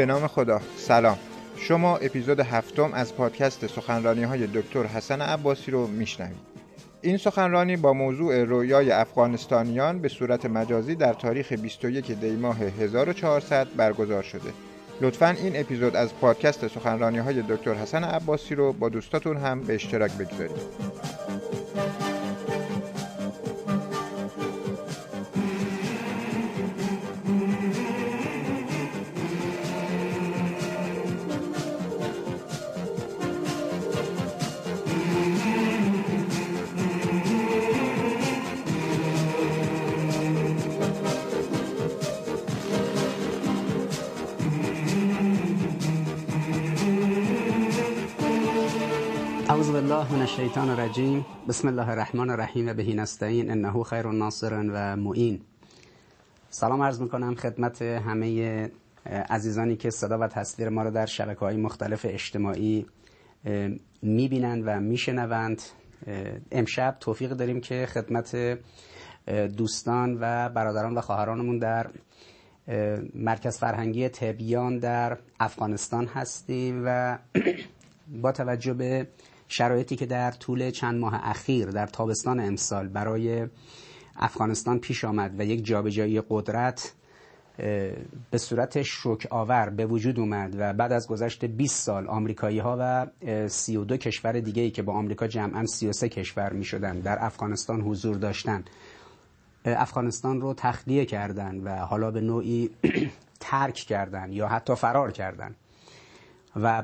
[0.00, 0.60] به نام خدا.
[0.76, 1.18] سلام.
[1.56, 6.36] شما اپیزود هفتم از پادکست سخنرانی های دکتر حسن عباسی رو میشنوید.
[7.02, 13.66] این سخنرانی با موضوع رویای افغانستانیان به صورت مجازی در تاریخ 21 دی ماه 1400
[13.76, 14.52] برگزار شده.
[15.00, 19.74] لطفا این اپیزود از پادکست سخنرانی های دکتر حسن عباسی رو با دوستاتون هم به
[19.74, 20.60] اشتراک بگذارید.
[49.80, 51.26] من الشیطان الرجیم.
[51.48, 52.72] بسم الله الرحمن الرحیم.
[52.72, 55.40] بهی نستعین انه خیر ناصر و معین.
[56.50, 58.70] سلام عرض می‌کنم خدمت همه
[59.06, 62.86] عزیزانی که صدا و تصویر ما رو در شبکه های مختلف اجتماعی
[64.02, 65.62] می‌بینند و میشنوند.
[66.52, 68.58] امشب توفیق داریم که خدمت
[69.56, 71.90] دوستان و برادران و خواهرانمون در
[73.14, 77.18] مرکز فرهنگی تبیان در افغانستان هستیم و
[78.22, 79.08] با توجه به
[79.52, 83.46] شرایطی که در طول چند ماه اخیر در تابستان امسال برای
[84.16, 86.92] افغانستان پیش آمد و یک جابجایی قدرت
[88.30, 92.76] به صورت شوک آور به وجود اومد و بعد از گذشت 20 سال آمریکایی ها
[92.80, 93.06] و
[93.48, 98.16] 32 کشور دیگه ای که با آمریکا جمعا 33 کشور می شدن در افغانستان حضور
[98.16, 98.64] داشتن
[99.64, 102.70] افغانستان رو تخلیه کردن و حالا به نوعی
[103.40, 105.54] ترک کردن یا حتی فرار کردن.
[106.56, 106.82] و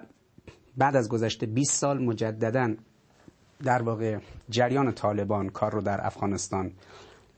[0.77, 2.75] بعد از گذشته 20 سال مجددا
[3.65, 4.19] در واقع
[4.51, 6.73] جریان طالبان کار رو در افغانستان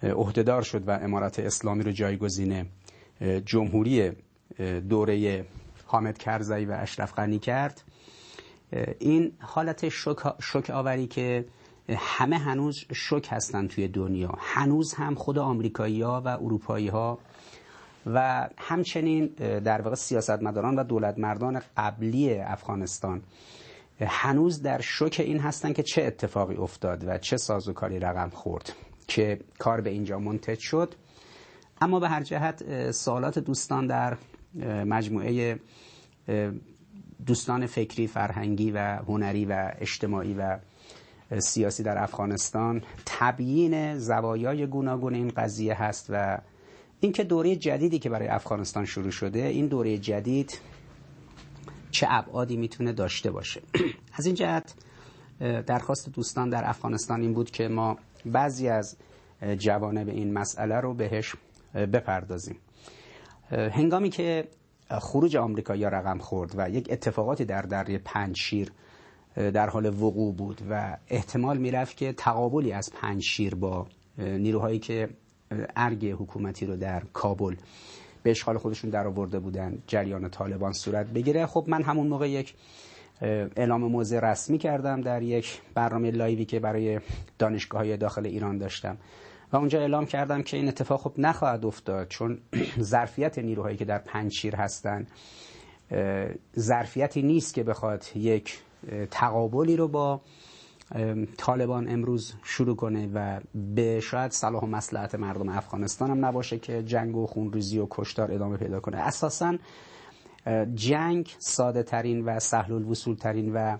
[0.03, 2.66] عهدهدار شد و امارت اسلامی رو جایگزین
[3.44, 4.12] جمهوری
[4.88, 5.44] دوره
[5.87, 7.82] حامد کرزی و اشرف غنی کرد.
[8.99, 9.88] این حالت
[10.41, 11.44] شک آوری که
[11.97, 14.34] همه هنوز شک هستن توی دنیا.
[14.38, 17.19] هنوز هم خود آمریکایی ها و اروپایی ها
[18.14, 19.26] و همچنین
[19.64, 23.22] در واقع سیاستمداران و دولت مردان قبلی افغانستان
[24.00, 28.72] هنوز در شوک این هستن که چه اتفاقی افتاد و چه سازوکاری رقم خورد
[29.08, 30.94] که کار به اینجا منتج شد.
[31.80, 34.16] اما به هر جهت سوالات دوستان در
[34.84, 35.60] مجموعه
[37.26, 40.58] دوستان فکری، فرهنگی و هنری و اجتماعی و
[41.38, 46.38] سیاسی در افغانستان تبیین زوایای گوناگون این قضیه هست و
[47.00, 50.60] اینکه دوره جدیدی که برای افغانستان شروع شده این دوره جدید
[51.91, 53.62] چه ابعادی می‌تونه داشته باشه.
[54.19, 54.75] از این جهت
[55.66, 58.97] درخواست دوستان در افغانستان این بود که ما بعضی از
[59.58, 61.34] جوانب این مسئله رو بهش
[61.75, 62.56] بپردازیم.
[63.50, 64.48] هنگامی که
[64.91, 68.72] خروج آمریکا یا رقم خورد و یک اتفاقاتی در دره پنج شیر
[69.34, 73.87] در حال وقوع بود و احتمال می‌رفت که تقابلی از پنج شیر با
[74.19, 75.08] نیروهایی که
[75.76, 77.54] ارگ حکومتی رو در کابل
[78.22, 81.47] به اشغال خودشون در آورده بودن جریان طالبان صورت بگیره.
[81.47, 82.54] خب من همون موقع یک
[83.56, 87.00] اعلام موضع رسمی کردم در یک برنامه لایوی که برای
[87.38, 88.97] دانشگاه های داخل ایران داشتم
[89.53, 92.38] و اونجا اعلام کردم که این اتفاق خب نخواهد افتاد چون
[92.81, 95.06] ظرفیت نیروهایی که در پنجشیر هستن
[96.58, 98.58] ظرفیتی نیست که بخواد یک
[99.10, 100.20] تقابلی رو با
[101.38, 103.41] طالبان امروز شروع کنه و
[103.75, 108.32] به شاید صلاح و مسلحت مردم افغانستان هم نباشه که جنگ و خونریزی و کشتار
[108.32, 108.97] ادامه پیدا کنه.
[108.97, 109.59] اساسا
[110.75, 113.76] جنگ ساده ترین و سهل الوصول ترین و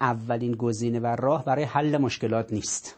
[0.00, 2.96] اولین گزینه و راه برای حل مشکلات نیست.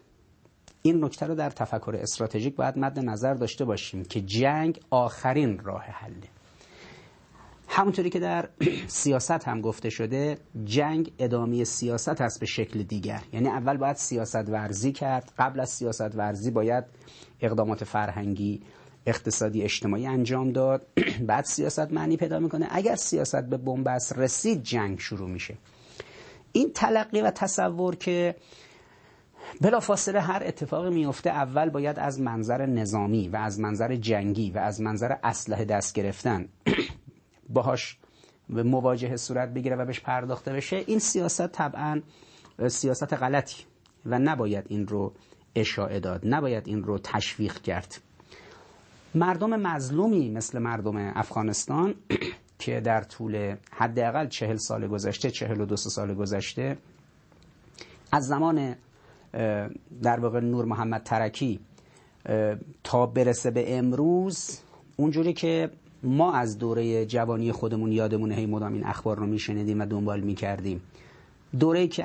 [0.83, 5.83] این نکته رو در تفکر استراتژیک باید مد نظر داشته باشیم که جنگ آخرین راه
[5.83, 6.34] حله.
[7.75, 8.49] همونطوری که در
[8.87, 13.23] سیاست هم گفته شده جنگ ادامه سیاست هست به شکل دیگر.
[13.33, 15.33] یعنی اول باید سیاست ورزی کرد.
[15.39, 16.85] قبل از سیاست ورزی باید
[17.41, 18.63] اقدامات فرهنگی
[19.07, 20.87] اقتصادی اجتماعی انجام داد.
[21.27, 22.67] بعد سیاست معنی پیدا می‌کنه.
[22.71, 25.55] اگر سیاست به بنبست رسید جنگ شروع میشه.
[26.53, 28.35] این تلقی و تصور که
[29.61, 34.59] بلا فاصله هر اتفاقی میفته اول باید از منظر نظامی و از منظر جنگی و
[34.59, 36.49] از منظر اسلحه دست گرفتن
[37.49, 37.99] باهاش
[38.49, 42.03] مواجهه صورت بگیره و بهش پرداخته بشه این سیاست طبعا
[42.69, 43.65] سیاست غلطی
[44.07, 45.13] و نباید این رو
[45.55, 48.01] اشاعه داد نباید این رو تشویق کرد.
[49.15, 51.95] مردم مظلومی مثل مردم افغانستان
[52.59, 56.77] که در طول حداقل چهل سال گذشته چهل و دو سال گذشته
[58.13, 58.77] از زمان
[60.03, 61.61] در واقع نور محمد ترکی
[62.85, 64.61] تا برسه به امروز
[64.97, 65.71] اونجوری که
[66.05, 70.81] ما از دوره جوانی خودمون یادمون هی مدام این اخبار رو میشنیدیم و دنبال می‌کردیم.
[71.59, 72.05] دوره که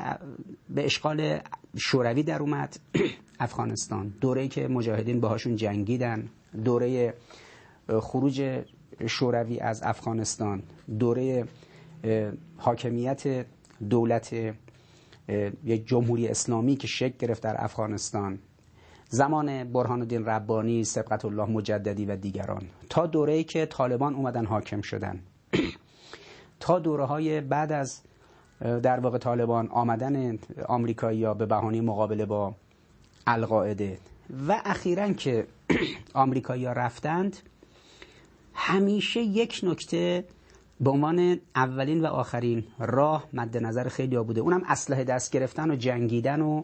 [0.69, 1.39] به اشغال
[1.77, 2.79] شوروی در اومد
[3.39, 4.13] افغانستان.
[4.21, 6.29] دوره که مجاهدین باهاشون جنگیدن.
[6.65, 7.13] دوره
[7.99, 8.63] خروج
[9.07, 10.63] شوروی از افغانستان.
[10.99, 11.45] دوره
[12.57, 13.45] حاکمیت
[13.89, 14.33] دولت
[15.63, 18.39] یک جمهوری اسلامی که شکل گرفت در افغانستان.
[19.09, 22.61] زمان برهان الدین ربانی سبقت الله مجددی و دیگران.
[22.89, 25.19] تا دوره که طالبان اومدن حاکم شدن.
[26.59, 28.01] تا دوره های بعد از
[28.61, 32.55] در واقع طالبان آمدن آمریکایی به بهانه مقابله با
[33.27, 33.97] القاعده
[34.47, 35.47] و اخیرا که
[36.13, 37.37] آمریکایی رفتند
[38.53, 40.25] همیشه یک نکته
[40.81, 44.41] به عنوان اولین و آخرین راه مد نظر خیلی ها بوده.
[44.41, 46.63] اونم اسلحه دست گرفتن و جنگیدن و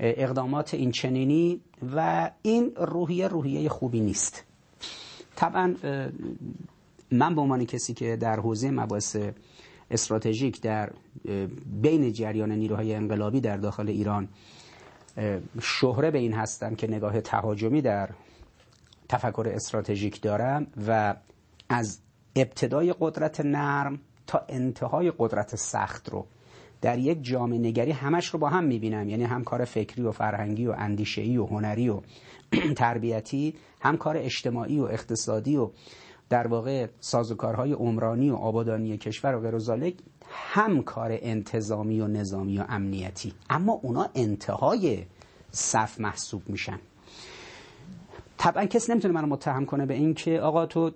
[0.00, 1.60] اقدامات این چنینی
[1.96, 4.44] و این روحیه روحیه خوبی نیست.
[5.36, 5.74] طبعا
[7.10, 9.16] من به عنوان کسی که در حوزه مباحث
[9.90, 10.92] استراتژیک در
[11.82, 14.28] بین جریان نیروهای انقلابی در داخل ایران
[15.60, 18.10] شهره به این هستم که نگاه تهاجمی در
[19.08, 21.14] تفکر استراتژیک دارم و
[21.68, 21.98] از
[22.36, 26.26] ابتدای قدرت نرم تا انتهای قدرت سخت رو
[26.84, 29.08] در یک جامعه نگری همش رو با هم می‌بینم.
[29.08, 32.00] یعنی هم کار فکری و فرهنگی و اندیشهی و هنری و
[32.76, 35.70] تربیتی هم کار اجتماعی و اقتصادی و
[36.28, 39.94] در واقع سازوکارهای عمرانی و آبادانی کشور و غیر
[40.30, 43.32] هم کار انتظامی و نظامی و امنیتی.
[43.50, 45.04] اما اونا انتهای
[45.50, 46.78] صف محسوب میشن.
[48.38, 50.90] طبعا کسی نمی‌تونه منو متهم کنه به این که آقا تو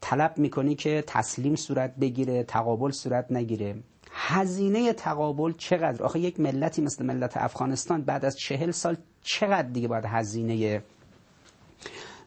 [0.00, 3.74] طلب می‌کنی که تسلیم صورت بگیره تقابل صورت نگیره.
[4.12, 9.88] هزینه تقابل چقدر؟ آخه یک ملتی مثل ملت افغانستان بعد از چهل سال چقدر دیگه
[9.88, 10.82] باید هزینه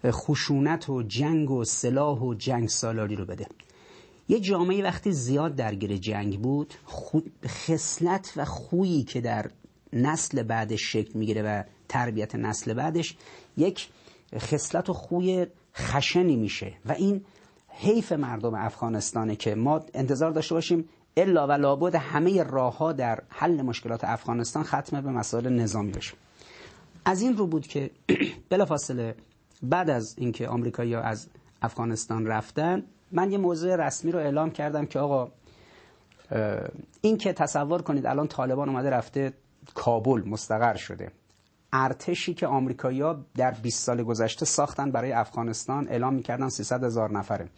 [0.05, 3.47] خشونت و جنگ و سلاح و جنگ سالاری رو بده؟
[4.29, 6.73] یه جامعه وقتی زیاد درگیر جنگ بود
[7.45, 9.51] خصلت و خویی که در
[9.93, 13.17] نسل بعدش شکل می‌گیره و تربیت نسل بعدش
[13.57, 13.87] یک
[14.35, 15.45] خصلت و خوی
[15.75, 16.73] خشنی میشه.
[16.85, 17.21] و این
[17.69, 23.19] حیف مردم افغانستانه که ما انتظار داشته باشیم الا و لابد همه راه ها در
[23.29, 26.13] حل مشکلات افغانستان ختم به مسائل نظامی بشه.
[27.05, 27.91] از این رو بود که
[28.49, 29.15] بلافاصله
[29.63, 31.27] بعد از اینکه آمریکایی‌ها از
[31.61, 35.31] افغانستان رفتن من یه موضوع رسمی رو اعلام کردم که آقا
[37.01, 39.33] این که تصور کنید الان طالبان اومده رفته
[39.73, 41.11] کابل مستقر شده.
[41.73, 47.49] ارتشی که آمریکایی‌ها در 20 سال گذشته ساختن برای افغانستان اعلام می‌کردن 300 هزار نفره.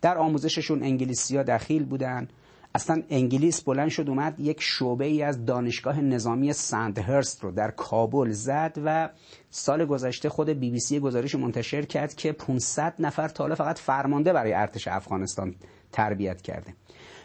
[0.00, 2.28] در آموزششون انگلیسی ها دخیل بودن.
[2.74, 8.30] اصلا انگلیس بلند شد اومد یک شعبه ای از دانشگاه نظامی سندهرست رو در کابل
[8.30, 9.08] زد و
[9.50, 14.32] سال گذشته خود بی بی سی گزارش منتشر کرد که 500 نفر تا فقط فرمانده
[14.32, 15.54] برای ارتش افغانستان
[15.92, 16.74] تربیت کرده.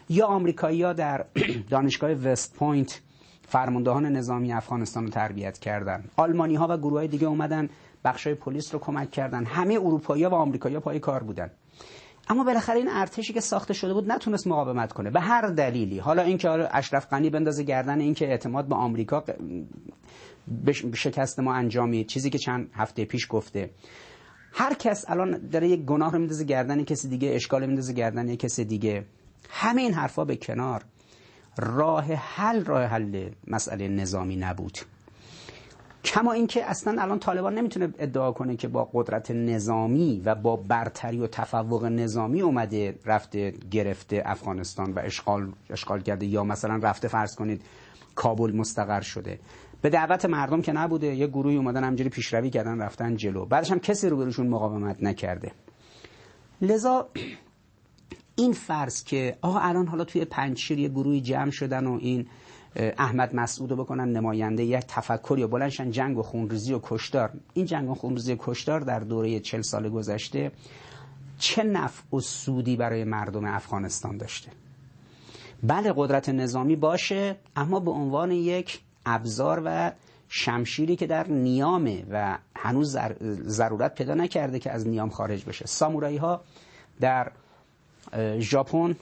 [0.08, 1.24] یا آمریکایی‌ها در
[1.70, 3.00] دانشگاه وست پوینت
[3.48, 6.04] فرماندهان نظامی افغانستان رو تربیت کردن.
[6.16, 7.68] آلمانی ها و گروه های دیگه اومدن
[8.04, 9.44] بخشای پلیس رو کمک کردن.
[9.44, 11.50] همه اروپایی ها و آمریکایی پای کار بودن.
[12.28, 15.10] اما بالاخره این ارتشی که ساخته شده بود نتونست مقاومت کنه.
[15.10, 15.98] به هر دلیلی.
[15.98, 19.24] حالا اینکه اشرف غنی بندازه گردن اینکه اعتماد به آمریکا
[20.64, 22.06] به شکست ما انجامید.
[22.06, 23.70] چیزی که چند هفته پیش گفته.
[24.52, 28.64] هر کس الان داره یک گناه رو میندازه گردن کسی دیگه اشکال میندازه گردن کسی
[28.64, 29.04] دیگه.
[29.50, 30.84] همه این حرفا به کنار.
[31.58, 34.78] راه حل راه حل مسئله نظامی نبود.
[36.06, 41.18] کما اینکه اصلا الان طالبان نمی‌تونه ادعا کنه که با قدرت نظامی و با برتری
[41.18, 46.26] و تفوق نظامی اومده رفته گرفته افغانستان و اشغال اشغال کرده.
[46.26, 47.62] یا مثلا رفته فرض کنید
[48.14, 49.38] کابل مستقر شده.
[49.82, 53.46] به دعوت مردم که نبوده یه گروهی اومدن همجوری پیشروی کردن رفتن جلو.
[53.46, 55.52] بعدش هم کسی رو بروشون مقاومت نکرده.
[56.62, 57.08] لذا
[58.36, 62.26] این فرض که آقا الان حالا توی پنجشیر یه گروهی جمع شدن و این
[62.76, 67.30] احمد مسعود رو بکنن نماینده یک تفکر یا بلنشن جنگ و خونریزی و کشتار.
[67.54, 70.52] این جنگ و خونریزی و کشتار در دوره چل سال گذشته
[71.38, 74.50] چه نفع و سودی برای مردم افغانستان داشته؟
[75.62, 79.92] بله قدرت نظامی باشه اما به عنوان یک ابزار و
[80.28, 82.96] شمشیری که در نیامه و هنوز
[83.46, 85.66] ضرورت پیدا نکرده که از نیام خارج بشه.
[85.66, 86.40] سامورایی ها
[87.00, 87.32] در
[88.38, 88.96] ژاپن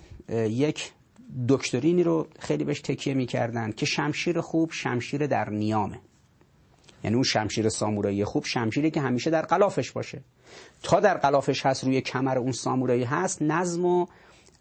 [0.48, 0.92] یک
[1.48, 6.00] دکترینی رو خیلی بهش تکیه می‌کردن که شمشیر خوب شمشیر در نیامه.
[7.04, 10.22] یعنی اون شمشیر سامورایی خوب شمشیری که همیشه در قلافش باشه.
[10.82, 14.06] تا در قلافش هست روی کمر اون سامورایی هست نظم و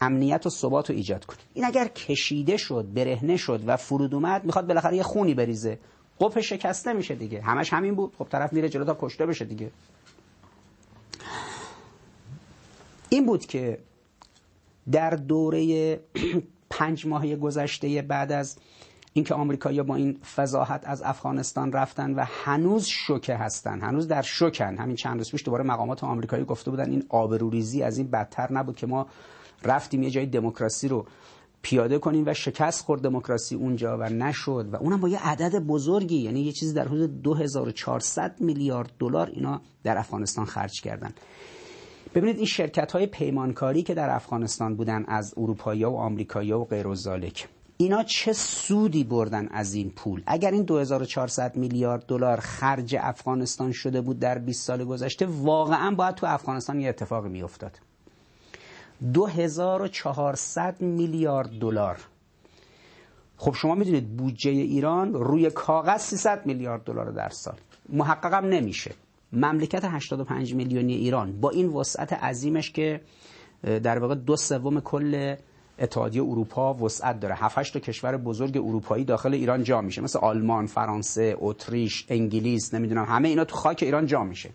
[0.01, 1.38] امنیت و ثبات رو ایجاد کنه.
[1.53, 5.80] این اگر کشیده شد برهنه شد و فرود اومد می‌خواد بالاخره یه خونی بریزه.
[6.20, 7.42] قپ شکسته میشه دیگه.
[7.42, 8.15] همش همین بود.
[8.18, 9.72] خب طرف میره جلو تا کشته بشه دیگه.
[13.10, 13.80] این بود که
[14.92, 16.00] در دوره
[16.77, 18.58] پنج ماهه گذشته بعد از
[19.13, 24.77] اینکه آمریکایی‌ها با این فضاحت از افغانستان رفتن و هنوز شوکه هستن هنوز در شوکن.
[24.77, 28.75] همین چند روز پیش دوباره مقامات آمریکایی گفته بودن این آبروریزی از این بدتر نبود
[28.75, 29.08] که ما
[29.63, 31.06] رفتیم یه جای دموکراسی رو
[31.62, 36.18] پیاده کنیم و شکست خورد دموکراسی اونجا و نشد و اونم با یه عدد بزرگی
[36.18, 41.13] یعنی یه چیزی در حدود 2400 میلیارد دلار اینا در افغانستان خرج کردن.
[42.15, 46.88] ببینید این شرکت های پیمانکاری که در افغانستان بودن از اروپایی و آمریکایی و غیر
[46.88, 46.96] و
[47.77, 54.01] اینا چه سودی بردن از این پول؟ اگر این 2400 میلیارد دلار خرج افغانستان شده
[54.01, 57.79] بود در 20 سال گذشته واقعا باید تو افغانستان یه اتفاقی میافتاد.
[59.13, 61.98] 2400 میلیارد دلار.
[63.38, 67.55] خب شما می‌دونید بودجه ایران روی کاغذ 300 میلیارد دلار در سال.
[67.89, 68.91] محققم نمیشه.
[69.34, 73.02] مملکت 85 میلیونی ایران با این وسعت عظیمش که
[73.63, 75.36] در واقع دو سوم کل
[75.80, 77.36] اتحادیه اروپا وسعت داره.
[77.36, 80.02] 7 تا کشور بزرگ اروپایی داخل ایران جا میشه.
[80.02, 84.50] مثل آلمان، فرانسه، اتریش، انگلیس نمی‌دونم همه اینا تو خاک ایران جا میشه.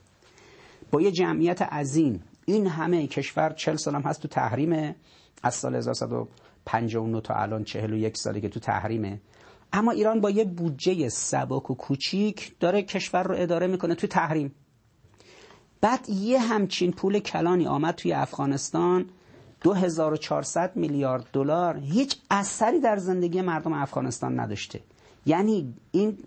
[0.90, 4.94] با یه جمعیت عظیم این همه کشور 40 سال هم هست تو تحریم
[5.42, 9.20] از سال 1159 تا الان 41 ساله که تو تحریمه
[9.72, 14.54] اما ایران با یه بودجه سبک و کوچیک داره کشور رو اداره می‌کنه تو تحریم.
[15.80, 19.06] بعد یه همچین پول کلانی آمد توی افغانستان
[19.60, 21.76] 2400 میلیارد دلار.
[21.76, 24.80] هیچ اثری در زندگی مردم افغانستان نداشته.
[25.26, 26.18] یعنی این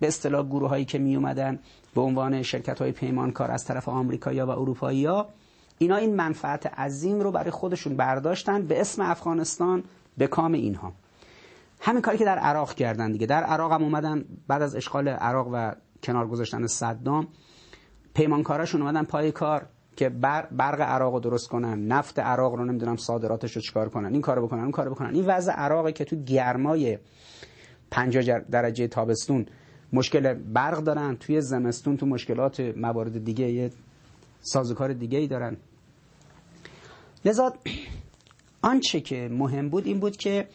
[0.00, 1.58] به اصطلاح گروه هایی که می اومدن
[1.94, 5.28] به عنوان شرکت های پیمانکار از طرف آمریکایی‌ها و اروپایی‌ها
[5.78, 9.84] اینا این منفعت عظیم رو برای خودشون برداشتن به اسم افغانستان
[10.18, 10.92] به کام اینها.
[11.80, 13.26] همین کاری که در عراق کردن دیگه.
[13.26, 15.72] در عراق هم اومدن بعد از اشغال عراق و
[16.02, 17.28] کنار گذاشتن صدام
[18.14, 19.66] پیمانکاراشون اومدن پای کار
[19.96, 24.20] که برق عراق رو درست کنن نفت عراق رو نمی‌دونم صادراتش رو چیکار کنن این
[24.20, 25.14] کارو بکنن اون کارو بکنن.
[25.14, 26.98] این وضع عراقه که تو گرمای
[27.90, 29.46] 50 درجه تابستون
[29.92, 33.70] مشکل برق دارن توی زمستون تو مشکلات موارد دیگه یه
[34.40, 35.56] سازوکار دیگه ای دارن.
[37.24, 37.52] لذا
[38.62, 40.48] آنچه که مهم بود این بود که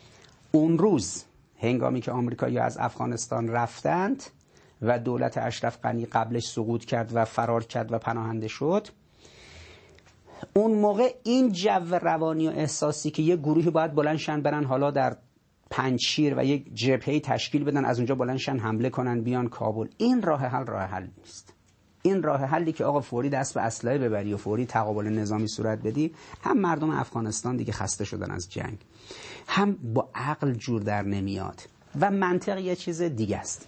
[0.51, 1.23] اون روز
[1.59, 4.23] هنگامی که آمریکایی از افغانستان رفتند
[4.81, 8.87] و دولت اشرف غنی قبلش سقوط کرد و فرار کرد و پناهنده شد.
[10.53, 15.17] اون موقع این جو روانی و احساسی که یه گروهی باید بلندشن برن حالا در
[15.69, 19.87] پنچیر و یک جبهه تشکیل بدن از اونجا بلندشن حمله کنن بیان کابل.
[19.97, 21.53] این راه حل راه حل نیست.
[22.01, 25.79] این راه حلی که آقا فوری دست به اسلحه ببری و فوری تقابل نظامی صورت
[25.79, 28.77] بدی هم مردم افغانستان دیگه خسته شدن از جنگ.
[29.47, 31.61] هم با عقل جور در نمیاد.
[32.01, 33.67] و منطق یه چیز دیگه است.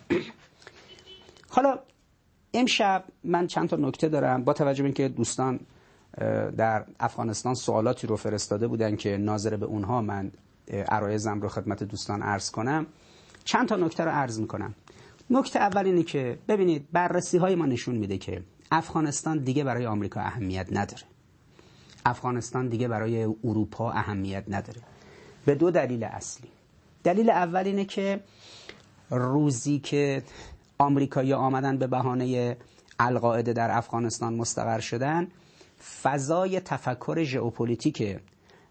[1.49, 1.79] حالا
[2.53, 5.59] امشب من چند تا نکته دارم با توجه به اینکه دوستان
[6.57, 10.31] در افغانستان سوالاتی رو فرستاده بودن که ناظر به اونها من
[10.87, 12.85] عرایزم رو خدمت دوستان عرض کنم
[13.43, 14.75] چند تا نکته رو عرض می‌کنم.
[15.29, 20.19] نکته اول اینه که ببینید بررسی های ما نشون میده که افغانستان دیگه برای آمریکا
[20.19, 21.03] اهمیت نداره.
[22.05, 24.81] افغانستان دیگه برای اروپا اهمیت نداره.
[25.45, 26.49] به دو دلیل اصلی.
[27.03, 28.19] دلیل اول اینه که
[29.09, 30.23] روزی که
[30.81, 32.57] آمریکایی آمدن به بهانه
[32.99, 35.27] القاعده در افغانستان مستقر شدن.
[36.01, 38.19] فضای تفکر ژئوپلیتیک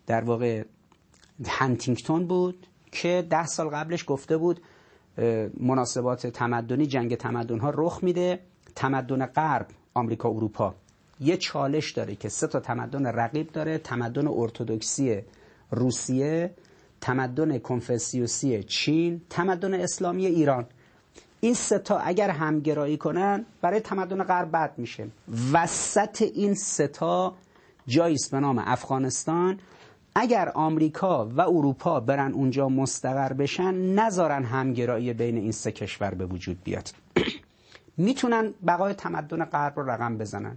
[0.07, 0.65] در واقع
[1.47, 4.61] هنتینگتون بود که ده سال قبلش گفته بود
[5.61, 8.39] مناسبات تمدنی جنگ تمدن ها رخ میده.
[8.77, 10.75] تمدن غرب آمریکا اروپا.
[11.21, 13.79] یه چالش داره که سه تا تمدن رقیب داره.
[13.79, 15.21] تمدن ارتودکسی
[15.71, 16.55] روسیه
[17.01, 20.67] تمدن کنفسیوسی چین تمدن اسلامی ایران.
[21.41, 25.07] این ستا اگر همگرایی کنن برای تمدن غرب بد میشه.
[25.53, 27.35] وسط این ستا
[27.87, 29.59] جایی به نام افغانستان.
[30.15, 36.27] اگر آمریکا و اروپا برن اونجا مستقر بشن نذارن همگرایی بین این سه کشور به
[36.27, 36.91] وجود بیاد.
[37.97, 40.57] می‌تونن بقای تمدن غرب رو رقم بزنن.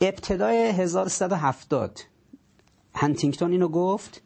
[0.00, 2.00] ابتدای 1170
[2.94, 4.22] هنتینگتون اینو گفت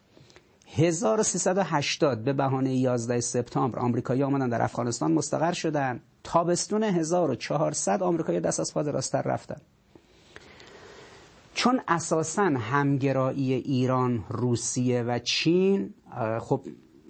[0.77, 5.99] 1380 به بهانه 11 سپتامبر آمریکایی آمدن در افغانستان مستقر شدن.
[6.23, 9.61] تابستون 1400 آمریکایی دست از پا راستر رفتن.
[11.53, 15.93] چون اساسا همگرایی ایران روسیه و چین
[16.39, 16.61] خب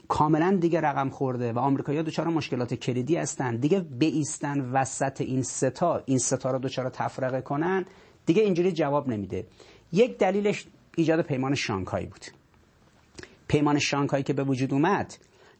[0.08, 6.04] کاملا دیگه رقم خورده و آمریکایی‌ها دچار مشکلات کلیدی هستن دیگه بیستن وسط این ستا
[6.06, 7.86] این ستا رو دچار تفرقه کنن
[8.26, 9.48] دیگه اینجوری جواب نمیده.
[9.92, 10.68] یک دلیلش
[10.98, 12.26] ایجاد پیمان شانگهای بود.
[13.48, 15.14] پیمان شانگهای که به وجود اومد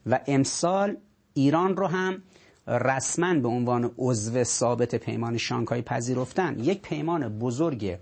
[0.06, 0.98] و امسال
[1.34, 2.24] ایران رو هم
[2.68, 6.60] رسما به عنوان عضو ثابت پیمان شانگهای پذیرفتن.
[6.60, 7.98] یک پیمان بزرگ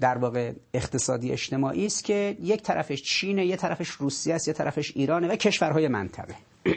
[0.00, 4.92] در واقع اقتصادی اجتماعی است که یک طرفش چینه یه طرفش روسیه است یه طرفش
[4.96, 6.34] ایرانه و کشورهای منطقه.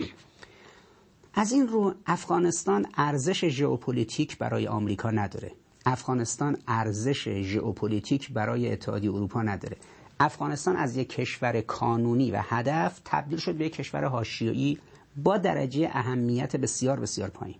[1.33, 5.51] از این رو افغانستان ارزش ژئوپلیتیک برای آمریکا نداره.
[5.85, 9.77] افغانستان ارزش ژئوپلیتیک برای اتحادیه اروپا نداره.
[10.19, 14.77] افغانستان از یک کشور کانونی و هدف تبدیل شد به یک کشور حاشیه‌ای
[15.23, 17.57] با درجه اهمیت بسیار بسیار پایین.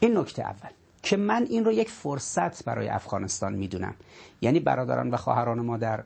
[0.00, 0.70] این نکته اول
[1.02, 3.94] که من این رو یک فرصت برای افغانستان می‌دونم.
[4.40, 6.04] یعنی برادران و خواهران ما در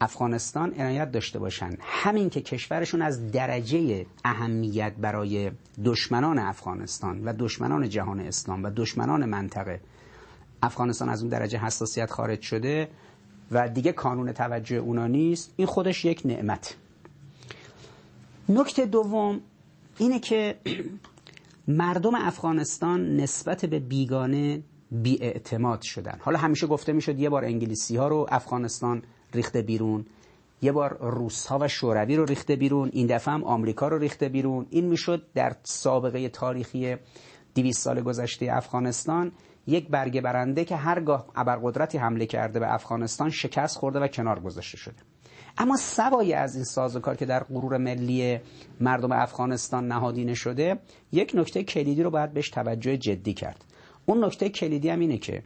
[0.00, 5.50] افغانستان عنایت داشته باشند همین که کشورشون از درجه اهمیت برای
[5.84, 9.80] دشمنان افغانستان و دشمنان جهان اسلام و دشمنان منطقه
[10.62, 12.88] افغانستان از اون درجه حساسیت خارج شده
[13.52, 15.54] و دیگه کانون توجه اونا نیست.
[15.56, 16.76] این خودش یک نعمت.
[18.48, 19.40] نکته دوم
[19.98, 20.58] اینه که
[21.68, 26.18] مردم افغانستان نسبت به بیگانه بیاعتماد شدن.
[26.20, 29.02] حالا همیشه گفته می‌شد یه بار انگلیسی ها رو افغانستان
[29.34, 30.06] ریخته بیرون
[30.62, 34.28] یه بار روس ها و شوروی رو ریخته بیرون این دفعه هم آمریکا رو ریخته
[34.28, 34.66] بیرون.
[34.70, 36.96] این می‌شد در سابقه تاریخی
[37.54, 39.32] 200 سال گذشته افغانستان.
[39.66, 44.76] یک برگه برنده که هرگاه ابرقدرتی حمله کرده به افغانستان شکست خورده و کنار گذاشته
[44.76, 44.96] شده.
[45.58, 48.40] اما سوای از این سازوکار که در غرور ملی
[48.80, 50.78] مردم افغانستان نهادینه شده
[51.12, 53.64] یک نکته کلیدی رو باید بهش توجه جدی کرد.
[54.06, 55.42] اون نکته کلیدی هم اینه که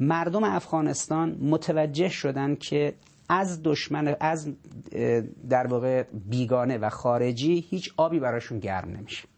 [0.00, 2.94] مردم افغانستان متوجه شدن که
[3.28, 4.52] از دشمن از
[5.48, 9.28] در واقع بیگانه و خارجی هیچ آبی براشون گرم نمیشه.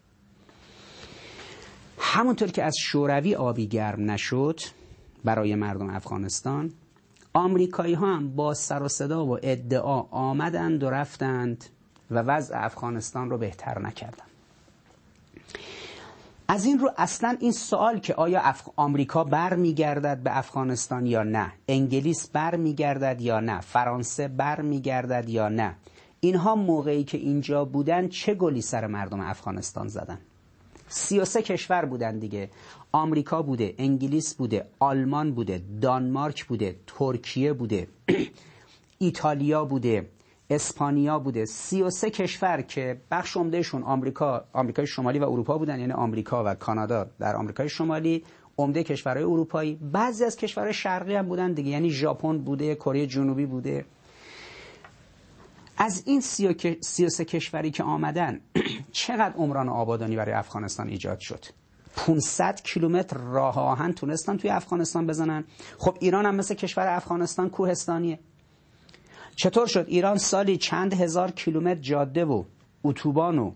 [2.03, 4.59] همونطور که از شوروی آبی گرم نشد
[5.23, 6.71] برای مردم افغانستان
[7.33, 11.65] آمریکایی ها هم با سر و صدا و ادعا آمدند و رفتند
[12.11, 14.27] و وضع افغانستان رو بهتر نکردند.
[16.47, 18.69] از این رو اصلا این سوال که آیا اف...
[18.75, 25.29] آمریکا بر میگردد به افغانستان یا نه انگلیس بر میگردد یا نه فرانسه بر میگردد
[25.29, 25.75] یا نه
[26.19, 30.19] اینها موقعی که اینجا بودن چه گلی سر مردم افغانستان زدن؟
[30.91, 32.49] سی و سه کشور بودن دیگه.
[32.91, 37.87] آمریکا بوده انگلیس بوده آلمان بوده دانمارک بوده ترکیه بوده
[38.97, 40.09] ایتالیا بوده
[40.49, 41.45] اسپانیا بوده.
[41.45, 46.43] سی و سه کشور که بخش عمدهشون آمریکا آمریکای شمالی و اروپا بودن یعنی آمریکا
[46.45, 47.09] و کانادا.
[47.19, 48.23] در آمریکای شمالی
[48.57, 49.79] عمده کشورهای اروپایی.
[49.81, 53.85] بعضی از کشورهای شرقی هم بودن دیگه یعنی ژاپن بوده کره جنوبی بوده.
[55.77, 58.39] از این سی و سه کشوری که آمدن
[58.91, 61.45] چقدر عمران آبادانی برای افغانستان ایجاد شد؟
[61.95, 65.43] 500 کیلومتر راه آهن تونستن توی افغانستان بزنن.
[65.77, 68.19] خب ایران هم مثل کشور افغانستان کوهستانیه.
[69.35, 72.43] چطور شد؟ ایران سالی چند هزار کیلومتر جاده و
[72.83, 73.51] اتوبان و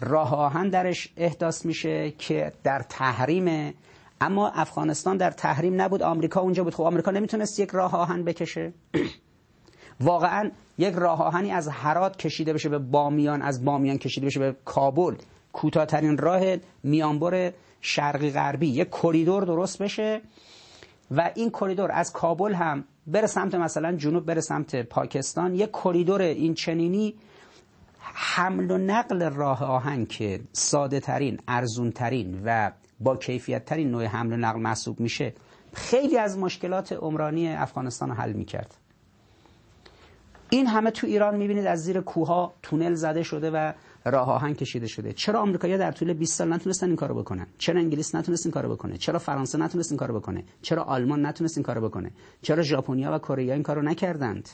[0.00, 3.74] راه آهن درش احداث میشه که در تحریمه.
[4.20, 6.02] اما افغانستان در تحریم نبود.
[6.02, 6.74] آمریکا اونجا بود.
[6.74, 8.72] خب آمریکا نمی‌تونست یک راه آهن بکشه.
[10.00, 14.56] واقعا یک راه آهنی از هرات کشیده بشه به بامیان از بامیان کشیده بشه به
[14.64, 15.14] کابل.
[15.52, 18.66] کوتاهترین راه میانبر شرقی غربی.
[18.66, 20.20] یک کریدور درست بشه
[21.10, 25.54] و این کریدور از کابل هم بره سمت مثلا جنوب بره سمت پاکستان.
[25.54, 27.14] یک کریدور این چنینی
[28.14, 34.04] حمل و نقل راه آهن که ساده ترین ارزون ترین و با کیفیت ترین نوع
[34.04, 35.34] حمل و نقل محسوب میشه
[35.72, 38.74] خیلی از مشکلات عمرانی افغانستان رو حل می‌کرد.
[40.50, 43.72] این همه تو ایران می‌بینید از زیر کوها تونل زده شده و
[44.04, 45.12] راه آهن کشیده شده.
[45.12, 48.68] چرا آمریکایی‌ها در طول 20 سال نتونستن این کارو بکنن؟ چرا انگلیس نتونست این کارو
[48.68, 52.10] بکنه؟ چرا فرانسه نتونست این کارو بکنه؟ چرا آلمان نتونست این کارو بکنه؟
[52.42, 54.48] چرا ژاپنیا و کره این کارو نکردند؟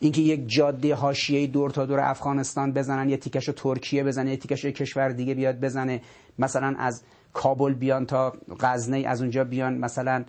[0.00, 4.70] اینکه یک جاده حاشیه‌ای دور تا دور افغانستان بزنن یه تیکشو ترکیه بزنه یه تیکشو
[4.70, 6.02] کشور دیگه بیاد بزنه.
[6.38, 9.78] مثلا از کابل بیان تا غزنی از اونجا بیان.
[9.78, 10.24] مثلا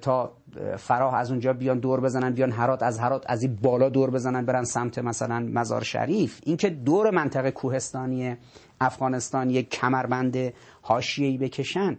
[0.00, 0.32] تا
[0.78, 4.46] فراه از اونجا بیان دور بزنن بیان هرات از هرات از این بالا دور بزنن
[4.46, 6.40] برن سمت مثلا مزار شریف.
[6.42, 8.36] اینکه دور منطقه کوهستانی
[8.80, 10.52] افغانستان یک کمربند
[10.82, 11.96] حاشیه‌ای بکشن.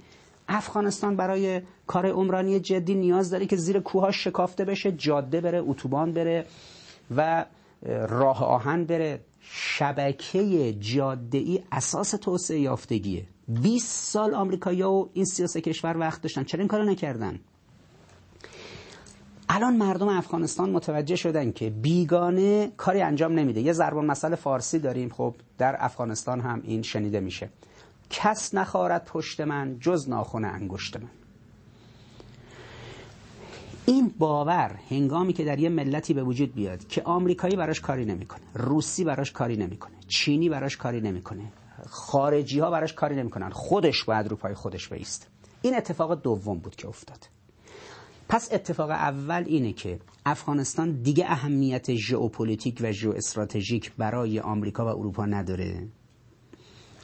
[0.48, 6.14] افغانستان برای کار عمرانی جدی نیاز داره که زیر کوه شکافته بشه جاده بره اتوبان
[6.14, 6.46] بره
[7.16, 7.46] و
[8.10, 9.20] راه آهن بره.
[9.44, 13.26] شبکه جاده ای اساس توسعه یافتگیه.
[13.48, 16.44] 20 سال آمریکایی‌ها و این 33 کشور وقت داشتن.
[16.44, 17.40] چرا این کارو نکردن؟
[19.54, 23.62] الان مردم افغانستان متوجه شدن که بیگانه کاری انجام نمیده.
[23.62, 25.10] یه ضرب مسئله فارسی داریم.
[25.10, 27.50] خب در افغانستان هم این شنیده میشه.
[28.10, 31.10] کس نخارد پشت من جز ناخن انگشت من.
[33.86, 38.42] این باور هنگامی که در یه ملتی به وجود بیاد که آمریکایی براش کاری نمی‌کنه
[38.54, 41.44] روسی براش کاری نمی‌کنه چینی براش کاری نمی‌کنه
[41.90, 45.28] خارجی ها براش کاری نمی‌کنن خودش باید رو پای خودش بیست.
[45.62, 47.41] این اتفاق دوم بود که افتاد.
[48.32, 55.26] پس اتفاق اول اینه که افغانستان دیگه اهمیت ژئوپلیتیک و ژئواستراتژیک برای آمریکا و اروپا
[55.26, 55.88] نداره.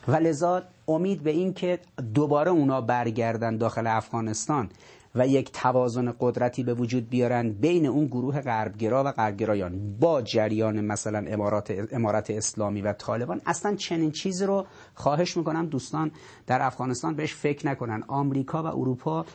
[0.07, 1.79] و لذا امید به این که
[2.13, 4.69] دوباره اونا برگردن داخل افغانستان
[5.15, 10.81] و یک توازن قدرتی به وجود بیارن بین اون گروه غربگرا و غربگرایان با جریان
[10.81, 13.41] مثلا امارات امارت اسلامی و طالبان.
[13.45, 16.11] اصلا چنین چیزی رو خواهش می‌کنم دوستان
[16.47, 18.03] در افغانستان بهش فکر نکنن.
[18.07, 19.25] آمریکا و اروپا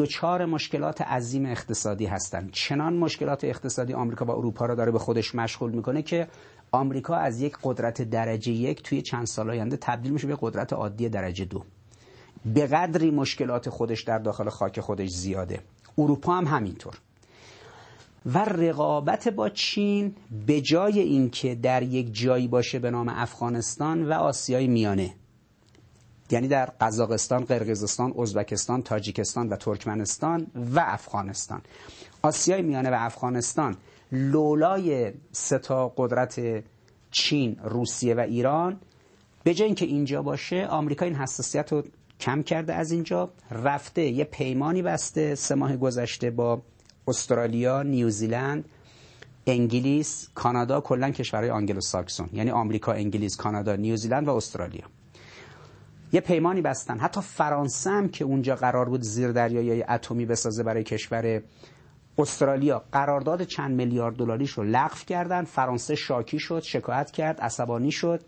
[0.00, 5.34] دوچار مشکلات عظیم اقتصادی هستند چنان مشکلات اقتصادی آمریکا و اروپا را داره به خودش
[5.34, 6.28] مشغول می‌کنه که
[6.72, 11.08] آمریکا از یک قدرت درجه یک توی چند سال آینده تبدیل میشه به قدرت عادی
[11.08, 11.64] درجه دو.
[12.54, 15.60] به قدری مشکلات خودش در داخل خاک خودش زیاده.
[15.98, 16.94] اروپا هم همینطور.
[18.26, 20.14] و رقابت با چین
[20.46, 25.14] به جای اینکه در یک جایی باشه به نام افغانستان و آسیای میانه.
[26.30, 31.60] یعنی در قزاقستان، قرقیزستان، ازبکستان، تاجیکستان و ترکمنستان و افغانستان.
[32.22, 33.76] آسیای میانه و افغانستان
[34.12, 36.64] لولای ستا قدرت
[37.10, 38.80] چین، روسیه و ایران
[39.44, 41.82] به جای اینکه اینجا باشه آمریکا این حساسیت رو
[42.20, 46.62] کم کرده از اینجا رفته یه پیمانی بسته سه ماه گذشته با
[47.08, 48.64] استرالیا، نیوزیلند،
[49.46, 54.84] انگلیس، کانادا کلا کشورهای آنگلو ساکسون یعنی آمریکا، انگلیس، کانادا، نیوزیلند و استرالیا.
[56.12, 56.98] یه پیمانی بستن.
[56.98, 61.42] حتی فرانسه هم که اونجا قرار بود زیر دریایی اتمی بسازه برای کشور
[62.18, 65.44] استرالیا قرارداد چند میلیارد دلاریش رو لغو کردن.
[65.44, 68.20] فرانسه شاکی شد شکایت کرد عصبانی شد.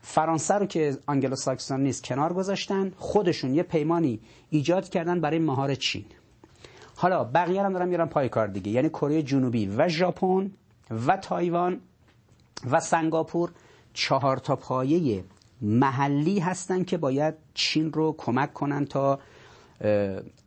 [0.00, 2.92] فرانسه رو که آنگلو ساکسون نیست کنار گذاشتن.
[2.96, 6.04] خودشون یه پیمانی ایجاد کردن برای مهار چین.
[6.96, 8.70] حالا بقیه هم دارن میرن پای کار دیگه.
[8.70, 10.50] یعنی کره جنوبی و ژاپن
[11.06, 11.80] و تایوان
[12.70, 13.50] و سنگاپور
[13.92, 15.24] چهار تا پایه
[15.62, 19.18] محلی هستن که باید چین رو کمک کنن تا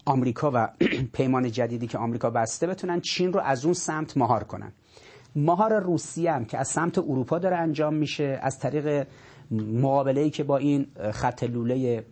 [0.05, 0.69] آمریکا و
[1.13, 4.71] پیمان جدیدی که آمریکا بسته بتونن چین رو از اون سمت مهار کنن.
[5.35, 9.07] مهار روسیه هم که از سمت اروپا داره انجام میشه از طریق
[9.51, 12.05] مقابله که با این خط لوله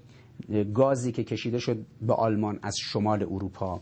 [0.73, 3.81] گازی که کشیده شد به آلمان از شمال اروپا.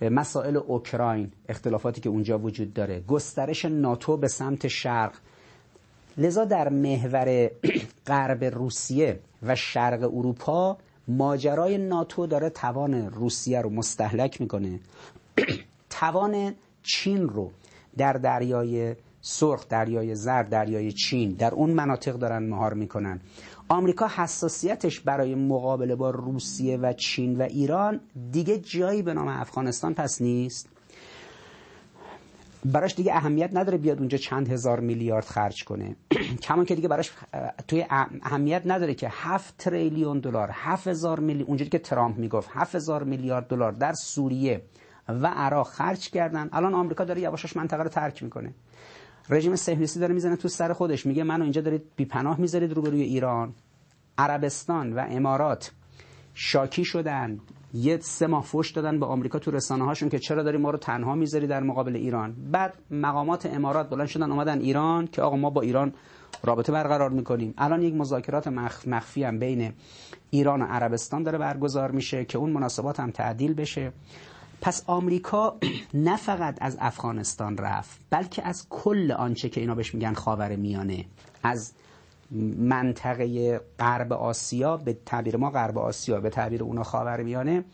[0.00, 3.00] مسائل اوکراین اختلافاتی که اونجا وجود داره.
[3.00, 5.14] گسترش ناتو به سمت شرق.
[6.18, 7.50] لذا در محور
[8.06, 14.80] غرب روسیه و شرق اروپا ماجرای ناتو داره توان روسیه رو مستحلک می‌کنه.
[16.00, 17.50] توان چین رو
[17.96, 23.20] در دریای سرخ دریای زرد دریای چین در اون مناطق دارن مهار می‌کنن.
[23.68, 28.00] آمریکا حساسیتش برای مقابله با روسیه و چین و ایران
[28.32, 30.68] دیگه جایی به نام افغانستان پس نیست.
[32.72, 35.96] براش دیگه اهمیت نداره بیاد اونجا چند هزار میلیارد خرج کنه.
[36.44, 37.10] کمان که دیگه براش
[37.68, 37.86] توی
[38.22, 43.04] اهمیت نداره که هفت تریلیون دلار هفت هزار میلیون اونجوری که ترامپ می‌گفت هفت هزار
[43.04, 44.62] میلیارد دلار در سوریه
[45.08, 46.48] و عراق خرج کردن.
[46.52, 48.54] الان آمریکا داره یواشاش منطقه رو ترک می‌کنه.
[49.30, 53.02] رژیم صهیونیستی داره می‌زنه تو سر خودش میگه منو اینجا دارید بی پناه می‌ذارید روبروی
[53.02, 53.54] ایران.
[54.18, 55.72] عربستان و امارات
[56.34, 57.40] شاکی شدن.
[57.74, 60.78] یه سه ماه فوش دادن به آمریکا تو رسانه هاشون که چرا داری ما رو
[60.78, 62.36] تنها می‌ذاری در مقابل ایران.
[62.52, 65.92] بعد مقامات امارات بلند شدن اومدن ایران که آقا ما با ایران
[66.44, 67.54] رابطه برقرار می‌کنیم.
[67.58, 68.48] الان یک مذاکرات
[68.86, 69.72] مخفی هم بین
[70.30, 73.92] ایران و عربستان داره برگزار میشه که اون مناسبات هم تعدیل بشه.
[74.60, 75.56] پس آمریکا
[75.94, 81.04] نه فقط از افغانستان رفت بلکه از کل آنچه که اینا بهش میگن خاور میانه
[81.42, 81.72] از
[82.58, 87.64] منطقه غرب آسیا به تعبیر ما غرب آسیا به تعبیر اونا خاور میانه.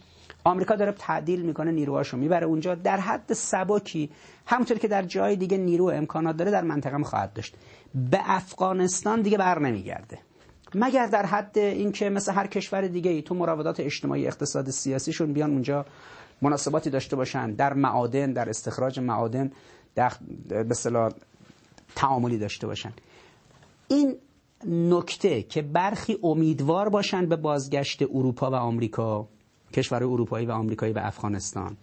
[0.44, 2.74] آمریکا داره تعدیل می‌کنه نیروهاشو می‌بره اونجا.
[2.74, 4.10] در حد سبکی
[4.46, 7.54] همونطور که در جای دیگه نیرو امکانات داره در منطقه هم خواهد داشت.
[7.94, 10.18] به افغانستان دیگه بر نمیگرده.
[10.74, 15.50] مگر در حد اینکه مثل هر کشور دیگه ای تو مراودات اجتماعی اقتصاد سیاسیشون بیان
[15.50, 15.86] اونجا
[16.42, 17.50] مناسباتی داشته باشن.
[17.50, 19.50] در معادن در استخراج معادن
[19.94, 20.12] در
[20.48, 20.74] به
[21.96, 22.92] تعاملی داشته باشن.
[23.88, 24.16] این
[24.66, 29.28] نکته که برخی امیدوار باشند به بازگشت اروپا و آمریکا
[29.72, 31.76] کشور اروپایی و آمریکایی و افغانستان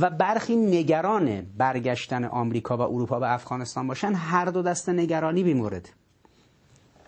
[0.00, 5.88] و برخی نگران برگشتن آمریکا و اروپا و افغانستان باشن هر دو دست نگرانی بیمورد.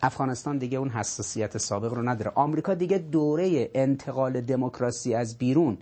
[0.02, 2.32] افغانستان دیگه اون حساسیت سابق رو نداره.
[2.34, 5.78] آمریکا دیگه دوره انتقال دموکراسی از بیرون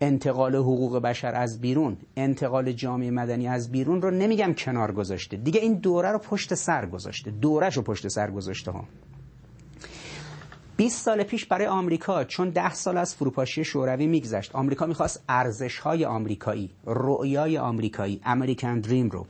[0.00, 5.36] انتقال حقوق بشر از بیرون انتقال جامعه مدنی از بیرون رو نمیگم کنار گذاشته.
[5.36, 7.30] دیگه این دوره رو پشت سر گذاشته.
[7.30, 8.84] دورش رو پشت سر گذاشته ها.
[10.76, 15.78] 20 سال پیش برای آمریکا چون 10 سال از فروپاشی شوروی میگذشت آمریکا می‌خواست ارزش
[15.78, 19.26] های آمریکایی رؤیای آمریکایی امریکن دریم رو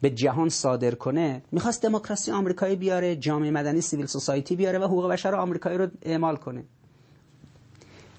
[0.00, 5.10] به جهان صادر کنه می‌خواست دموکراسی آمریکایی بیاره جامعه مدنی سیویل سوسایتی بیاره و حقوق
[5.10, 6.64] بشر آمریکایی رو اعمال کنه.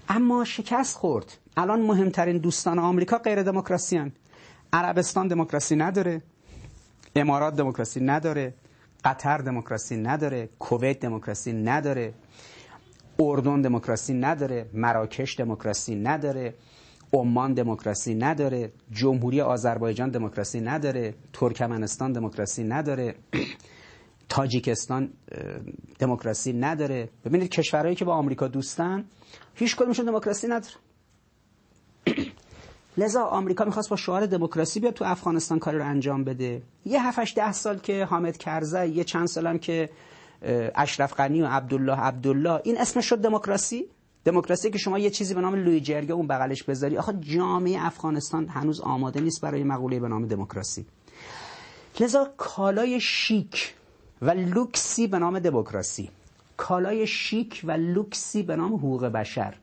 [0.10, 1.38] اما شکست خورد.
[1.60, 4.12] الان مهمترین دوستان آمریکا غیر دموکراسی
[4.74, 6.22] عربستان دموکراسی نداره
[7.15, 8.54] امارات دموکراسی نداره
[9.06, 12.13] قطر دموکراسی نداره کویت دموکراسی نداره
[13.19, 16.54] اردن دموکراسی نداره مراکش دموکراسی نداره
[17.13, 23.15] عمان دموکراسی نداره جمهوری آذربایجان دموکراسی نداره ترکمنستان دموکراسی نداره
[24.30, 25.10] تاجیکستان
[26.00, 29.06] دموکراسی نداره ببینید کشورهایی که با آمریکا دوستن
[29.56, 30.74] هیچ کدومشون دموکراسی نداره
[32.98, 36.62] لذا آمریکا می‌خواست با شعار دموکراسی بیاد تو افغانستان کاری رو انجام بده.
[36.86, 39.89] یه 7 ده سال که حامد کرزی یه چند سالم که
[40.76, 43.86] اشرف غنی و عبدالله عبدالله این اسمش شد دموکراسی.
[44.26, 46.98] دموکراسی که شما یه چیزی به نام لوی جرگه اون بغلش بذاری.
[46.98, 50.86] آخه جامعه افغانستان هنوز آماده نیست برای مقوله به نام دموکراسی.
[52.00, 53.76] لذا کالای شیک
[54.22, 56.10] و لوکسی به نام دموکراسی.
[56.58, 59.56] کالای شیک و لوکسی به نام حقوق بشر.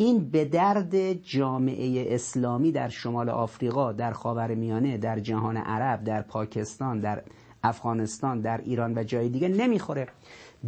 [0.00, 7.00] این به درد جامعه اسلامی در شمال آفریقا در خاورمیانه در جهان عرب در پاکستان
[7.00, 7.22] در
[7.64, 10.08] افغانستان در ایران و جای دیگه نمی‌خوره.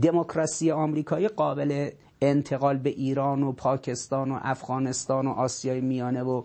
[0.03, 1.91] دموکراسی آمریکایی قابل
[2.21, 6.43] انتقال به ایران و پاکستان و افغانستان و آسیای میانه و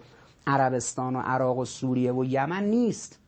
[0.48, 3.20] عربستان و عراق و سوریه و یمن نیست.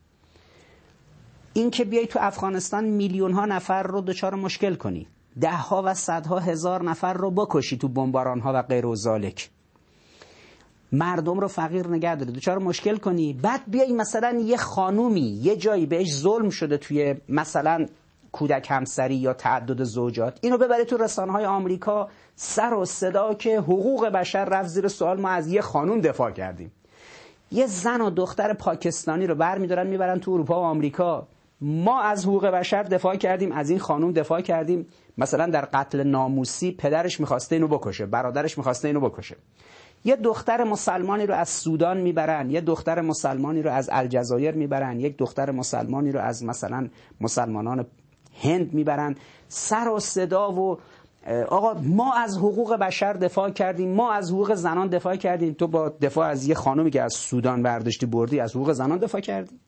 [1.54, 5.08] این که بیای تو افغانستان میلیون ها نفر رو دچار مشکل کنی.
[5.41, 9.49] ده ها و صدها هزار نفر رو بکشی تو بمباران ها و غیر و زالک
[10.91, 13.34] مردم رو فقیر نگه داری دچار مشکل کنی.
[13.34, 17.86] بعد بیای مثلا یه خانومی یه جایی بهش ظلم شده توی مثلا
[18.32, 20.38] کودک همسری یا تعدد زوجات.
[20.41, 25.21] اینو ببره تو رسانه های آمریکا سر و صدا که حقوق بشر رفت زیر سوال
[25.21, 26.71] ما از یه خانوم دفاع کردیم.
[27.52, 31.28] یه زن و دختر پاکستانی رو بر میدارن می‌برن تو اروپا و آمریکا.
[31.62, 34.88] ما از حقوق بشر دفاع کردیم از این خانوم دفاع کردیم.
[35.17, 39.36] مثلا در قتل ناموسی پدرش می‌خواسته اینو بکشه برادرش می‌خواسته اینو بکشه.
[40.06, 45.17] یه دختر مسلمانی رو از سودان می‌برن یه دختر مسلمانی رو از الجزایر می‌برن یک
[45.17, 46.88] دختر مسلمانی رو از مثلا
[47.22, 47.86] مسلمانان
[48.43, 49.15] هند می‌برن.
[49.48, 50.78] سر و صدا و
[51.50, 55.54] آقا ما از حقوق بشر دفاع کردیم ما از حقوق زنان دفاع کردیم.
[55.54, 59.22] تو با دفاع از یه خانومی که از سودان برداشتی بردی از حقوق زنان دفاع
[59.22, 59.60] کردی.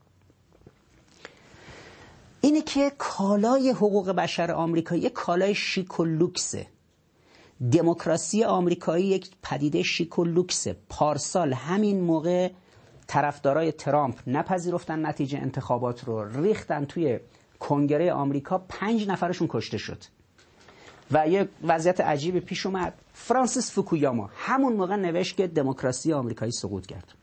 [2.42, 6.68] اینه که کالای حقوق بشر آمریکایی یک کالای شیک و لوکسه.
[7.72, 10.76] دموکراسی آمریکایی یک پدیده شیک و لوکسه.
[10.90, 12.52] پارسال همین موقع
[13.08, 17.20] طرفدارای ترامپ نپذیرفتن نتیجه انتخابات رو ریختن توی
[17.60, 20.04] کنگره آمریکا پنج نفرشون کشته شد.
[21.12, 22.94] و یه وضعیت عجیب پیش اومد.
[23.14, 27.14] فرانسیس فوکویاما همون موقع نوشت که دموکراسی آمریکایی سقوط کرد.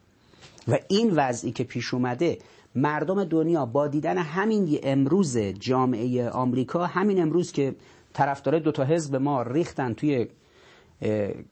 [0.69, 2.39] و این وضعی که پیش اومده
[2.75, 7.75] مردم دنیا با دیدن همین امروز جامعه آمریکا همین امروز که
[8.13, 10.29] طرفدار دو تا حزب ما ریختن توی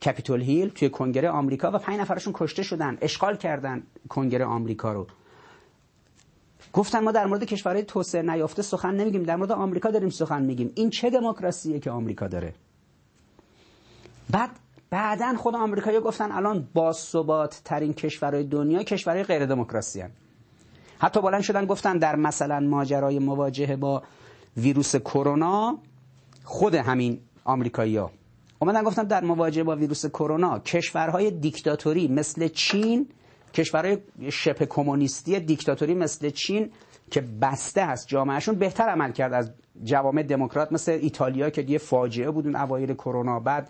[0.05, 5.07] کپیتول هیل توی کنگره آمریکا و پنج نفرشون کشته شدن اشغال کردن کنگره آمریکا رو.
[6.73, 10.73] گفتن ما در مورد کشورهای توسعه نیافته سخن نمیگیم در مورد آمریکا داریم سخن میگیم.
[10.75, 12.55] این چه دموکراسیه که آمریکا داره؟
[14.31, 14.51] بعد
[14.91, 20.05] بعدا خود آمریکایی‌ها گفتن الان با ثبات ترین کشورهای دنیا کشورهای غیر دموکراسی.
[20.99, 24.03] حتی بلند شدن گفتن در مثلا ماجرای مواجهه با
[24.57, 25.79] ویروس کرونا
[26.45, 28.11] خود همین آمریکایی‌ها.
[28.59, 33.09] اومدن گفتن در مواجهه با ویروس کرونا کشورهای دیکتاتوری مثل چین
[33.55, 33.99] کشورهای
[34.31, 36.71] شبه کمونیستی دیکتاتوری مثل چین
[37.11, 39.51] که بسته است جامعهشون بهتر عمل کرد از
[39.85, 43.41] جوامع دموکرات مثل ایتالیا که دیگه فاجعه بود اون اوایل کرونا.
[43.41, 43.69] بعد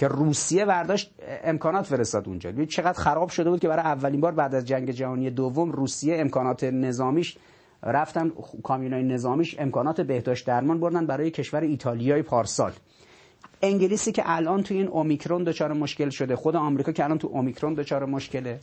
[0.00, 2.52] که روسیه برداشت امکانات فرستاد اونجا.
[2.52, 6.20] ببین چقدر خراب شده بود که برای اولین بار بعد از جنگ جهانی دوم روسیه
[6.20, 7.36] امکانات نظامیش
[7.82, 8.32] رفتن
[8.62, 12.72] کامیونای نظامیش امکانات بهداشت درمان بردن برای کشور ایتالیای پارسال.
[13.62, 17.74] انگلیسی که الان تو این اومیکرون دچار مشکل شده خود آمریکا که الان تو اومیکرون
[17.74, 18.60] دچار مشکله.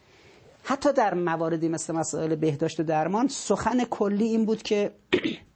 [0.70, 4.90] حتی در مواردی مثل مسائل بهداشت و درمان سخن کلی این بود که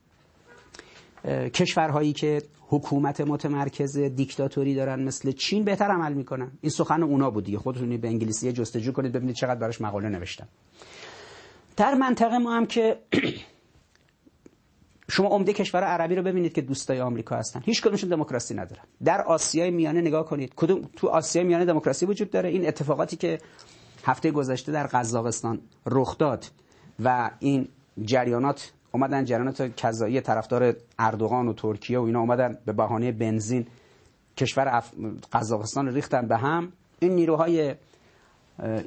[1.54, 6.50] کشورهایی که حکومت متمرکز دیکتاتوری دارن مثل چین بهتر عمل می‌کنن.
[6.60, 7.58] این سخن اونا بود دیگه.
[7.58, 10.48] خودتون به انگلیسی جستجو کنید ببینید چقدر براش مقاله نوشتم
[11.76, 12.98] در منطقه ما هم که
[15.10, 17.62] شما عمده کشور عربی رو ببینید که دوستای آمریکا هستن.
[17.64, 18.82] هیچ کدومشون دموکراسی ندارن.
[19.04, 20.52] در آسیای میانه نگاه کنید.
[20.56, 22.48] کدوم تو آسیای میانه دموکراسی وجود داره.
[22.48, 23.38] این اتفاقاتی که
[24.04, 26.46] هفته گذشته در قزاقستان رخ داد
[27.04, 27.68] و این
[28.02, 33.66] جریانات اومدن جریانات کذایی طرفدار اردوغان و ترکیه و اینا اومدن به بهانه بنزین.
[34.36, 34.90] کشور اف...
[35.32, 36.72] قزاقستان ریختن به هم.
[36.98, 37.74] این نیروهای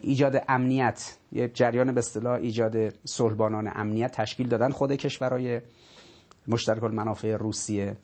[0.02, 5.62] ایجاد امنیت یه جریان به اصطلاح ایجاد صلحبانان امنیت تشکیل دادن خود کشورهای
[6.48, 7.98] مشترک المنافع روسیه.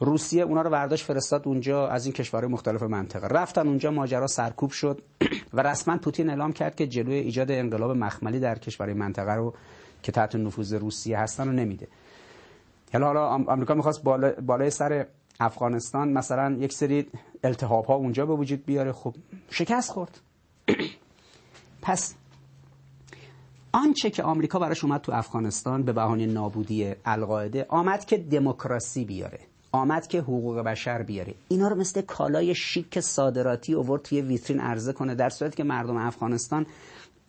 [0.00, 3.26] روسیه اونا رو برداشت فرستاد اونجا از این کشورهای مختلف منطقه.
[3.28, 5.02] رفتن اونجا ماجرا سرکوب شد
[5.54, 9.54] و رسما پوتین اعلام کرد که جلوی ایجاد انقلاب مخملی در کشورهای منطقه رو
[10.06, 11.88] که تحت نفوذ روسیه هستن رو نمیده.
[12.92, 15.06] حالا حالا آمریکا می‌خواست بالا، بالای سر
[15.40, 17.06] افغانستان مثلا یک سری
[17.44, 18.92] التحاب ها اونجا به وجود بیاره.
[18.92, 19.14] خب
[19.50, 20.20] شکست خورد.
[21.82, 22.14] پس
[23.72, 29.40] آنچه که آمریکا براش اومد تو افغانستان به بهانه نابودی القاعده آمد که دموکراسی بیاره.
[29.72, 31.34] آمد که حقوق بشر بیاره.
[31.48, 35.96] اینا رو مثل کالای شیک صادراتی اوورد توی ویترین عرضه کنه در صورتی که مردم
[35.96, 36.66] افغانستان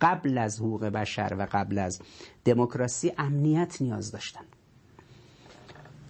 [0.01, 1.99] قبل از حقوق بشر و قبل از
[2.45, 4.45] دموکراسی امنیت نیاز داشتن.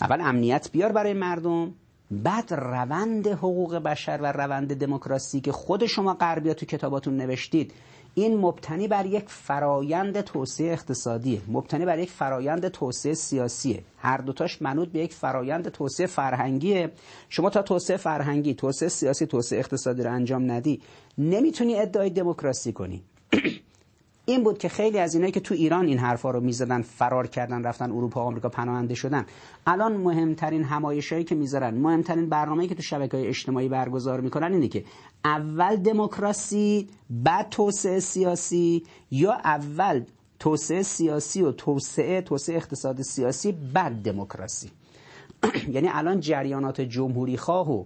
[0.01, 1.73] اول امنیت بیار برای مردم
[2.11, 7.73] بعد روند حقوق بشر و روند دموکراسی که خود شما غربیا تو کتاباتون نوشتید.
[8.15, 11.41] این مبتنی بر یک فرایند توسعه اقتصادیه.
[11.47, 13.83] مبتنی بر یک فرایند توسعه سیاسیه.
[13.97, 16.91] هر دوتاش منوط به یک فرایند توسعه فرهنگیه.
[17.29, 20.81] شما تا توسعه فرهنگی توسعه سیاسی توسعه اقتصادی رو انجام ندی
[21.17, 23.03] نمی‌تونی ادعای دموکراسی کنی.
[24.29, 27.63] این بود که خیلی از اینایی که تو ایران این حرفا رو می‌زدن فرار کردن
[27.63, 29.25] رفتن اروپا و آمریکا پناهنده شدن.
[29.67, 34.83] الان مهمترین همایشایی که می‌ذارن مهمترین برنامه‌ای که تو شبکه‌های اجتماعی برگزار می‌کنن اینه که
[35.25, 40.03] اول دموکراسی بعد توسعه سیاسی یا اول
[40.39, 44.71] توسعه سیاسی و توسعه توسعه اقتصاد سیاسی بعد دموکراسی.
[45.73, 47.83] یعنی الان جریانات جمهوری خواه و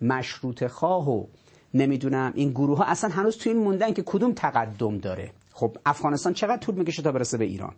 [0.00, 1.26] مشروط خواه و
[1.74, 5.30] نمی‌دونم این گروه ها اصلا هنوز تو این موندن که کدوم تقدم داره.
[5.58, 7.72] خب افغانستان چقدر طول می‌کشه تا برسه به ایران؟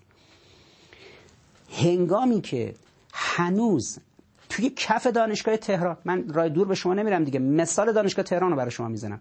[1.83, 2.75] هنگامی که
[3.13, 3.99] هنوز
[4.49, 8.57] توی کف دانشگاه تهران من رای دور به شما نمیرم دیگه مثال دانشگاه تهران رو
[8.57, 9.21] برای شما می‌زنم.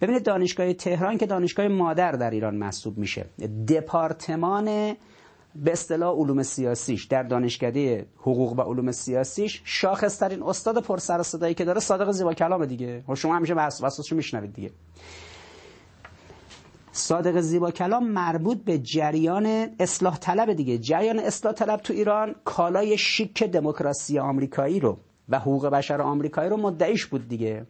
[0.00, 3.26] ببینید دانشگاه تهران که دانشگاه مادر در ایران محسوب میشه.
[3.68, 4.96] دپارتمان
[5.54, 11.54] به اصطلاح علوم سیاسیش در دانشکده حقوق و علوم سیاسیش شاخصترین استاد پر سر صدایی
[11.54, 13.02] که داره صادق زیبا کلامه دیگه.
[13.06, 14.70] خب شما همیشه وسوسش میشنوید دیگه.
[16.98, 19.46] صادق زیبا کلام مربوط به جریان
[19.80, 20.78] اصلاح طلب دیگه.
[20.78, 26.56] جریان اصلاح طلب تو ایران کالای شیک دموکراسی آمریکایی رو و حقوق بشر آمریکایی رو
[26.56, 27.66] مدعیش بود دیگه.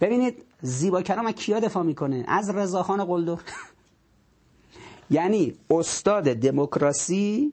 [0.00, 3.38] ببینید زیبا کلام کیا دفاع می‌کنه؟ از رضاخان قلدر.
[5.10, 7.52] یعنی استاد دموکراسی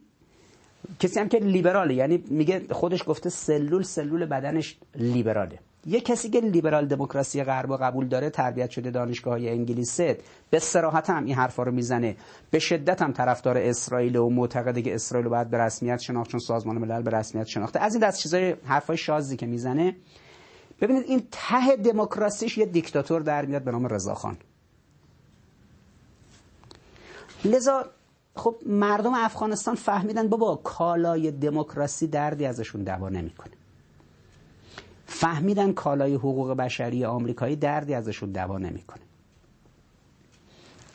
[0.99, 5.59] کسی هم که لیبراله یعنی میگه خودش گفته سلول سلول بدنش لیبراله.
[5.85, 10.17] یه کسی که لیبرال دموکراسی غرب و قبول داره تربیت شده دانشگاه های انگلیسه
[10.49, 12.15] به سراحت هم این حرفا رو می‌زنه.
[12.51, 16.77] به شدت هم طرفدار اسرائیل و معتقده که اسرائیل باید به رسمیت شناخت چون سازمان
[16.77, 17.79] ملل به رسمیت شناخته.
[17.79, 19.95] از این دست چیزای حرفای شازی که می‌زنه.
[20.81, 24.37] ببینید این ته دموکراسیش یه دیکتاتور در میاد به نام رضاخان
[27.45, 27.85] لذا
[28.35, 33.62] خب مردم افغانستان فهمیدن بابا کالای دموکراسی دردی ازشون دوا نمی‌کنه.
[35.23, 39.01] فهمیدن کالای حقوق بشری آمریکایی دردی ازشون دوا نمی‌کنه.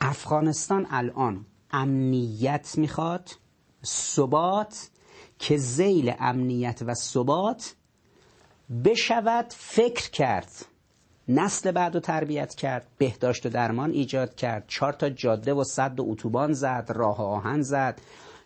[0.00, 3.30] افغانستان الان امنیت می‌خواد
[3.84, 4.90] ثبات
[5.38, 7.74] که زیل امنیت و ثبات
[8.84, 10.50] بشود فکر کرد
[11.28, 16.00] نسل بعد رو تربیت کرد بهداشت و درمان ایجاد کرد چهار تا جاده و صد
[16.00, 18.00] و اتوبان زد راه آهن زد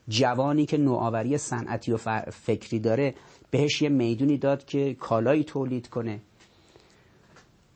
[0.09, 1.97] جوانی که نوآوری صنعتی و
[2.31, 3.15] فکری داره
[3.53, 6.21] بهش یه می‌دونی داد که کالایی تولید کنه.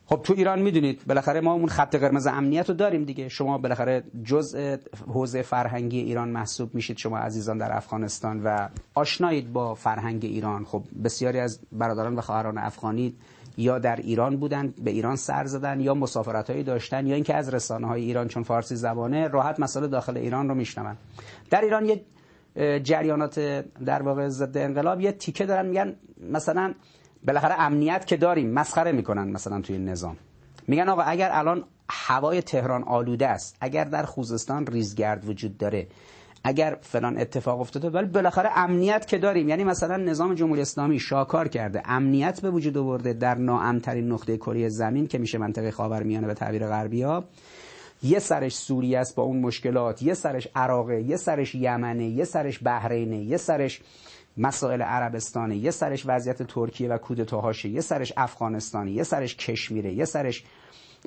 [0.05, 3.29] خب تو ایران می‌دونید بالاخره ما اون خط قرمز امنیت رو داریم دیگه.
[3.29, 6.97] شما بالاخره جزء حوزه فرهنگی ایران محسوب میشید.
[6.97, 10.65] شما عزیزان در افغانستان و آشنایید با فرهنگ ایران.
[10.65, 13.15] خب بسیاری از برادران و خواهران افغانی
[13.57, 17.53] یا در ایران بودن به ایران سر زدن یا مسافرت هایی داشتن یا اینکه از
[17.53, 20.95] رسانه های ایران چون فارسی زبانه راحت مسئله داخل ایران رو میشنون.
[21.49, 22.01] در ایران یه
[22.83, 23.39] جریانات
[23.85, 25.01] در واقع ضد انقلاب.
[25.01, 25.95] یه تیکه دارن میگن
[26.31, 26.73] مثلا
[27.27, 30.17] بالاخره امنیت که داریم مسخره می‌کنن مثلا توی نظام.
[30.67, 35.87] میگن آقا اگر الان هوای تهران آلوده است اگر در خوزستان ریزگرد وجود داره
[36.43, 41.47] اگر فلان اتفاق افتاده ولی بالاخره امنیت که داریم یعنی مثلا نظام جمهوری اسلامی شاکار
[41.47, 46.33] کرده امنیت به وجود آورده در ناامترین نقطه کره زمین که میشه منطقه خاورمیانه به
[46.33, 47.23] تعبیر غربیا
[48.03, 52.63] یه سرش سوریه است با اون مشکلات یه سرش عراقه یه سرش یمنه یه سرش
[52.63, 53.81] بحرینه یه سرش
[54.37, 60.05] مسائل عربستانه یه سرش وضعیت ترکیه و کودتاهاشه یه سرش افغانستانی یه سرش کشمیره یه
[60.05, 60.43] سرش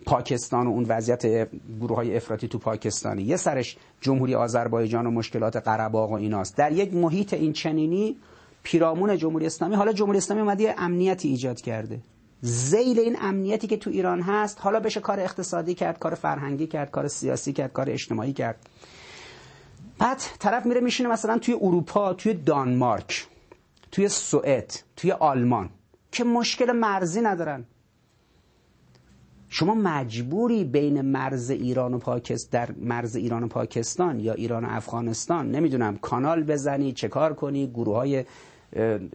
[0.06, 1.48] پاکستان و اون وضعیت
[1.80, 6.72] گروه های افراطی تو پاکستانی یه سرش جمهوری آذربایجان و مشکلات قره‌باغ و ایناست در
[6.72, 8.16] یک محیط این چنینی
[8.62, 12.00] پیرامون جمهوری اسلامی حالا جمهوری اسلامی اومده امنیتی ایجاد کرده
[12.40, 16.90] زیل این امنیتی که تو ایران هست حالا بشه کار اقتصادی کرد کار فرهنگی کرد
[16.90, 18.68] کار سیاسی کرد کار اجتماعی کرد.
[19.98, 23.26] بعد طرف میره میشینه مثلا توی اروپا توی دانمارک
[23.92, 25.70] توی سوئد توی آلمان
[26.12, 27.64] که مشکل مرزی ندارن.
[29.52, 34.68] شما مجبوری بین مرز ایران و پاکستان در مرز ایران و پاکستان یا ایران و
[34.70, 38.24] افغانستان نمی‌دونم کانال بزنی چه کار کنی گروه های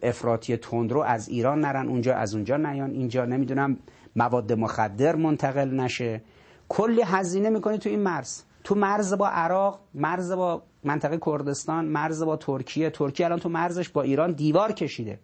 [0.03, 2.91] افراطی تندرو از ایران نرن اونجا از اونجا نیان.
[2.91, 3.77] اینجا نمی‌دونم
[4.15, 6.21] مواد مخدر منتقل نشه.
[6.69, 8.41] کلی هزینه می‌کنی تو این مرز.
[8.63, 12.89] تو مرز با عراق مرز با منطقه کردستان مرز با ترکیه.
[12.89, 15.19] ترکیه الان تو مرزش با ایران دیوار کشیده.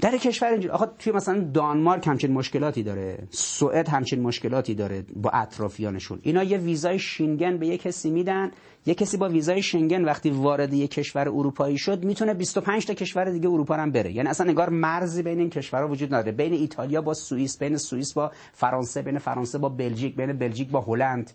[0.00, 3.18] در کشور اینجوری آخه توی مثلا دانمارک همچین مشکلاتی داره.
[3.30, 6.18] سوئد همچین مشکلاتی داره با اطرافیانشون.
[6.22, 8.50] اینا یه ویزای شینگن به یه کسی میدن.
[8.86, 13.30] یه کسی با ویزای شنگن وقتی وارد یه کشور اروپایی شد می‌تونه 25 تا کشور
[13.30, 14.12] دیگه اروپا هم بره.
[14.12, 16.32] یعنی اصلا انگار مرزی بین این کشورها وجود نداره.
[16.32, 20.80] بین ایتالیا با سوئیس بین سوئیس با فرانسه بین فرانسه با بلژیک بین بلژیک با
[20.80, 21.30] هلند.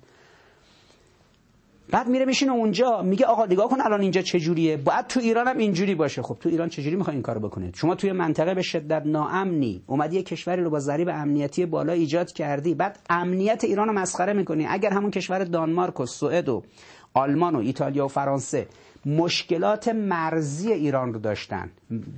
[1.92, 4.78] بعد میره میشینه اونجا میگه آقا نگاه کن الان اینجا چه جوریه.
[4.78, 6.22] باید تو ایران هم اینجوری باشه.
[6.22, 9.84] خب تو ایران چجوری می‌خوای این کارو بکنید شما توی منطقه به شدت ناامنی.
[9.88, 12.76] اومدی یه کشوری رو با ضریب امنیتی بالا ایجاد کردی.
[12.76, 14.68] بعد امنیت ایران مسخره می‌کنی.
[14.70, 16.64] اگر همون کشور دانمارک و سوئد و
[17.14, 18.68] آلمان و ایتالیا و فرانسه
[19.06, 21.70] مشکلات مرزی ایران رو داشتن.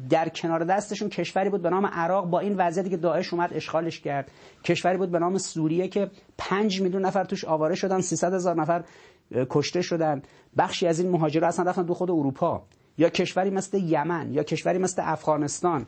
[0.09, 3.99] در کنار دستشون کشوری بود به نام عراق با این وضعیتی که داعش اومد اشغالش
[3.99, 4.31] کرد.
[4.63, 8.01] کشوری بود به نام سوریه که 5 میلیون نفر توش آواره شدن.
[8.01, 8.83] 300 هزار نفر
[9.31, 10.21] کشته شدن.
[10.57, 12.63] بخشی از این مهاجرا اصلا رفتن دو خود اروپا.
[12.97, 15.85] یا کشوری مثل یمن یا کشوری مثل افغانستان.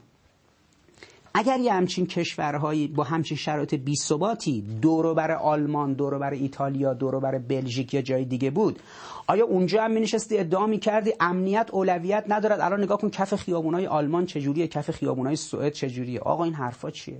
[1.33, 6.93] اگر یه همچین کشورهایی با همچین شرایط بی ثباتی دورو بر آلمان دورو بر ایتالیا
[6.93, 8.79] دورو بر بلژیک یا جای دیگه بود
[9.27, 14.25] آیا اونجا هم مینشستی ادعا می‌کردی امنیت اولویت ندارد؟ الان نگاه کن کف خیابونای آلمان
[14.25, 17.19] چجوریه کف خیابونای سوئد چجوریه؟ آقا این حرفا چیه؟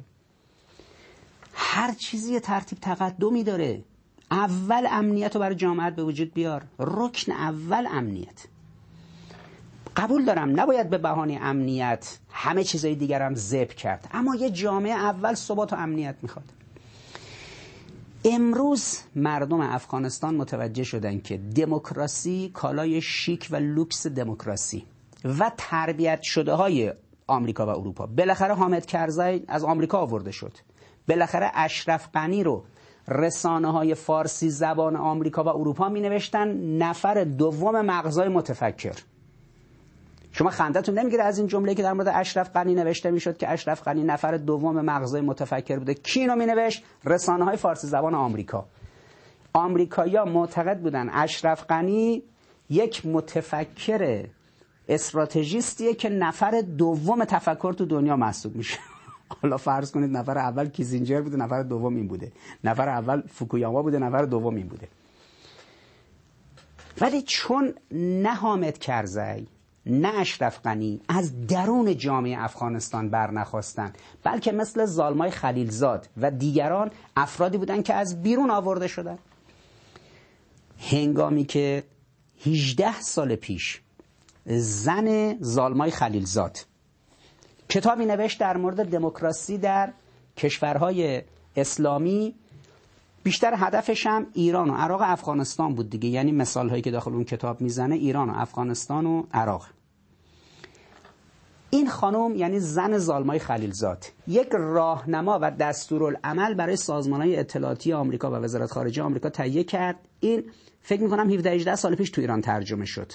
[1.54, 3.84] هر چیزی ترتیب تقدمی داره.
[4.32, 6.64] اول امنیت رو برای جامعت به وجود بیار.
[6.80, 8.46] رکن اول امنیت.
[9.98, 14.08] قبول دارم نباید به بهانه امنیت همه چیزای دیگر هم زب کرد.
[14.12, 16.46] اما یه جامعه اول ثبات و امنیت می‌خواد.
[18.26, 24.86] امروز مردم افغانستان متوجه شدن که دموکراسی کالای شیک و لوکس دموکراسی
[25.40, 26.94] و تربیت شده های
[27.28, 28.06] آمریکا و اروپا.
[28.06, 30.58] بالاخره حامد کرزی از آمریکا آورده شد.
[31.08, 32.64] بالاخره اشرف غنی رو
[33.10, 36.48] رسانه های فارسی زبان آمریکا و اروپا می نوشتن
[36.78, 38.96] نفر دوم مغزای متفکر.
[40.32, 43.84] شما خندتون نمی‌گیره از این جمله که در مورد اشرف غنی نوشته می‌شد که اشرف
[43.84, 45.94] غنی نفر دوم مغزای متفکر بوده.
[45.94, 48.66] کی اینو می نوشت رسانه های فارسی زبان آمریکا.
[49.54, 52.24] آمریکایی‌ها معتقد بودن اشرف غنی
[52.70, 54.26] یک متفکر
[54.90, 58.80] استراتژیستیه که نفر دوم تفکر تو دنیا محسوب میشه.
[59.42, 62.32] حالا فرض کنید نفر اول کیزینجر بوده نفر دوم این بوده.
[62.64, 64.88] نفر اول فوکویاما بوده نفر دوم این بوده.
[67.02, 69.48] ولی چون نه حامد کرزی
[69.86, 77.58] نه اشرف غنی از درون جامعه افغانستان برنخواستند بلکه مثل زالمای خلیلزاد و دیگران افرادی
[77.58, 79.18] بودند که از بیرون آورده شدن.
[80.92, 81.84] هنگامی که
[82.46, 83.82] 18 سال پیش
[84.46, 86.66] زن زالمای خلیلزاد
[87.70, 89.94] کتابی نوشت در مورد دموکراسی در
[90.38, 91.22] کشورهای
[91.56, 92.36] اسلامی.
[93.24, 96.10] بیشتر هدفش هم ایران و عراق و افغانستان بود دیگه.
[96.10, 99.68] یعنی مثال هایی که داخل اون کتاب می‌زنه ایران و افغانستان و عراق.
[101.70, 104.06] این خانم یعنی زن زالمای خلیلزاد.
[104.28, 109.96] یک راهنما و دستورالعمل برای سازمان های اطلاعاتی آمریکا و وزارت خارجه آمریکا تهیه کرد.
[110.20, 110.44] این
[110.82, 113.12] فکر می‌کنم 17 18 سال پیش تو ایران ترجمه شد.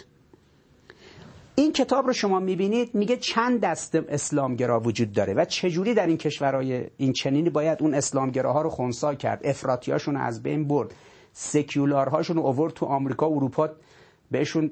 [1.56, 6.16] این کتاب رو شما می‌بینید میگه چند دست اسلامگرا وجود داره و چجوری در این
[6.16, 10.94] کشورهای این چنینی باید اون اسلامگراها رو خونسا کرد؟ افراطیاشون از بین برد.
[11.32, 13.68] سکیولارهاشون رو اوورد تو آمریکا و اروپا
[14.30, 14.70] بهشون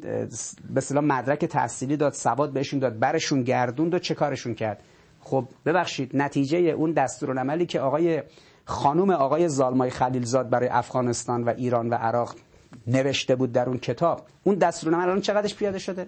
[0.75, 4.83] به مدرک تحصیلی داد سواد بهشون داد برشون گردوند و چه کارشون کرد؟
[5.21, 8.23] خب ببخشید نتیجه اون دستورالعملی که آقای
[8.65, 12.35] خانم آقای زالمای خلیلزاد برای افغانستان و ایران و عراق
[12.87, 16.07] نوشته بود در اون کتاب اون دستورالعمل الان چقدرش پیاده شده؟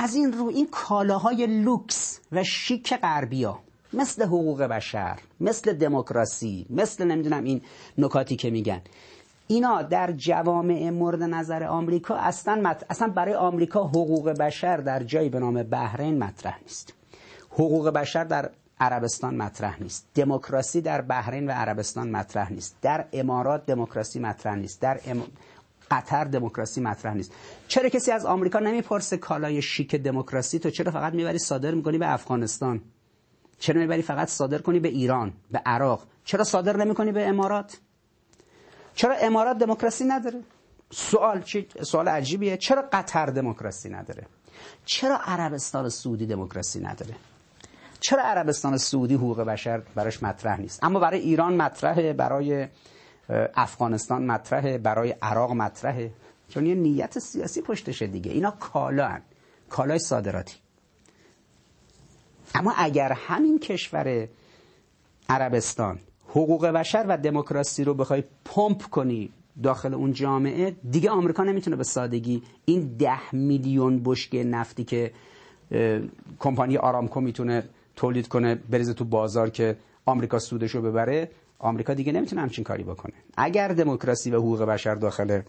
[0.00, 3.58] از این رو این کالاهای لوکس و شیک غربیا
[3.92, 7.60] مثل حقوق بشر مثل دموکراسی مثل نمی‌دونم این
[7.98, 8.80] نکاتی که میگن.
[9.46, 12.84] اینا در جوامع مورد نظر آمریکا اصلا, مط...
[12.90, 16.94] اصلا برای آمریکا حقوق بشر در جایی به نام بحرین مطرح نیست.
[17.50, 20.06] حقوق بشر در عربستان مطرح نیست.
[20.14, 22.76] دموکراسی در بحرین و عربستان مطرح نیست.
[22.82, 24.80] در امارات دموکراسی مطرح نیست.
[24.80, 25.22] در ام...
[25.90, 27.32] قطر دموکراسی مطرح نیست.
[27.68, 32.12] چرا کسی از آمریکا نمی‌پرسه کالای شیک دموکراسی تو چرا فقط می‌بری صادر می‌کنی به
[32.12, 32.80] افغانستان؟
[33.58, 37.78] چرا می‌بری فقط صادر کنی به ایران به عراق؟ چرا صادر نمی‌کنی به امارات؟
[38.94, 40.40] چرا امارات دموکراسی نداره؟
[40.90, 42.56] سوال چی؟ سوال عجیبیه.
[42.56, 44.26] چرا قطر دموکراسی نداره؟
[44.84, 47.14] چرا عربستان سعودی دموکراسی نداره؟
[48.00, 52.68] چرا عربستان سعودی حقوق بشر براش مطرح نیست؟ اما برای ایران مطرحه برای
[53.54, 56.10] افغانستان مطرحه برای عراق مطرحه.
[56.48, 58.32] چون یه نیت سیاسی پشتشه دیگه.
[58.32, 59.22] اینا کالا هن.
[59.68, 60.56] کالای صادراتی.
[62.54, 64.28] اما اگر همین کشور
[65.28, 65.98] عربستان
[66.28, 69.30] حقوق بشر و دموکراسی رو بخوای پمپ کنی
[69.62, 75.12] داخل اون جامعه دیگه آمریکا نمی‌تونه به سادگی این ده میلیون بشکه نفتی که
[76.38, 79.76] کمپانی آرامکو می‌تونه تولید کنه بریزه تو بازار که
[80.06, 83.14] آمریکا سودش رو ببره آمریکا دیگه نمی‌تونه همچین کاری بکنه.
[83.36, 85.42] اگر دموکراسی و حقوق بشر داخل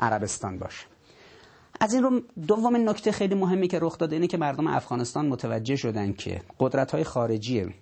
[0.00, 0.86] عربستان باشه.
[1.80, 5.76] از این رو دومین نکته خیلی مهمی که رخ داده اینه که مردم افغانستان متوجه
[5.76, 7.74] شدن که قدرت های خارجی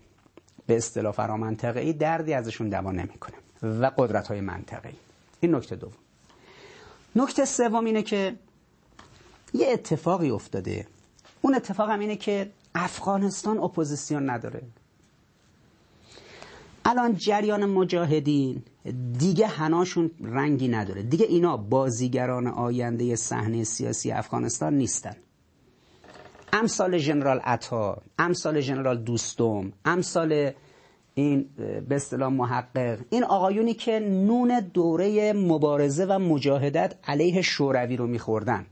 [0.67, 4.95] به اصطلاح فرامنطقه ای دردی ازشون دوا نمی‌کنه و قدرت های منطقه ای
[5.41, 5.93] این نکته دوم.
[7.17, 8.35] نکته سوم اینه که
[9.55, 10.87] یه اتفاقی افتاده.
[11.43, 14.63] اون اتفاق هم اینه که افغانستان اپوزیسیون نداره.
[16.85, 18.63] الان جریان مجاهدین
[19.19, 21.03] دیگه حناشون رنگی نداره.
[21.03, 25.17] دیگه اینا بازیگران آینده صحنه سیاسی افغانستان نیستن.
[26.53, 30.51] امثال ژنرال عطا امثال ژنرال دوستم امثال
[31.15, 31.49] این
[31.89, 38.67] به اصطلاح محقق این آقایونی که نون دوره مبارزه و مجاهدت علیه شوروی رو میخوردن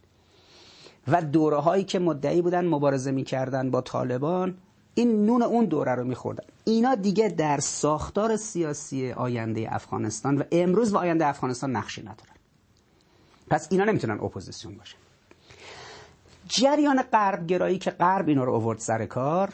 [1.09, 4.55] و دوره هایی که مدعی بودن مبارزه می‌کردن با طالبان
[4.95, 6.45] این نون اون دوره رو میخوردن.
[6.65, 12.37] اینا دیگه در ساختار سیاسی آینده افغانستان و امروز و آینده افغانستان نقشی ندارن.
[13.51, 14.99] پس اینا نمی‌تونن اپوزیسیون باشن.
[16.49, 19.53] جریان غرب گرایی که غرب اینا رو آورد سر کار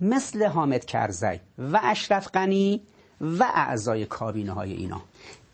[0.00, 2.82] مثل حامد کرزی و اشرف غنی
[3.20, 5.00] و اعضای کابینه های اینا.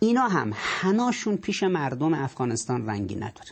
[0.00, 3.50] اینا هم هناشون پیش مردم افغانستان رنگی نداره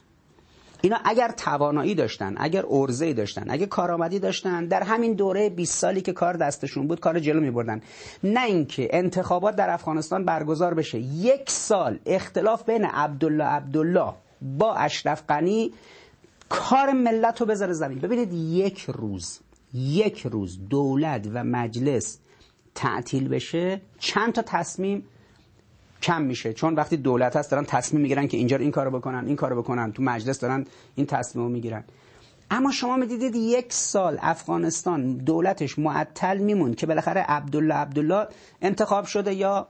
[0.83, 6.01] اینا اگر توانایی داشتن اگر ارزه داشتن اگر کارآمدی داشتن در همین دوره 20 سالی
[6.01, 7.81] که کار دستشون بود کار جلو می بردن
[8.25, 10.99] نه اینکه انتخابات در افغانستان برگزار بشه.
[10.99, 14.13] یک سال اختلاف بین عبدالله عبدالله
[14.43, 15.73] با اشرف غنی
[16.49, 17.99] کار ملت رو بذاره زمین.
[17.99, 19.39] ببینید یک روز
[19.75, 22.19] یک روز دولت و مجلس
[22.75, 25.05] تعطیل بشه چند تا تصمیم
[26.03, 26.53] کم میشه.
[26.53, 29.93] چون وقتی دولت هست دارن تصمیم می‌گیرن که اینجا این کارو بکنن این کارو بکنن.
[29.93, 31.85] تو مجلس دارن این تصمیم می‌گیرن.
[32.51, 38.27] اما شما می‌دیدید یک سال افغانستان دولتش معطل میمون که بالاخره عبدالله عبدالله
[38.63, 39.69] انتخاب شده یا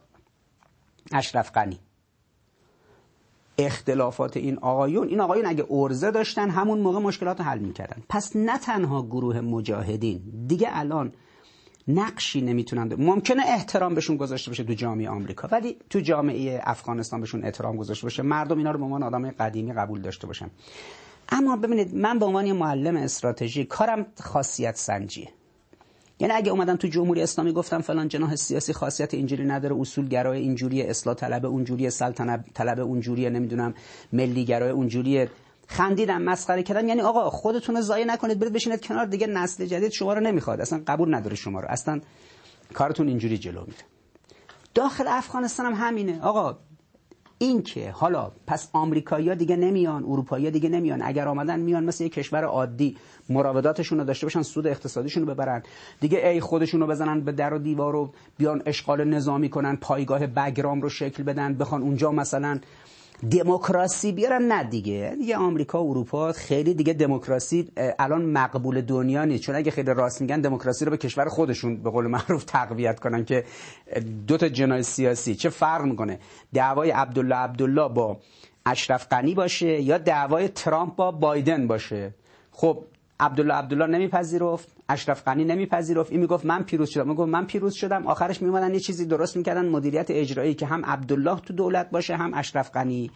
[1.13, 1.79] اشرف غنی.
[3.59, 5.09] اختلافات این آقایون.
[5.09, 8.03] این آقایون اگه ارزه داشتن همون موقع مشکلات رو حل می‌کردن.
[8.09, 11.13] پس نه تنها گروه مجاهدین دیگه الان
[11.95, 17.45] نقشی نمی‌تونن ممکنه احترام بهشون گذاشته باشه تو جامعه آمریکا ولی تو جامعه افغانستان بهشون
[17.45, 18.23] احترام گذاشته باشه.
[18.23, 20.51] مردم اینا رو به عنوان آدم قدیمی قبول داشته باشن.
[21.29, 25.29] اما ببینید من به عنوان معلم استراتژی کارم خاصیت سنجیه.
[26.21, 30.83] یعنی اگه اومدم تو جمهوری اسلامی گفتم فلان جناح سیاسی خاصیت اینجوری نداره اصولگرای اینجوری
[30.83, 33.75] اصلاح طلب اونجوری سلطنت طلب اونجوری نمی‌دونم
[34.13, 35.29] ملیگرای اونجوری
[35.71, 36.89] خندیدم مسخره کردم.
[36.89, 40.61] یعنی آقا خودتون رو ضایع نکنید برید بشینید کنار دیگه نسل جدید شما رو نمی‌خواد.
[40.61, 41.69] اصلا قبول نداره شما رو.
[41.69, 42.01] اصلا
[42.75, 43.85] کارتون اینجوری جلو میره.
[44.75, 46.21] داخل افغانستان هم همینه.
[46.23, 46.59] آقا
[47.39, 51.03] این که حالا پس آمریکایی‌ها دیگه نمیان اروپایی‌ها دیگه نمیان.
[51.03, 52.97] اگر آمدن میان مثل یک کشور عادی
[53.29, 55.63] مراوداتشون رو داشته باشن سود اقتصادیشون رو ببرن.
[56.01, 60.27] دیگه ای خودشون رو بزنن به در و دیوار و بیان اشغال نظامی کنن پایگاه
[60.27, 62.61] بگرام رو شکل بدن بخوان اونجا مثلا
[63.21, 65.15] دموکراسی بیارن؟ نه دیگه.
[65.19, 69.43] دیگه آمریکا و اروپا خیلی دیگه دموکراسی الان مقبول دنیا نیست.
[69.43, 73.25] چون اگه خیلی راست میگن دموکراسی رو به کشور خودشون به قول معروف تقویت کنن
[73.25, 73.45] که
[74.27, 75.35] دو تا جناح سیاسی.
[75.35, 76.19] چه فرق می‌کنه؟
[76.55, 78.17] دعوای عبدالله عبدالله با
[78.67, 82.15] اشرف غنی باشه یا دعوای ترامپ با بایدن باشه؟
[82.53, 82.85] خب
[83.21, 84.69] عبدالله عبدالله نمیپذیرفت.
[84.91, 86.11] اشرف غنی نمیپذیرفت.
[86.11, 87.09] این می‌گفت من پیروز شدم.
[87.09, 88.07] می‌گفت من پیروز شدم.
[88.07, 89.69] آخرش میومدن یه چیزی درست می‌کردن.
[89.69, 93.11] مدیریت اجرایی که هم عبدالله تو دولت باشه هم اشرف غنی.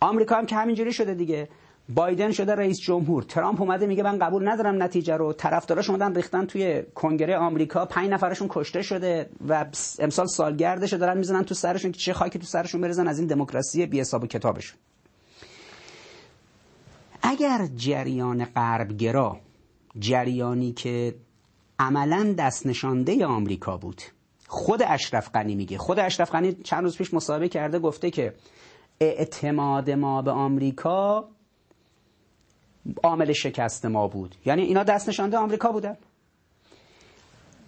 [0.00, 1.48] آمریکا هم که همینجوری شده دیگه.
[1.88, 3.22] بایدن شده رئیس جمهور.
[3.22, 5.32] ترامپ اومده میگه من قبول ندارم نتیجه رو.
[5.32, 7.84] طرفداراش اومدن ریختن توی کنگره آمریکا.
[7.84, 9.66] پنج نفرشون کشته شده و
[9.98, 13.86] امسال سالگردش دارن می‌زنن تو سرشون که چه خاکی تو سرشون بریزن از این دموکراسی
[13.86, 14.78] بی حساب کتابشون.
[17.22, 19.36] اگر جریان غربگرا
[19.98, 21.14] جریانی که
[21.78, 24.02] عملا دست نشانده آمریکا بود.
[24.46, 25.78] خود اشرف غنی میگه.
[25.78, 28.34] خود اشرف غنی چند روز پیش مصاحبه کرده گفته که
[29.00, 31.28] اعتماد ما به آمریکا
[33.02, 34.34] عامل شکست ما بود.
[34.46, 35.96] یعنی اینا دست نشانده آمریکا بودن.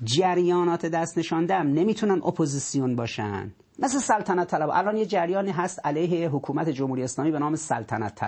[0.04, 3.52] جریانات دست نشانده هم نمی‌تونن اپوزیسیون باشن.
[3.78, 4.70] مثل سلطنت طلب.
[4.72, 8.22] الان یه جریانی هست علیه حکومت جمهوری اسلامی به نام سلطنت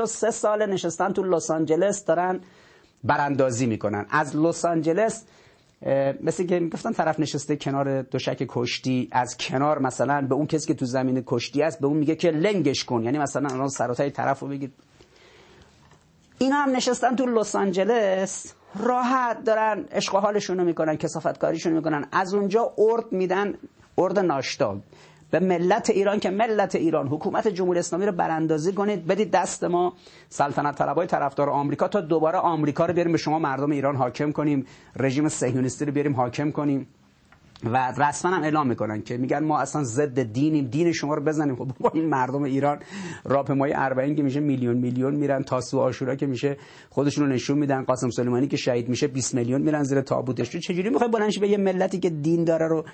[0.00, 2.40] و سه سال نشستن تو لس آنجلس دارن
[3.04, 4.06] براندازی می‌کنن.
[4.10, 5.24] از لس آنجلس
[6.22, 10.74] مثل که می‌گفتن طرف نشسته کنار دوشک کشتی از کنار مثلا به اون کسی که
[10.74, 13.02] تو زمین کشتی است به اون میگه که لنگش کن.
[13.02, 14.72] یعنی مثلا الان سراتای طرف رو بگید.
[16.38, 22.06] اینا هم نشستن تو لس آنجلس راحت دارن عشق حالشون رو می‌کنن کسافت کاریشون می‌کنن.
[22.12, 23.54] از اونجا ارد میدن
[23.98, 24.76] ارد ناشتا.
[25.34, 29.06] به ملت ایران که ملت ایران حکومت جمهوری اسلامی رو براندازی کنید.
[29.06, 29.92] بدید دست ما
[30.28, 34.66] سلطنت طلبای طرفدار آمریکا تا دوباره آمریکا رو بیاریم به شما مردم ایران حاکم کنیم.
[34.96, 36.86] رژیم صهیونیستی رو بیاریم حاکم کنیم.
[37.64, 40.64] و رسما هم اعلام می‌کنن که میگن ما اصلا ضد دینیم.
[40.64, 41.56] دین شما رو بزنیم.
[41.56, 42.78] خب با این مردم ایران
[43.24, 45.42] راپ مای 40 که میشه میلیون میلیون میرن.
[45.42, 46.56] تاسو آشورا که میشه
[46.90, 47.84] خودشون رو نشون میدن.
[47.84, 51.58] قاسم سلیمانی که شهید میشه 20 میلیون میرن زیر تابوتش چجوری می‌خوای بلنش به یه
[51.58, 52.84] ملتی که دین داره رو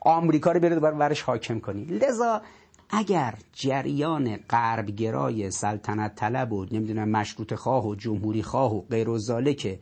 [0.00, 1.84] آمریکا رو بیاره دوباره ورش حاکم کنی.
[1.84, 2.42] لذا
[2.90, 9.52] اگر جریان غربگرای سلطنت طلب و نمی‌دونم مشروط خواه و جمهوری خواه و غیر و
[9.52, 9.78] که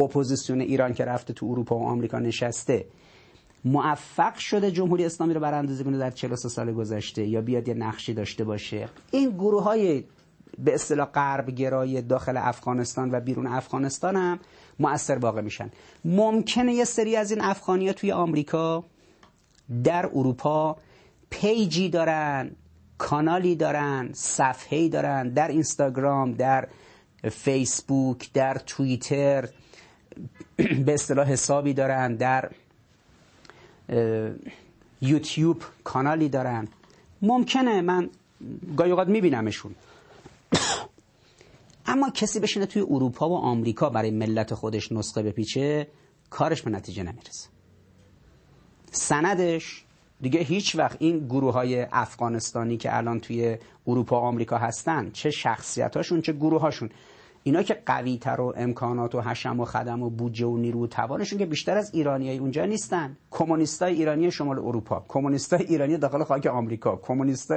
[0.00, 2.86] اپوزیسیون ایران که رفته تو اروپا و آمریکا نشسته
[3.64, 8.14] موفق شده جمهوری اسلامی رو براندازی کنه در 43 سال گذشته یا بیاد یه نقشی
[8.14, 10.04] داشته باشه؟ این گروه های
[10.58, 14.38] به اصطلاح غرب گرای داخل افغانستان و بیرون افغانستان هم
[14.78, 15.70] مؤثر واقع میشن.
[16.04, 18.84] ممکنه یه سری از این افغانی ها توی آمریکا
[19.84, 20.76] در اروپا
[21.30, 22.50] پیجی دارن
[22.98, 26.68] کانالی دارن صفحه‌ای دارن در اینستاگرام در
[27.30, 29.48] فیسبوک در توییتر
[30.56, 32.50] به اصطلاح حسابی دارن در
[35.00, 36.68] یوتیوب کانالی دارن.
[37.22, 38.10] ممکنه من
[38.76, 39.74] گاهی اوقات میبینمشون.
[41.86, 45.86] اما کسی بشینه توی اروپا و آمریکا برای ملت خودش نسخه بپیچه
[46.30, 47.48] کارش به نتیجه نمی‌رسه.
[48.90, 49.84] سندش.
[50.20, 55.30] دیگه هیچ وقت این گروه های افغانستانی که الان توی اروپا و آمریکا هستن چه
[55.30, 56.90] شخصیت هاشون چه گروه هاشون
[57.42, 60.86] اینا که قوی تر و امکانات و حشم و خدم و بودجه و نیرو و
[60.86, 63.16] توانشون که بیشتر از ایرانیای اونجا نیستن.
[63.30, 67.52] کمونیستای ایرانی شمال اروپا کمونیستای ایرانی داخل خاک آمریکا کمونیست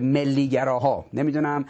[0.00, 1.64] ملیگراها نمی‌دونم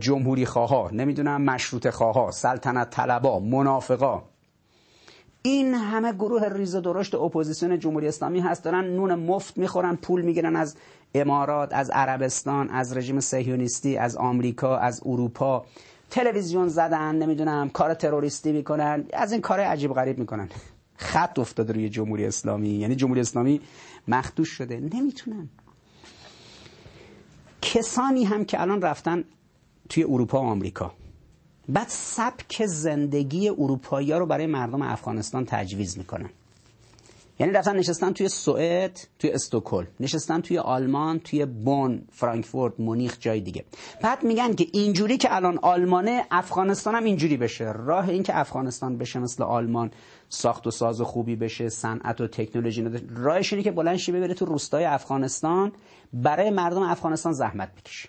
[0.00, 4.22] جمهوری خواه نمی‌دونم مشروطه خواه سلطنت طلبا منافقا.
[5.46, 8.64] این همه گروه ریز و درشت اپوزیسیون جمهوری اسلامی هست.
[8.64, 10.76] دارن نون مفت می‌خورن پول می‌گیرن از
[11.14, 15.64] امارات از عربستان از رژیم صهیونیستی از آمریکا از اروپا.
[16.10, 19.04] تلویزیون زدن نمی‌دونم کار تروریستی می‌کنن.
[19.12, 20.48] از این کار عجیب غریب می‌کنن.
[20.96, 22.68] خش افتاده روی جمهوری اسلامی.
[22.68, 23.60] یعنی جمهوری اسلامی
[24.08, 24.80] مخدوش شده.
[24.80, 25.48] نمی‌تونن.
[27.62, 29.24] کسانی هم که الان رفتن
[29.88, 30.92] توی اروپا و آمریکا.
[31.68, 36.30] بعد سبک زندگی اروپایی ها رو برای مردم افغانستان تجویز می‌کنن.
[37.38, 39.88] یعنی رفتن نشستن توی سوئد توی استکهلم.
[40.00, 43.64] نشستن توی آلمان توی بون فرانکفورت مونیخ جای دیگه.
[44.02, 47.72] بعد میگن که اینجوری که الان آلمانه افغانستان هم اینجوری بشه.
[47.72, 49.90] راه این که افغانستان بشه مثل آلمان
[50.28, 54.44] ساخت و ساز خوبی بشه صنعت و تکنولوژی راهش اینه که بلند شی ببره تو
[54.44, 55.72] روستای افغانستان
[56.12, 58.08] برای مردم افغانستان زحمت بکشی.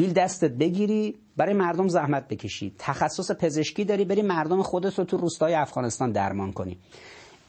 [0.00, 2.74] بیل دستت بگیری برای مردم زحمت بکشی.
[2.78, 6.78] تخصص پزشکی داری بری مردم خودت رو تو روستای افغانستان درمان کنی.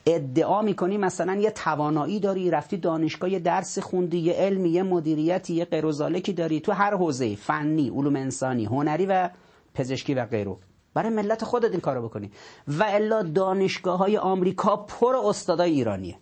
[0.06, 5.54] ادعا می‌کنی مثلا یه توانایی داری رفتی دانشگاه یه درس خوندی یه علمی یه مدیریتی
[5.54, 9.30] یه غیرزالکی داری تو هر حوزه فنی علوم انسانی هنری و
[9.74, 10.56] پزشکی و غیره
[10.94, 12.32] برای ملت خودت این کارو بکنی.
[12.68, 16.18] و الا دانشگاه های آمریکا پر استادای ایرانیه.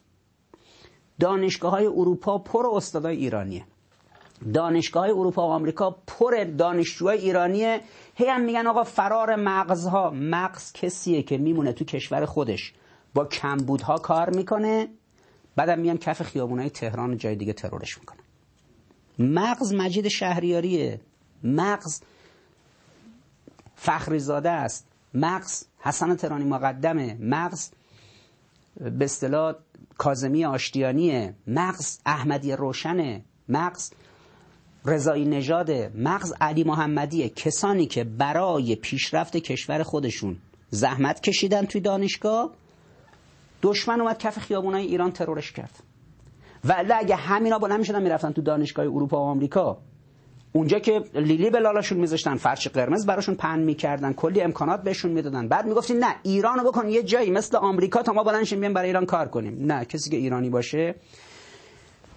[1.20, 3.66] دانشگاه های اروپا پر استادای ایرانیه.
[4.54, 7.82] دانشگاه اروپا و آمریکا پر دانشجوهای ایرانیه.
[8.16, 10.12] هی هم میگن آقا فرار مغزها.
[10.16, 12.74] مغز کسیه که میمونه تو کشور خودش.
[13.14, 14.88] با کمبودها کار می‌کنه.
[15.56, 18.20] بعدم میان کف خیابونای تهران و جای دیگه ترورش می‌کنه
[19.20, 21.00] مغز مجید شهریاریه.
[21.44, 22.02] مغز
[23.76, 24.88] فخری زاده است.
[25.14, 27.18] مغز حسن ترانی مقدمه.
[27.20, 27.70] مغز
[28.80, 29.56] به اصطلاح
[29.98, 31.36] کازمی آشتیانیه.
[31.48, 33.22] مغز احمدی روشنه.
[33.50, 33.92] مغز
[34.90, 40.38] رضایی نژاده مغز علی محمدیه کسانی که برای پیشرفت کشور خودشون
[40.70, 42.52] زحمت کشیدن توی دانشگاه
[43.62, 45.72] دشمن اومد کف خیابونای ایران ترورش کرد.
[46.66, 49.78] و اگه همینا بلند می‌شدن می‌رفتن تو دانشگاه اروپا و آمریکا
[50.54, 55.48] اونجا که لیلی به لالاشون میذاشتن فرش قرمز براشون پن می‌کردن کلی امکانات بهشون می‌دادن.
[55.48, 59.06] بعد می‌گفتین نه ایرانو بکن یه جایی مثل آمریکا تا ما بلند شیم برای ایران
[59.06, 59.66] کار کنیم.
[59.66, 60.96] نه کسی که ایرانی باشه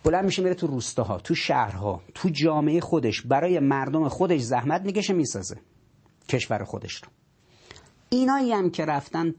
[0.05, 5.13] بلند میشه میره تو روستاها تو شهرها تو جامعه خودش برای مردم خودش زحمت می‌کشه
[5.13, 5.57] می‌سازه
[6.29, 7.09] کشور خودش رو.
[8.09, 9.35] اینایی هم که رفتن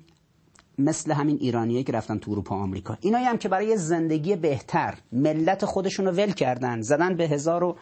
[0.77, 2.97] مثل همین ایرانیه که رفتن تو اروپا آمریکا.
[3.01, 7.77] اینایی هم که برای زندگی بهتر ملت خودشون رو ول کردن زدن به هزار و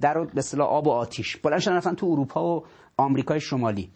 [0.00, 1.36] در به آب و آتیش.
[1.36, 2.64] بلند شدن رفتن تو اروپا و
[2.96, 3.90] آمریکای شمالی.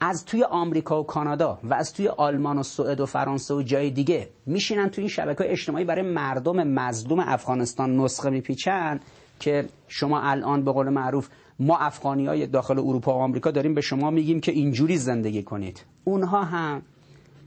[0.00, 3.90] از توی آمریکا و کانادا و از توی آلمان و سوئد و فرانسه و جای
[3.90, 9.00] دیگه میشینن توی این شبکه اجتماعی برای مردم مظلوم افغانستان نسخه میپیچن
[9.40, 11.28] که شما الان به قول معروف
[11.58, 15.84] ما افغانی های داخل اروپا و آمریکا داریم به شما میگیم که اینجوری زندگی کنید.
[16.04, 16.82] اونها هم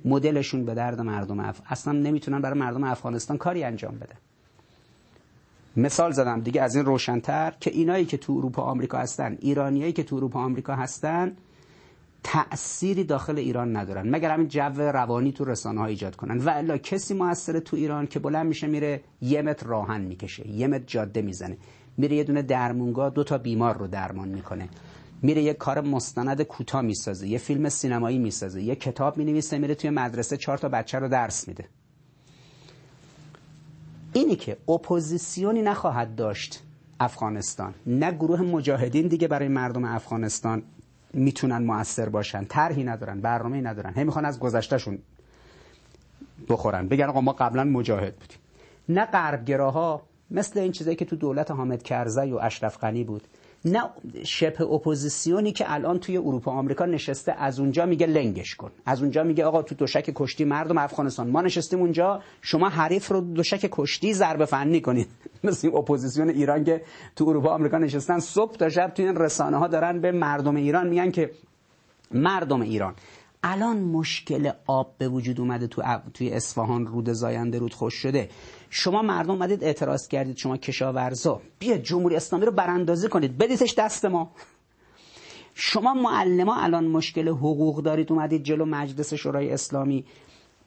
[0.05, 1.61] مدلشون به درد مردم اف...
[1.69, 4.15] اصلا نمی‌تونن برای مردم افغانستان کاری انجام بده.
[5.77, 10.03] مثال زدم دیگه از این روشنتر که اینایی که تو اروپا آمریکا هستن ایرانیایی که
[10.03, 11.37] تو اروپا آمریکا هستن
[12.23, 14.09] تأثیری داخل ایران ندارن.
[14.09, 16.37] مگر همین جو روانی تو رسانه ها ایجاد کنن.
[16.37, 20.47] و الا کسی موثر تو ایران که بلند میشه میره یه متر راهن می‌کشه.
[20.47, 21.57] یه متر جاده می‌زنه.
[21.97, 24.69] میره یه دونه درمونگاه دو تا بیمار رو درمان می‌کنه.
[25.21, 27.27] میره یه کار مستند کوتاه می‌سازه.
[27.27, 28.61] یه فیلم سینمایی می‌سازه.
[28.61, 31.65] یه کتاب می‌نویسه میره توی مدرسه چهار تا بچه رو درس میده.
[34.13, 36.63] اینی که اپوزیسیونی نخواهد داشت
[36.99, 37.73] افغانستان.
[37.87, 40.63] نه گروه مجاهدین دیگه برای مردم افغانستان.
[41.13, 42.45] می‌تونن موثر باشن.
[42.45, 43.93] طرحی ندارن برنامه‌ای ندارن.
[43.95, 44.99] هی می‌خوان از گذشتهشون
[46.49, 46.87] بخورن.
[46.87, 48.37] بگن آقا ما قبلا مجاهد بودیم.
[48.89, 50.01] نه غربگراها
[50.31, 53.27] مثل این چیزایی که تو دولت حامد کرزی و اشرف غنی بود
[53.71, 53.83] نه
[54.23, 58.71] شبه اپوزیسیونی که الان توی اروپا آمریکا نشسته از اونجا میگه لنگش کن.
[58.85, 61.29] از اونجا میگه آقا تو دوشک کشتی مردم افغانستان.
[61.29, 65.07] ما نشستیم اونجا شما حریف رو دوشک کشتی ضربه فنی کنید.
[65.43, 66.81] مثل اپوزیسیون ایران که
[67.15, 68.19] تو اروپا آمریکا نشستن.
[68.19, 71.31] صبح تا شب توی این رسانه ها دارن به مردم ایران میگن که
[72.11, 72.93] مردم ایران
[73.43, 78.29] الان مشکل آب به وجود اومده تو توی اصفهان رود زاینده رود خوش شده.
[78.69, 81.41] شما مردم اومدید اعتراض کردید شما کشاورزا.
[81.59, 83.37] بیا جمهوری اسلامی رو براندازی کنید.
[83.37, 84.31] بدیتش دست ما.
[85.53, 88.11] شما معلما الان مشکل حقوق دارید.
[88.11, 90.05] اومدید جلو مجلس شورای اسلامی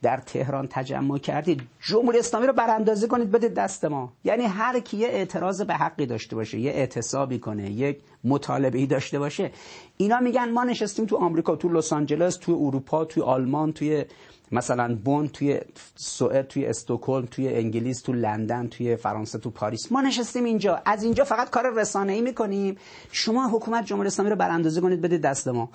[0.01, 1.61] در تهران تجمع کردید.
[1.81, 3.31] جمهوری اسلامی رو براندازی کنید.
[3.31, 4.13] بدید دست ما.
[4.23, 8.85] یعنی هر کی یه اعتراض به حقی داشته باشه یه اعتصابی کنه یک مطالبه ای
[8.85, 9.51] داشته باشه
[9.97, 14.05] اینا میگن ما نشستیم تو آمریکا تو لس آنجلس تو اروپا تو آلمان توی
[14.51, 15.59] مثلا بون توی
[15.95, 19.91] سوئد توی استکهلم توی انگلیس تو لندن توی فرانسه تو پاریس.
[19.91, 20.81] ما نشستیم اینجا.
[20.85, 22.77] از اینجا فقط کار رسانه ای می‌کنیم.
[23.11, 25.69] شما حکومت جمهوری اسلامی رو براندازی کنید بدید دست ما.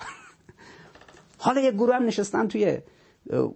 [1.37, 2.77] حالا یه گروه هم نشستن توی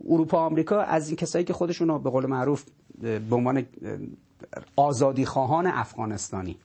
[0.10, 0.82] اروپا آمریکا.
[0.82, 2.64] از این کسایی که خودشون به قول معروف
[3.02, 3.66] به عنوان
[4.76, 6.58] آزادی خواهان افغانستانی.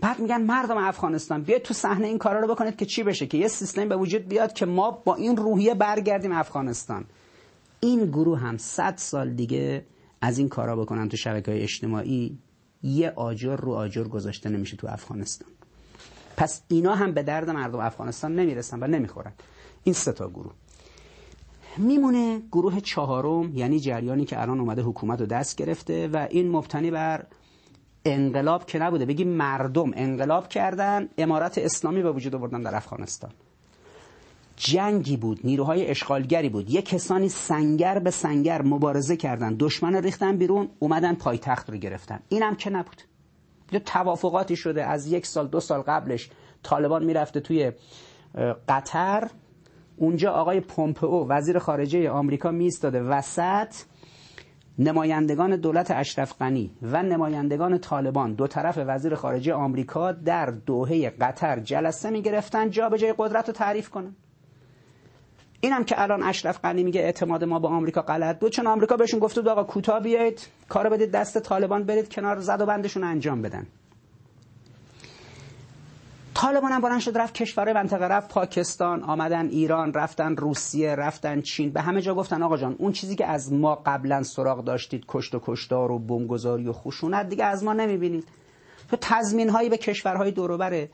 [0.00, 3.38] بعد میگن مردم افغانستان بیاید تو صحنه این کارا رو بکنید که چی بشه؟ که
[3.38, 7.04] یه سیستم به وجود بیاد که ما با این روحیه برگردیم افغانستان.
[7.80, 9.86] این گروه هم صد سال دیگه
[10.20, 12.38] از این کارا بکنن تو شبکه های اجتماعی.
[12.82, 15.48] یه آجر رو آجر گذاشته نمیشه تو افغانستان.
[16.36, 19.32] پس اینا هم به درد مردم افغانستان نمی‌رسن و نمی‌خورن.
[19.84, 20.52] این سه تا گروه.
[21.76, 26.90] میمونه گروه چهارم یعنی جریانی که الان اومده حکومت رو دست گرفته و این مبتنی
[26.90, 27.26] بر
[28.04, 29.06] انقلاب که نبوده.
[29.06, 33.30] بگیم مردم انقلاب کردن امارت اسلامی به وجود آوردن در افغانستان.
[34.60, 36.70] جنگی بود نیروهای اشغالگری بود.
[36.70, 39.56] یه کسانی سنگر به سنگر مبارزه کردن.
[39.58, 42.20] دشمن ریختن بیرون اومدن پایتخت رو گرفتن.
[42.28, 43.02] اینم که نبود.
[43.72, 46.30] یه توافقاتی شده از یک سال دو سال قبلش.
[46.62, 47.72] طالبان می‌رفته توی
[48.68, 49.30] قطر.
[49.96, 53.74] اونجا آقای پومپئو وزیر خارجه آمریکا میستاده وسط
[54.78, 58.34] نمایندگان دولت اشرف غنی و نمایندگان طالبان.
[58.34, 63.46] دو طرف وزیر خارجه آمریکا در دوحه قطر جلسه می گرفتن جا به جای قدرت
[63.46, 64.16] رو تعریف کنن.
[65.60, 68.52] اینم که الان اشرف غنی میگه اعتماد ما به آمریکا غلط بود.
[68.52, 72.60] چون آمریکا بهشون گفته بود آقا کوتاه بیایید کارو بدید دست طالبان برید کنار زد
[72.60, 73.66] و بندشون انجام بدن.
[76.34, 81.70] طالبان هم بلند شد رفت کشورهای منطقه رفت پاکستان آمدن ایران رفتن روسیه رفتن چین.
[81.70, 85.34] به همه جا گفتن آقا جان اون چیزی که از ما قبلا سراغ داشتید کشت
[85.34, 88.24] و کشتار و بمبگذاری و خشونت دیگه از ما نمی‌بینید.
[88.90, 90.88] تو تضمین هایی به کشورهای دوروبر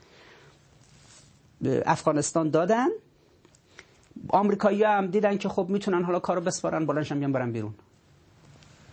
[1.86, 2.88] افغانستان دادن.
[4.28, 7.74] آمریکایی هم دیدن که خب می‌تونن حالا کارو بسپارن بلندشم بیان برن بیرون.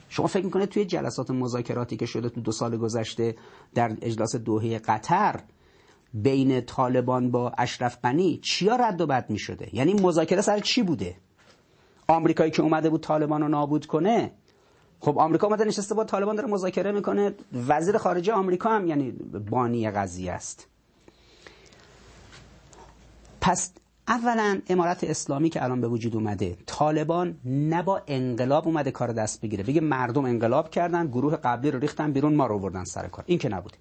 [0.09, 3.35] شما فکر می‌کنه توی جلسات مذاکراتی که شده تو دو سال گذشته
[3.73, 5.39] در اجلاس دوحه قطر
[6.13, 10.83] بین طالبان با اشرف غنی چیا رد و بد می شده یعنی مذاکره سر چی
[10.83, 11.15] بوده؟
[12.07, 14.31] آمریکایی که اومده بود طالبان رو نابود کنه
[14.99, 17.33] خب آمریکا اومده نشسته با طالبان داره مذاکره می‌کنه.
[17.67, 19.11] وزیر خارجه آمریکا هم یعنی
[19.51, 20.67] بانی قضیه است.
[23.41, 23.71] پس
[24.07, 29.41] اولا امارت اسلامی که الان به وجود اومده طالبان نه با انقلاب اومده کار دست
[29.41, 29.63] بگیره.
[29.63, 33.23] بگه مردم انقلاب کردن گروه قبلی رو ریختن بیرون ما رو بردن سر کار.
[33.27, 33.77] این که نبوده.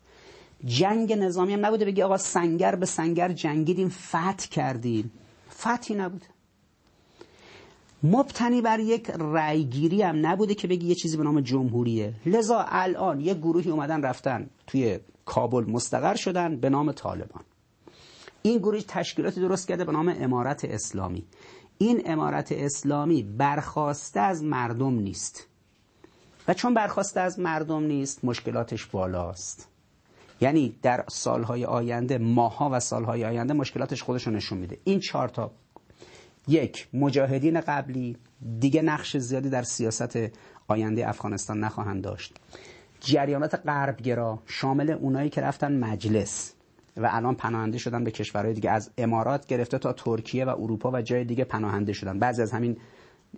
[0.64, 1.85] جنگ نظامی هم نبوده.
[1.85, 5.12] بگی آقا سنگر به سنگر جنگیدیم فتح کردیم.
[5.51, 6.27] فتحی نبوده.
[8.03, 12.14] مبتنی بر یک رأیگیری هم نبوده که بگی یه چیزی به نام جمهوریه.
[12.27, 17.43] لذا الان یه گروهی اومدن رفتن توی کابل مستقر شدن به نام طالبان.
[18.43, 21.24] این گروه تشکیلاتی درست کرده به نام امارت اسلامی.
[21.78, 25.47] این امارت اسلامی برخواسته از مردم نیست.
[26.49, 29.68] و چون برخواسته از مردم نیست مشکلاتش بالاست.
[30.40, 34.78] یعنی در سالهای آینده ماها و سالهای آینده مشکلاتش خودش نشون میده.
[34.84, 35.51] این چهار تا.
[36.49, 38.16] یک مجاهدین قبلی
[38.61, 40.18] دیگه نقش زیادی در سیاست
[40.68, 42.36] آینده افغانستان نخواهند داشت.
[43.01, 46.53] جریانات غربگرا شامل اونایی که رفتن مجلس.
[46.97, 51.03] و الان پناهنده شدن به کشورهای دیگه از امارات گرفته تا ترکیه و اروپا و
[51.03, 52.18] جای دیگه پناهنده شدن.
[52.18, 52.76] بعضی از همین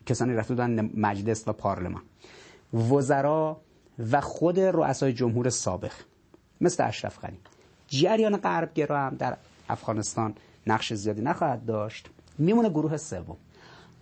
[0.06, 2.02] کسانی رفته بودن مجلس و پارلمان.
[2.74, 3.60] وزرا
[4.10, 5.92] و خود رؤسای جمهور سابق
[6.60, 7.38] مثل اشرف غنی.
[7.88, 9.36] جریان غربگرا هم در
[9.68, 10.34] افغانستان
[10.66, 12.10] نقش زیادی نخواهد داشت.
[12.38, 13.36] میمونه گروه سوم.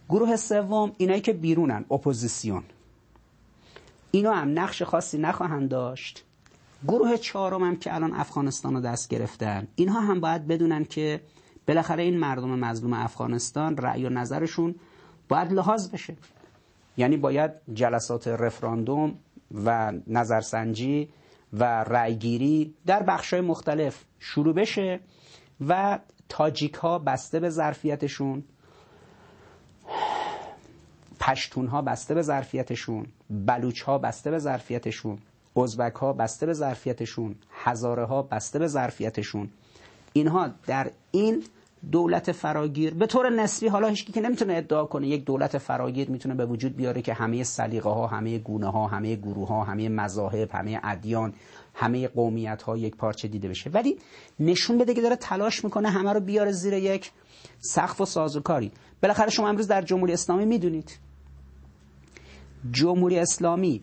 [0.08, 2.62] گروه سوم اینایی که بیرونن اپوزیسیون.
[4.10, 6.24] اینا هم نقش خاصی نخواهند داشت.
[6.88, 11.20] گروه چهارم هم که الان افغانستان رو دست گرفتن اینها هم باید بدونن که
[11.68, 14.74] بالاخره این مردم مظلوم افغانستان رأی و نظرشون
[15.28, 16.16] باید لحاظ بشه.
[16.96, 19.18] یعنی باید جلسات رفراندوم
[19.64, 21.08] و نظرسنجی
[21.52, 25.00] و رأیگیری در بخشای مختلف شروع بشه
[25.68, 28.44] و تاجیک ها بسته به ظرفیتشون
[31.20, 35.18] پشتون ها بسته به ظرفیتشون بلوچ ها بسته به ظرفیتشون.
[35.56, 39.48] ازبک ها بسته به ظرفیتشون هزاره ها بسته به ظرفیتشون.
[40.12, 41.42] اینها در این
[41.92, 46.34] دولت فراگیر به طور نسبی حالا هیچ که نمی‌تونه ادعا کنه یک دولت فراگیر می‌تونه
[46.34, 50.50] به وجود بیاره که همه سلیقه ها همه گونه ها همه گروه ها همه مذاهب
[50.52, 51.32] همه ادیان
[51.74, 53.70] همه قومیت ها یک پارچه دیده بشه.
[53.70, 53.98] ولی
[54.40, 57.10] نشون بده که داره تلاش می‌کنه همه رو بیاره زیر یک
[57.58, 58.72] سقف و سازوکاری.
[59.02, 60.98] بالاخره شما امروز در جمهوری اسلامی می‌دونید.
[62.70, 63.82] جمهوری اسلامی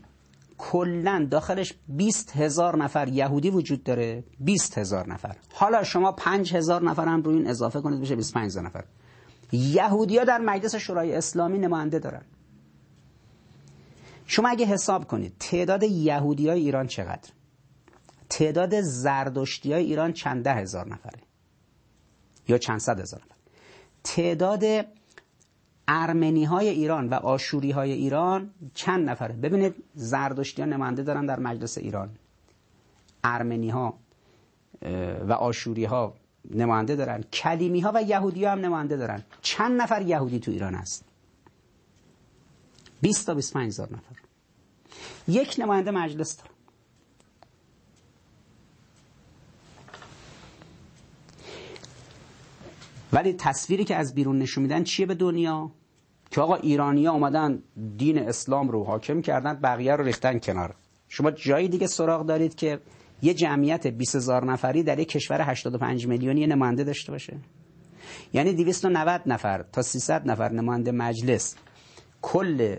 [0.60, 4.24] کلا داخلش 20 هزار نفر یهودی وجود داره.
[4.39, 5.36] 20 هزار نفر.
[5.53, 8.84] حالا شما 5 هزار نفر هم روی این اضافه کنید بشه 25 هزار نفر.
[9.51, 12.22] یهودی ها در مجلس شورای اسلامی نماینده دارن.
[14.26, 17.30] شما اگه حساب کنید تعداد یهودی های ایران چقدر؟
[18.30, 21.20] تعداد زردشتی های ایران چند ده هزار نفره
[22.47, 23.36] یا چند صد هزار نفر؟
[24.03, 24.64] تعداد
[25.92, 31.40] ارمنی های ایران و آشوری های ایران چند نفره؟ ببینید زردشتی ها نماینده دارن در
[31.40, 32.10] مجلس ایران.
[33.24, 33.94] ارمنی ها
[35.28, 36.14] و آشوری ها
[36.52, 37.24] نماینده دارن.
[37.34, 39.24] کلیمی ها و یهودی ها هم نماینده دارن.
[39.42, 41.06] چند نفر یهودی تو ایران هست؟
[43.02, 44.16] 20 تا 25 هزار نفر.
[45.28, 46.50] یک نماینده مجلس دارن
[53.14, 55.72] ولی تصویری که از بیرون نشون میدن چیه به دنیا؟
[56.32, 57.63] که آقا ایرانیا اومدن
[57.97, 60.75] دین اسلام رو حاکم کردن بقیه رو ریختن کنار.
[61.07, 62.80] شما جایی دیگه سراغ دارید که
[63.21, 67.38] یه جمعیت 20 هزار نفری در یک کشور 85 میلیونی نماینده داشته باشه.
[68.34, 71.55] یعنی 290 نفر تا 300 نفر نماینده مجلس
[72.21, 72.75] کل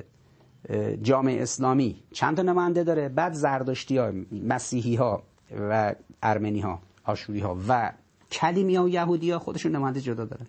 [1.02, 5.22] جامعه اسلامی چند تا نماینده داره؟ بعد زردشتی ها مسیحی ها
[5.70, 7.92] و ارمنی ها آشوری ها و
[8.32, 10.46] کلیمی ها و یهودی ها خودشون نماینده جدا دارن.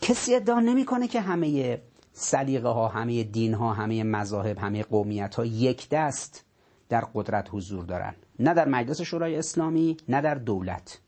[0.00, 1.80] کسی ادعا نمی‌کنه که همه
[2.12, 6.44] سلیقه ها همه دین ها همه مذاهب همه قومیت ها یک دست
[6.88, 8.14] در قدرت حضور دارن.
[8.38, 10.98] نه در مجلس شورای اسلامی نه در دولت.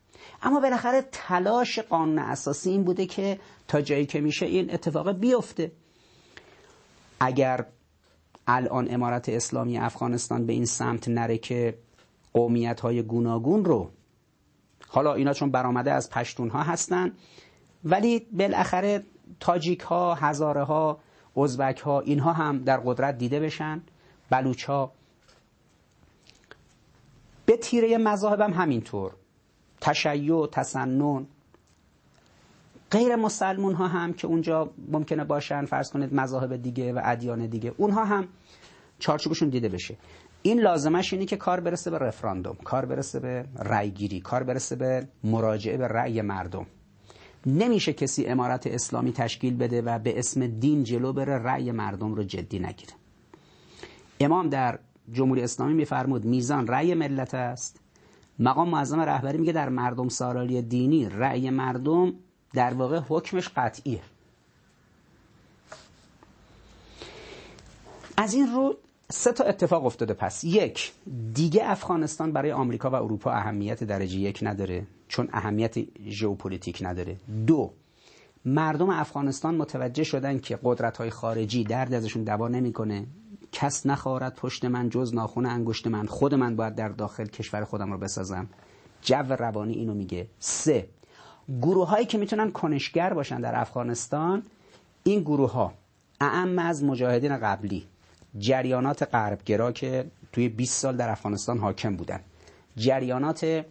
[0.42, 5.72] اما بالاخره تلاش قانون اساسی این بوده که تا جایی که میشه این اتفاق بیفته.
[7.20, 7.66] اگر
[8.46, 11.78] الان امارت اسلامی افغانستان به این سمت نره که
[12.32, 13.90] قومیت های گوناگون رو
[14.88, 17.12] حالا اینا چون برآمده از پشتون ها هستن
[17.84, 19.04] ولی بالاخره
[19.40, 20.98] تاجیک ها هزاره ها
[21.36, 23.82] ازبک ها اینها هم در قدرت دیده بشن.
[24.30, 24.92] بلوچ ها
[27.46, 29.12] به تیره مذاهب هم همینطور.
[29.80, 31.26] تشیع تسنن.
[32.90, 37.74] غیر مسلمون ها هم که اونجا ممکنه باشن فرض کنید مذاهب دیگه و ادیان دیگه
[37.76, 38.28] اونها هم
[38.98, 39.96] چارچوبشون دیده بشه.
[40.42, 45.08] این لازمش اینه که کار برسه به رفراندوم کار برسه به رأیگیری کار برسه به
[45.24, 46.66] مراجعه به رأی مردم.
[47.46, 52.22] نمیشه کسی امارت اسلامی تشکیل بده و به اسم دین جلو بره رأی مردم رو
[52.24, 52.92] جدی نگیره.
[54.20, 54.78] امام در
[55.12, 57.80] جمهوری اسلامی میفرمود میزان رأی ملت است.
[58.38, 62.12] مقام معظم رهبری میگه در مردم سارالی دینی رأی مردم
[62.54, 64.00] در واقع حکمش قطعیه.
[68.16, 68.76] از این رو
[69.10, 70.44] سه تا اتفاق افتاده پس.
[70.44, 70.92] یک
[71.34, 74.86] دیگه افغانستان برای آمریکا و اروپا اهمیت درجه یک نداره.
[75.12, 75.74] چون اهمیت
[76.08, 77.16] ژئوپلیتیک نداره.
[77.46, 77.72] دو
[78.44, 83.06] مردم افغانستان متوجه شدن که قدرت های خارجی درد ازشون دوا نمی‌کنه.
[83.52, 86.06] کس نخارد پشت من جز ناخون انگشت من.
[86.06, 88.46] خود من باید در داخل کشور خودم رو بسازم.
[89.02, 90.26] جو روانی اینو میگه.
[90.38, 90.88] سه
[91.60, 94.42] گروه هایی که می‌تونن کنشگر باشن در افغانستان
[95.04, 95.72] این گروه ها
[96.20, 97.84] اعم از مجاهدین قبلی
[98.38, 102.20] جریانات غربگرا که توی 20 سال در افغانستان حاکم بودن.
[102.76, 103.64] جریانات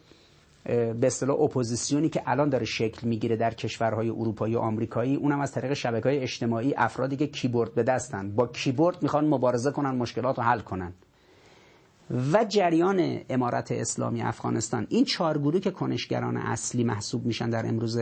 [0.64, 5.16] به اصطلاح اپوزیسیونی که الان داره شکل می‌گیره در کشورهای اروپایی و آمریکایی.
[5.16, 8.36] اونم از طریق شبکه های اجتماعی افرادی که کیبورد به دستن.
[8.36, 10.94] با کیبورد می‌خوان مبارزه کنن مشکلات رو حل کنن.
[12.34, 14.88] و جریان امارت اسلامی افغانستان.
[14.90, 17.98] این چهار گروه که کنشگران اصلی محسوب میشن در امروز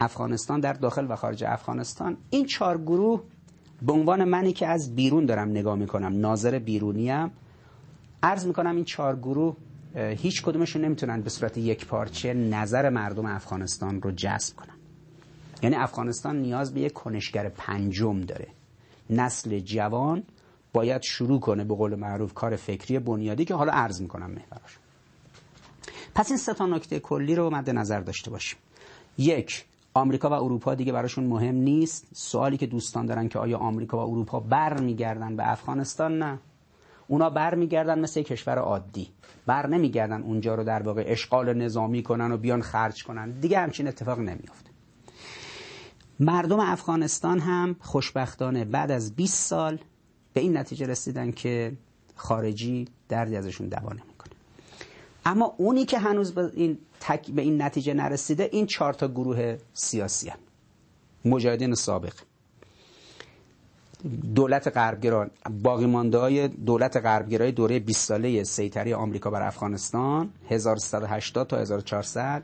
[0.00, 2.16] افغانستان در داخل و خارج افغانستان.
[2.30, 3.22] این چهار گروه
[3.82, 7.30] به عنوان منی که از بیرون دارم نگاه می‌کنم ناظر بیرونیم
[8.22, 9.56] عرض می‌کنم این چهار گروه
[9.96, 14.74] هیچ کدومشون نمی‌تونن به صورت یک پارچه نظر مردم افغانستان رو جذب کنن.
[15.62, 18.48] یعنی افغانستان نیاز به یک کنشگر پنجم داره.
[19.10, 20.22] نسل جوان
[20.72, 24.78] باید شروع کنه به قول معروف کار فکری بنیادی که حالا عرض می‌کنم محوراش
[26.14, 28.58] پس این سه نکته کلی رو مد نظر داشته باشیم.
[29.18, 32.06] یک آمریکا و اروپا دیگه براشون مهم نیست.
[32.12, 36.38] سوالی که دوستان دارن که آیا آمریکا و اروپا برمیگردن به افغانستان؟ نه.
[37.08, 39.08] اونا برمیگردن مثل کشور عادی.
[39.46, 43.30] بر نمیگردن اونجا رو در واقع اشغال نظامی کنن و بیان خرج کنن.
[43.30, 44.70] دیگه همچین اتفاق نمیافته.
[46.20, 49.78] مردم افغانستان هم خوشبختانه بعد از 20 سال
[50.32, 51.72] به این نتیجه رسیدن که
[52.14, 54.32] خارجی دردی ازشون دوا نمی‌کنه.
[55.26, 57.30] اما اونی که هنوز به این, تک...
[57.30, 60.38] به این نتیجه نرسیده این چهار تا گروه سیاسی هم.
[61.24, 62.14] مجاهدین سابق.
[64.34, 65.26] دولت غربگرا
[65.62, 72.42] باقی مانده های دولت غربگرای دوره 20 ساله سیطره آمریکا بر افغانستان 1380 تا 1400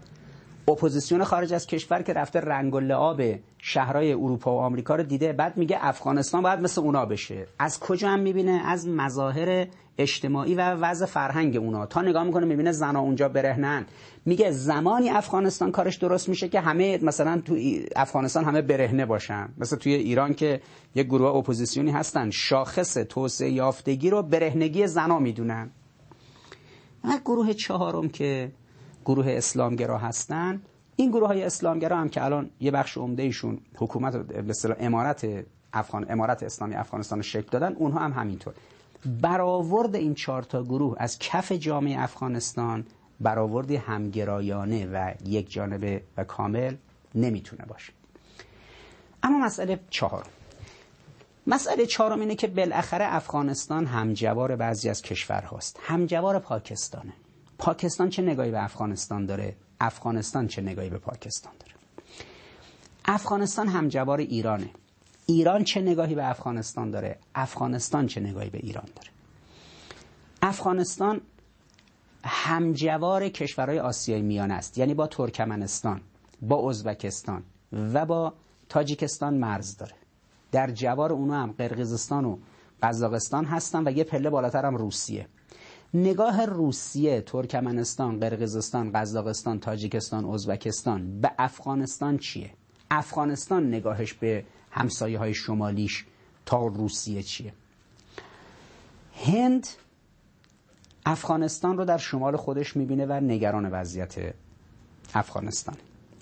[0.69, 3.23] اپوزیسیون خارج از کشور که رفته رنگ و لعاب
[3.59, 7.47] شهرهای اروپا و آمریکا رو دیده بعد میگه افغانستان باید مثل اونا بشه.
[7.59, 9.67] از کجا هم می‌بینه؟ از مظاهر
[9.99, 11.87] اجتماعی و وضع فرهنگ اونا.
[11.87, 13.87] تا نگاه می‌کنه می‌بینه زنا اونجا برهنن.
[14.27, 17.57] میگه زمانی افغانستان کارش درست میشه که همه مثلا تو
[17.97, 19.49] افغانستان همه برهنه باشن.
[19.59, 20.61] مثل توی ایران که
[20.95, 25.71] یک گروه اپوزیسیونی هستن شاخص توسعه یافتگی رو برهنگی زنا می‌دونن.
[27.05, 28.53] و گروه چهارم که
[29.05, 30.63] گروه اسلامگرا هستن.
[30.97, 35.27] این گروه های اسلامگرا هم که الان یه بخش عمده ایشون حکومت به امارت
[35.73, 38.55] افغان امارت اسلامی افغانستان شکل دادن اونها هم همینطور.
[39.21, 42.87] برآورد این چهار تا گروه از کف جامعه افغانستان
[43.21, 46.75] برآوردی همگرایانه و یک جانبه و کامل
[47.15, 47.93] نمی‌تونه باشه.
[49.23, 50.27] اما مسئله چهار.
[51.47, 55.79] مسئله چهارم اینه که بالاخره افغانستان همجوار بعضی از کشورهاست.
[55.83, 57.13] همجوار پاکستانه.
[57.63, 61.73] پاکستان چه نگاهی به افغانستان داره؟ افغانستان چه نگاهی به پاکستان داره؟
[63.05, 64.71] افغانستان همجوار ایرانه.
[65.27, 69.09] ایران چه نگاهی به افغانستان داره؟ افغانستان چه نگاهی به ایران داره؟
[70.43, 71.21] افغانستان
[72.25, 74.79] همجوار کشورهای آسیای میان است.
[74.79, 76.01] یعنی با ترکمنستان
[76.43, 77.43] با ازبکستان
[77.73, 78.35] و با
[78.69, 79.95] تاجیکستان مرز داره.
[80.53, 82.39] در جوار اونو هم قرقیزستان و
[82.83, 85.27] قزاقستان هستن و یه پله بالاتر هم روسیه.
[85.95, 92.51] نگاه روسیه ترکمنستان قرقیزستان قزاقستان تاجیکستان ازبکستان به افغانستان چیه؟
[92.91, 96.05] افغانستان نگاهش به همسایه های شمالیش
[96.47, 97.53] تا روسیه چیه؟
[99.27, 99.67] هند
[101.07, 104.35] افغانستان رو در شمال خودش می‌بینه و نگران وضعیت
[105.15, 105.77] افغانستان.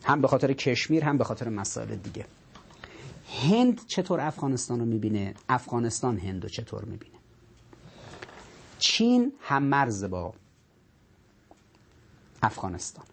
[0.05, 2.27] هم به خاطر کشمیر هم به خاطر مسائل دیگه.
[3.43, 7.20] هند چطور افغانستان رو می‌بینه؟ افغانستان هند رو چطور می‌بینه؟
[8.81, 10.35] چین هم مرز با
[12.43, 13.05] افغانستان.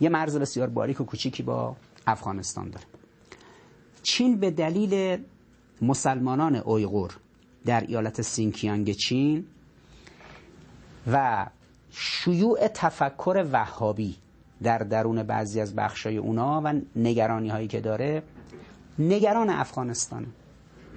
[0.00, 2.86] یه مرز بسیار باریک و کوچیکی با افغانستان داره.
[4.02, 5.24] چین به دلیل
[5.82, 7.16] مسلمانان اویغور
[7.64, 9.46] در ایالت سینکیانگ چین
[11.12, 11.46] و
[11.90, 14.16] شیوع تفکر وهابی
[14.62, 18.22] در درون بعضی از بخشای اونا و نگرانی هایی که داره
[18.98, 20.26] نگران افغانستان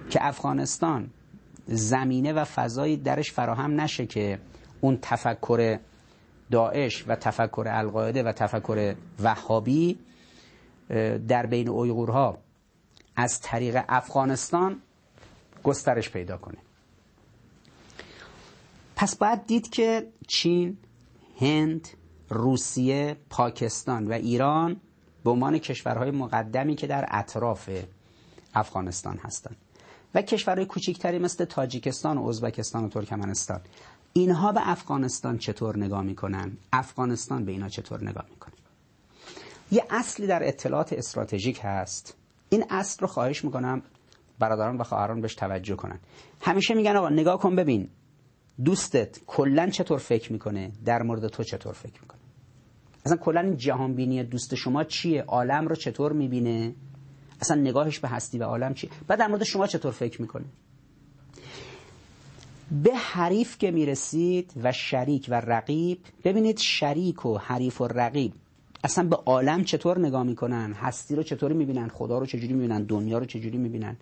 [0.09, 1.09] که افغانستان
[1.70, 4.39] زمینه و فضایی درش فراهم نشه که
[4.82, 5.80] اون تفکر
[6.51, 9.99] داعش و تفکر القاعده و تفکر وهابی
[11.28, 12.38] در بین اویغورها
[13.15, 14.82] از طریق افغانستان
[15.63, 16.57] گسترش پیدا کنه.
[18.95, 20.78] پس باید دید که چین،
[21.39, 21.88] هند،
[22.30, 24.82] روسیه، پاکستان و ایران
[25.24, 27.70] به عنوان کشورهای مقدمی که در اطراف
[28.53, 29.55] افغانستان هستند.
[30.16, 33.62] و کشورهای کوچکتری مثل تاجیکستان و ازبکستان و ترکمنستان.
[34.14, 38.53] اینها به افغانستان چطور نگاه می‌کنن؟ افغانستان به اینا چطور نگاه می‌کنه؟
[39.72, 42.16] یه اصلی در اطلاعات استراتژیک هست.
[42.49, 43.82] این اصل رو خواهش می‌کنم
[44.39, 45.99] برادران و خواهران بهش توجه کنن.
[46.41, 47.89] همیشه میگن آقا نگاه کن ببین.
[48.66, 52.20] دوستت کلا چطور فکر می‌کنه؟ در مورد تو چطور فکر می‌کنه؟
[53.05, 56.76] اصلا کلا این جهان بینی دوست شما چیه؟ عالم رو چطور می‌بینه؟
[57.41, 60.45] اصلا نگاهش به هستی و عالم چیه بعد در مورد شما چطور فکر می‌کنه
[62.83, 68.33] به حریف که می‌رسید و شریک و رقیب ببینید شریک و حریف و رقیب
[68.83, 73.17] اصلا به عالم چطور نگاه می‌کنن؟ هستی رو چطوری می‌بینن؟ خدا رو چجوری می‌بینن؟ دنیا
[73.17, 73.97] رو چجوری می‌بینن؟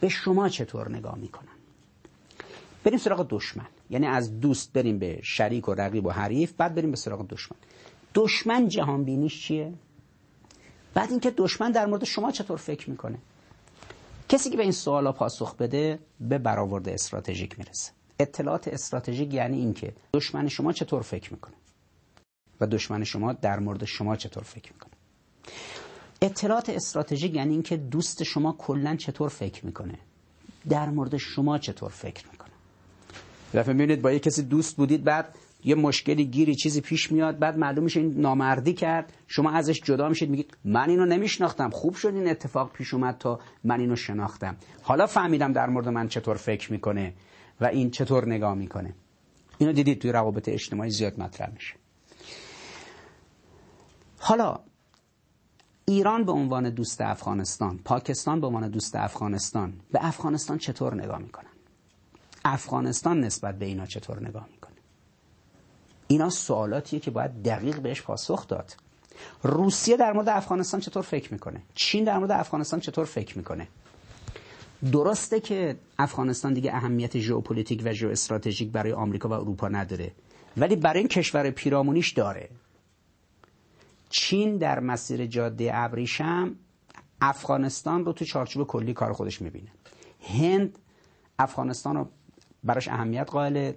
[0.00, 1.48] به شما چطور نگاه می‌کنن؟
[2.84, 3.66] بریم سراغ دشمن.
[3.90, 7.58] یعنی از دوست بریم به شریک و رقیب و حریف بعد بریم به سراغ دشمن.
[8.14, 9.72] دشمن جهان بینیش چیه؟
[10.94, 13.18] بعد اینکه دشمن در مورد شما چطور فکر می‌کنه؟
[14.28, 17.92] کسی که به این سوالا پاسخ بده به برآورد استراتژیک می‌رسه.
[18.18, 21.54] اطلاعات استراتژیک یعنی اینکه دشمن شما چطور فکر می‌کنه؟
[22.60, 24.92] و دشمن شما در مورد شما چطور فکر می‌کنه؟
[26.22, 29.98] اطلاعات استراتژیک یعنی اینکه دوست شما کلا چطور فکر می‌کنه؟
[30.68, 32.50] در مورد شما چطور فکر می‌کنه؟
[33.54, 35.34] دفعه می‌بینید با یه کسی دوست بودید بعد
[35.64, 39.12] یه مشکلی گیری چیزی پیش میاد بعد معلوم میشه این نامردی کرد.
[39.26, 41.70] شما ازش جدا میشید میگید من اینو نمیشناختم.
[41.70, 44.56] خوب شد این اتفاق پیش اومد تا من اینو شناختم.
[44.82, 47.14] حالا فهمیدم در مورد من چطور فکر می‌کنه
[47.60, 48.94] و این چطور نگاه می‌کنه.
[49.58, 51.74] اینو دیدید توی روابط اجتماعی زیاد مطرح میشه.
[54.18, 54.60] حالا
[55.84, 61.50] ایران به عنوان دوست افغانستان پاکستان به عنوان دوست افغانستان به افغانستان چطور نگاه می‌کنن؟
[62.44, 64.48] افغانستان نسبت به اینا چطور نگاه
[66.14, 68.76] اینا سوالاتیه که باید دقیق بهش پاسخ داد.
[69.42, 73.68] روسیه در مورد افغانستان چطور فکر می‌کنه؟ چین در مورد افغانستان چطور فکر می‌کنه؟
[74.92, 80.12] درسته که افغانستان دیگه اهمیت ژئوپلیتیک و ژئواستراتژیک برای آمریکا و اروپا نداره
[80.56, 82.48] ولی برای این کشور پیرامونیش داره.
[84.10, 86.54] چین در مسیر جاده ابریشم
[87.20, 89.70] افغانستان رو تو چارچوب کلی کار خودش می‌بینه.
[90.28, 90.78] هند
[91.38, 92.08] افغانستان رو
[92.64, 93.72] براش اهمیت قائل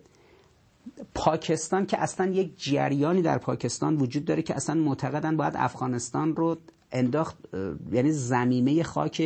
[1.13, 6.57] پاکستان که اصلا یک جریانی در پاکستان وجود داره که اصلا معتقدن باید افغانستان رو
[6.91, 7.38] انداخت
[7.91, 9.21] یعنی زمینه خاک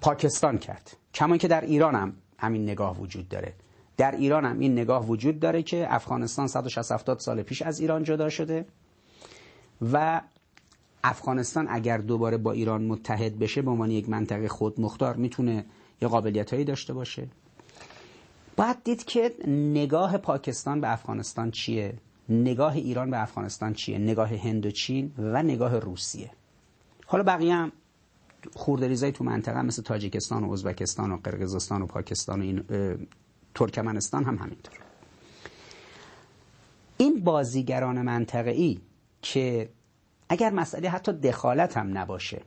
[0.00, 0.96] پاکستان کرد.
[1.14, 3.54] کما که در ایران هم همین نگاه وجود داره.
[3.96, 8.28] در ایران هم این نگاه وجود داره که افغانستان 160 سال پیش از ایران جدا
[8.28, 8.66] شده
[9.92, 10.20] و
[11.04, 15.64] افغانستان اگر دوباره با ایران متحد بشه به عنوان یک منطقه خود مختار می‌تونه
[16.02, 17.26] یه قابلیت هایی داشته باشه.
[18.58, 21.94] باید دید که نگاه پاکستان به افغانستان چیه؟
[22.28, 26.30] نگاه ایران به افغانستان چیه؟ نگاه هند و چین و نگاه روسیه.
[27.06, 27.72] حالا بقیه هم
[28.54, 32.64] خوردریزای تو منطقه مثل تاجیکستان و ازبکستان و قرقیزستان و پاکستان و این
[33.54, 34.74] ترکمنستان هم همینطور.
[36.96, 38.78] این بازیگران منطقه ای
[39.22, 39.68] که
[40.28, 42.42] اگر مسئله حتی دخالت هم نباشه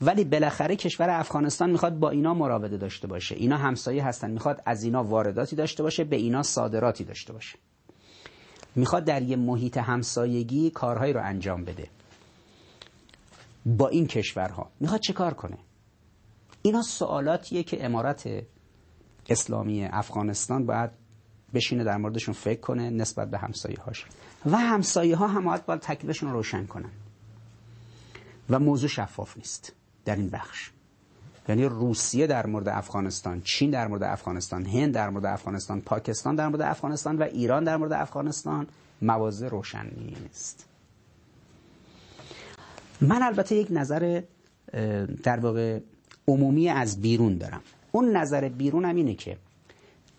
[0.00, 3.34] ولی بالاخره کشور افغانستان می‌خواد با اینا مراوده داشته باشه.
[3.34, 4.30] اینا همسایه هستن.
[4.30, 7.58] می‌خواد از اینا وارداتی داشته باشه به اینا صادراتی داشته باشه.
[8.74, 11.88] می‌خواد در یه محیط همسایگی کارهایی رو انجام بده.
[13.66, 14.70] با این کشورها.
[14.80, 15.58] می‌خواد چه کار کنه؟
[16.62, 18.28] اینا سوالاتیه که امارت
[19.28, 20.90] اسلامی افغانستان باید
[21.54, 24.04] بشینه در موردشون فکر کنه نسبت به همسایه هاش
[24.46, 26.90] و همسایه ها هم باید تکلیفشون رو روشن کنن.
[28.50, 29.72] و موضوع شفاف نیست.
[30.04, 30.70] در این بخش.
[31.48, 36.48] یعنی روسیه در مورد افغانستان چین در مورد افغانستان هند در مورد افغانستان پاکستان در
[36.48, 38.66] مورد افغانستان و ایران در مورد افغانستان
[39.02, 40.66] موازه روشن نیست.
[43.00, 44.22] من البته یک نظر
[45.22, 45.80] در واقع
[46.28, 47.60] عمومی از بیرون دارم.
[47.92, 49.36] اون نظر بیرون هم اینه که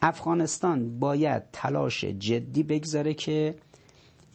[0.02, 3.56] افغانستان باید تلاش جدی بگذاره که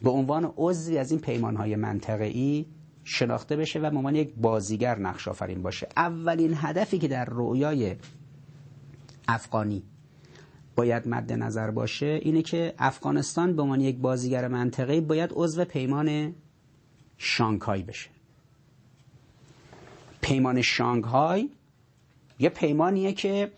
[0.03, 2.65] به عنوان عضوی از این پیمانهای منطقه‌ای
[3.11, 5.87] شناخته بشه و به یک بازیگر نقش آفرین باشه.
[5.97, 7.95] اولین هدفی که در رویای
[9.27, 9.83] افغانی
[10.75, 16.35] باید مد نظر باشه اینه که افغانستان به عنوان یک بازیگر منطقه‌ای باید عضو پیمان
[17.17, 18.09] شانگهای بشه.
[20.21, 21.49] پیمان شانگهای
[22.39, 23.51] یه پیمانیه که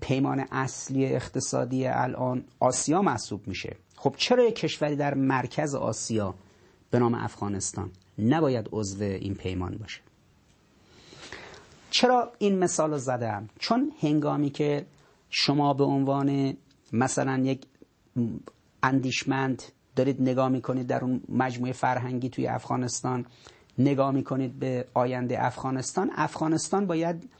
[0.00, 3.76] پیمان اصلی اقتصادی الان آسیا محسوب میشه.
[3.96, 6.34] خب چرا یک کشوری در مرکز آسیا
[6.90, 10.00] به نام افغانستان؟ نباید عضو این پیمان باشه.
[11.90, 14.86] چرا این مثال رو زدم؟ چون هنگامی که
[15.30, 16.56] شما به عنوان
[16.92, 17.66] مثلا یک
[18.82, 19.62] اندیشمند
[19.96, 23.26] دارید نگاه می‌کنید در اون مجموعه فرهنگی توی افغانستان
[23.78, 27.30] نگاه می‌کنید به آینده افغانستان افغانستان باید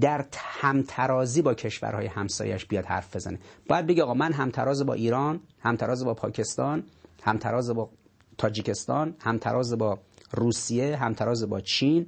[0.00, 0.26] در
[0.60, 3.38] همترازی با کشورهای همسایش بیاد حرف بزنه.
[3.68, 6.82] باید بگه آقا من همتراز با ایران همتراز با پاکستان
[7.22, 7.90] همتراز با
[8.38, 9.98] تاجیکستان همتراز با
[10.32, 12.06] روسیه همتراز با چین.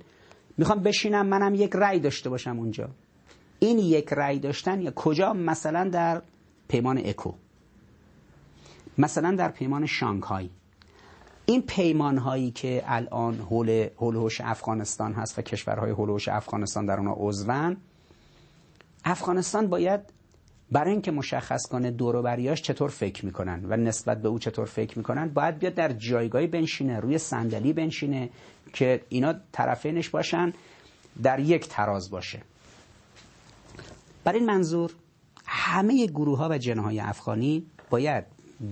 [0.59, 2.89] می‌خوام بشینم منم یک رأی داشته باشم اونجا.
[3.59, 6.23] این یک رأی داشتن یا کجا؟ مثلا در
[6.69, 7.33] پیمان اکو.
[8.99, 10.51] مثلا در پیمان شانگهای.
[11.47, 17.17] این پیمان هایی که الان حول هولوش افغانستان هست و کشورهای هولوش افغانستان در اونها
[17.19, 17.77] عضون
[19.05, 20.01] افغانستان باید
[20.73, 25.29] برای اینکه مشخص کنه دوروبریاش چطور فکر می‌کنن و نسبت به او چطور فکر می‌کنن
[25.29, 28.31] باید بیاد در جایگاهی بنشینه روی صندلی بنشینه
[28.73, 30.53] که اینا طرفینش باشن
[31.23, 32.43] در یک تراز باشه.
[34.25, 34.91] برای این منظور
[35.47, 38.25] همه گروه ها و جنه های افغانی باید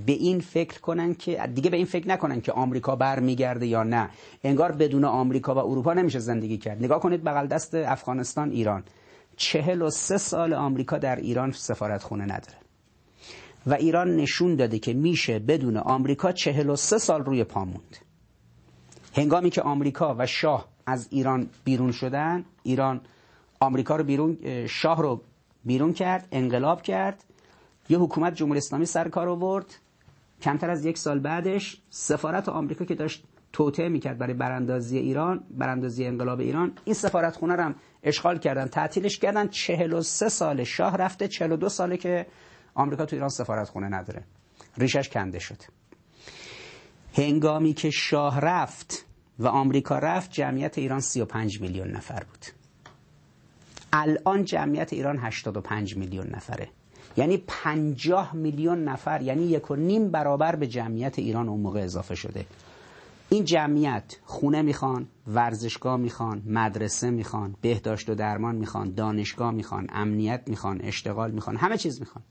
[0.07, 4.09] به این فکر کنن که دیگه به این فکر نکنن که آمریکا برمیگرده یا نه.
[4.45, 6.85] انگار بدون آمریکا و اروپا نمیشه زندگی کرد.
[6.85, 8.83] نگاه کنید بغل دست افغانستان ایران.
[9.39, 12.59] چهل و سه سال آمریکا در ایران سفارت خونه نداره.
[13.67, 17.97] و ایران نشون داده که میشه بدون آمریکا چهل و سه سال روی پا موند.
[19.17, 23.01] هنگامی که آمریکا و شاه از ایران بیرون شدن ایران
[23.61, 25.21] آمریکا رو بیرون شاه رو
[25.65, 27.25] بیرون کرد انقلاب کرد
[27.89, 29.67] یه حکومت جمهوری اسلامی سر کار آورد.
[30.43, 36.07] کمتر از یک سال بعدش سفارت آمریکا که داشت توطعه می‌کرد برای براندازی ایران براندازی
[36.07, 36.73] انقلاب ایران.
[36.85, 39.49] این سفارت خونه رو هم اشغال کردن تعطیلش کردن.
[39.49, 42.27] 43 سال شاه رفته 42 ساله که
[42.75, 44.25] آمریکا تو ایران سفارت خونه نداره.
[44.77, 45.63] ریشش کنده شد.
[47.15, 49.05] هنگامی که شاه رفت
[49.39, 52.45] و آمریکا رفت جمعیت ایران 35 میلیون نفر بود.
[53.93, 56.69] الان جمعیت ایران 85 میلیون نفره.
[57.17, 62.15] یعنی 50 میلیون نفر یعنی یک و نیم برابر به جمعیت ایران اون موقع اضافه
[62.15, 62.47] شده.
[63.31, 70.41] این جمعیت خونه می‌خوان ورزشگاه می‌خوان مدرسه می‌خوان بهداشت و درمان می‌خوان دانشگاه می‌خوان امنیت
[70.47, 72.25] می‌خوان اشتغال می‌خوان همه چیز می‌خوان.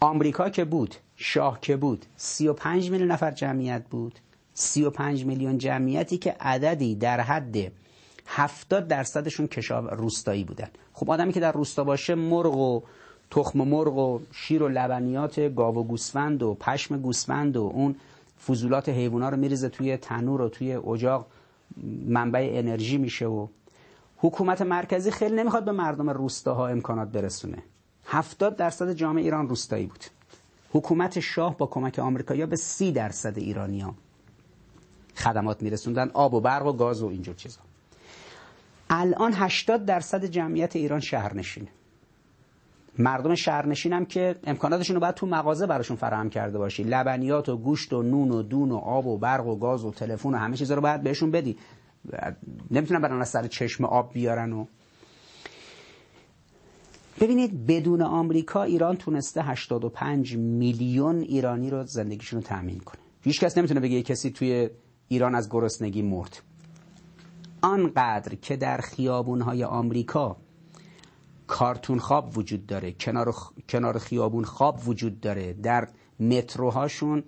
[0.00, 4.18] آمریکا که بود شاه که بود 35 میلیون نفر جمعیت بود.
[4.54, 7.56] 35 میلیون جمعیتی که عددی در حد
[8.26, 10.68] 70 درصدشون کشاور روستایی بودن.
[10.92, 12.82] خب آدمی که در روستا باشه مرغ و
[13.30, 17.94] تخم مرغ و شیر و لبنیات گاو و گوسفند و پشم گوسفند و اون
[18.46, 21.26] فضولات حیوانا رو میریزه توی تنور و توی اجاق
[22.06, 23.46] منبع انرژی میشه و
[24.16, 27.62] حکومت مرکزی خیلی نمی‌خواد به مردم روستاها امکانات برسونه.
[28.06, 30.04] 70 درصد جامعه ایران روستایی بود.
[30.72, 33.94] حکومت شاه با کمک آمریکایی‌ها به 30 درصد ایرانیان
[35.16, 37.60] خدمات میرسوندن آب و برق و گاز و اینجور چیزا.
[38.90, 41.68] الان 80 درصد جمعیت ایران شهرنشینه.
[42.98, 46.82] مردم شهرنشین هم که امکاناتشون رو باید تو مغازه براشون فراهم کرده باشی.
[46.82, 50.34] لبنیات و گوشت و نون و دون و آب و برق و گاز و تلفن
[50.34, 51.56] و همه چیزا رو باید بهشون بدی.
[52.70, 54.66] نمی‌تونن برن سر چشم آب بیارن و
[57.20, 63.00] ببینید بدون آمریکا ایران تونسته 85 میلیون ایرانی رو زندگیشون رو تأمین کنه.
[63.22, 64.70] هیچ کس نمی‌تونه بگه کسی توی
[65.08, 66.42] ایران از گرسنگی مرد.
[67.62, 70.36] آنقدر که در خیابونهای آمریکا
[71.48, 73.34] کارتون خواب وجود داره کنار,
[73.68, 75.88] کنار خیابون خواب وجود داره در
[76.20, 77.24] متروهاشون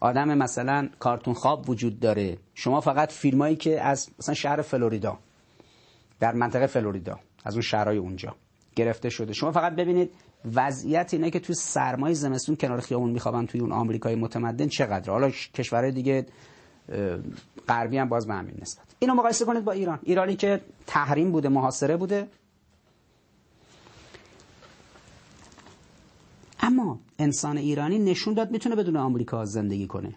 [0.00, 2.38] آدم مثلا کارتون خواب وجود داره.
[2.54, 5.18] شما فقط فیلمایی که از مثلا شهر فلوریدا
[6.20, 8.34] در منطقه فلوریدا از اون شهرهای اونجا
[8.76, 9.32] گرفته شده.
[9.32, 10.10] شما فقط ببینید
[10.54, 15.30] وضعیت اینه که توی سرمای زمستون کنار خیابون میخوابن توی اون آمریکای متمدن چقدر حالا
[15.30, 16.26] کشورهای دیگه
[17.68, 18.84] غربی هم باز به همین نسبت.
[18.98, 19.98] اینو مقایسه کنید با ایران.
[20.02, 22.28] ایرانی که تحریم بوده محاصره بوده
[26.64, 30.14] اما انسان ایرانی نشون داد می‌تونه بدون آمریکا زندگی کنه.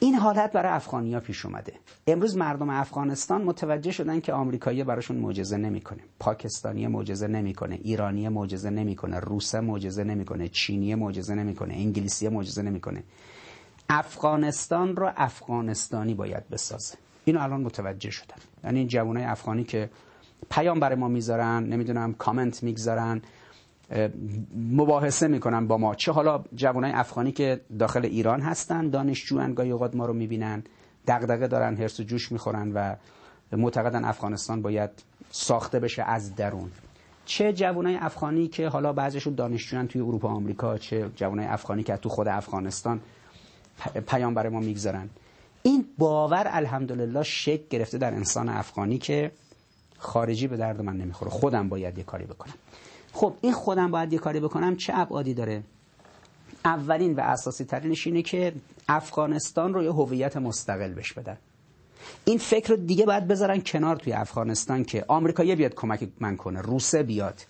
[0.00, 1.72] این حالت برای افغانیا پیش اومده.
[2.06, 5.98] امروز مردم افغانستان متوجه شدن که آمریکایی براشون معجزه نمی‌کنه.
[6.18, 7.78] پاکستانی معجزه نمی‌کنه.
[7.82, 9.20] ایرانی معجزه نمی‌کنه.
[9.20, 10.48] روسه معجزه نمی‌کنه.
[10.48, 11.74] چینی معجزه نمی‌کنه.
[11.74, 13.02] انگلیسی معجزه نمی‌کنه.
[13.88, 16.94] افغانستان رو افغانستانی باید بسازه.
[17.24, 18.36] اینو الان متوجه شدن.
[18.64, 19.90] یعنی این جوانای افغانی که
[20.50, 23.22] پیام برای ما می‌ذارن نمی‌دونم کامنت می‌گذارن
[24.56, 25.94] مباحثه می‌کنن با ما.
[25.94, 30.62] چه حالا جوانای افغانی که داخل ایران هستن دانشجوان گاهی اوقات ما رو می‌بینن
[31.06, 32.96] دغدغه دارن هرس و جوش می‌خورن و
[33.56, 34.90] معتقدن افغانستان باید
[35.30, 36.70] ساخته بشه از درون.
[37.24, 42.08] چه جوانای افغانی که حالا بعضیشون دانشجویان توی اروپا آمریکا چه جوانای افغانی که تو
[42.08, 43.00] خود افغانستان
[44.08, 45.08] پیام برای ما می‌گذارن.
[45.62, 49.30] این باور الحمدلله شک گرفته در انسان افغانی که
[49.98, 51.30] خارجی به درد من نمی‌خوره.
[51.30, 52.54] خودم باید یه کاری بکنم.
[53.12, 54.76] خب این خودم باید یه کاری بکنم.
[54.76, 55.62] چه ابعادی داره؟
[56.64, 58.52] اولین و اساسی ترینش اینه که
[58.88, 61.36] افغانستان رو یه هویت مستقل بش بدن.
[62.24, 66.60] این فکر رو دیگه باید بذارن کنار توی افغانستان که آمریکایی بیاد کمک من کنه
[66.60, 67.40] روسه بیاد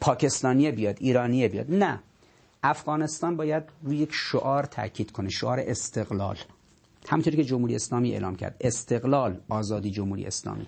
[0.00, 1.70] پاکستانی بیاد ایرانی بیاد.
[1.70, 1.98] نه.
[2.62, 6.36] افغانستان باید روی یک شعار تاکید کنه شعار استقلال.
[7.08, 10.66] همونطوری که جمهوری اسلامی اعلام کرد استقلال آزادی جمهوری اسلامی.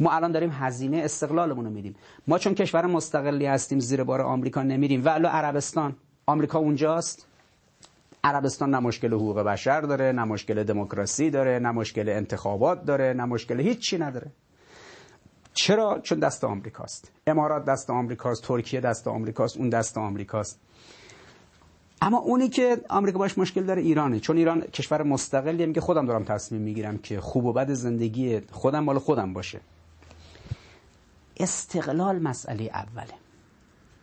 [0.00, 1.96] ما الان داریم هزینه استقلالمون رو میدیم.
[2.26, 5.04] ما چون کشور مستقلی هستیم زیر بار آمریکا نمیریم.
[5.04, 5.96] و عربستان.
[6.26, 7.26] آمریکا اونجاست.
[8.24, 13.24] عربستان نه مشکل حقوق بشر داره نه مشکل دموکراسی داره نه مشکل انتخابات داره نه
[13.24, 14.26] مشکل هیچی نداره.
[15.54, 17.12] چرا؟ چون دست آمریکاست.
[17.26, 20.60] امارات دست آمریکاست ترکیه دست آمریکاست اون دست آمریکاست.
[22.02, 24.20] اما اونی که آمریکا باش مشکل داره ایرانه.
[24.20, 25.66] چون ایران کشور مستقلیه.
[25.66, 29.60] میگه خودم دارم تصمیم می‌گیرم که خوب و بد زندگی خودم مال خودم باشه.
[31.36, 33.14] استقلال مسئله اوله.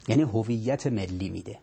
[0.07, 1.59] یعنی هویت ملی میده.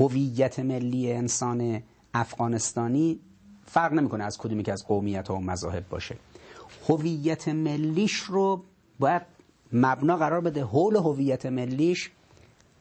[0.00, 1.82] هویت ملی انسان
[2.14, 3.20] افغانستانی
[3.66, 6.16] فرق نمی‌کنه از کدومی که از قومیت و مذاهب باشه.
[6.88, 8.64] هویت ملیش رو
[8.98, 9.22] باید
[9.72, 12.10] مبنا قرار بده حول هویت ملیش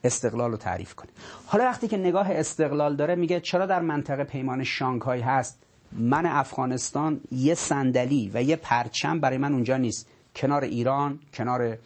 [0.03, 1.09] استقلال رو تعریف کنه.
[1.45, 5.59] حالا وقتی که نگاه استقلال داره میگه چرا در منطقه پیمان شانگهای هست؟
[5.91, 10.07] من افغانستان یه صندلی و یه پرچم برای من اونجا نیست.
[10.37, 11.77] کنار ایران کنار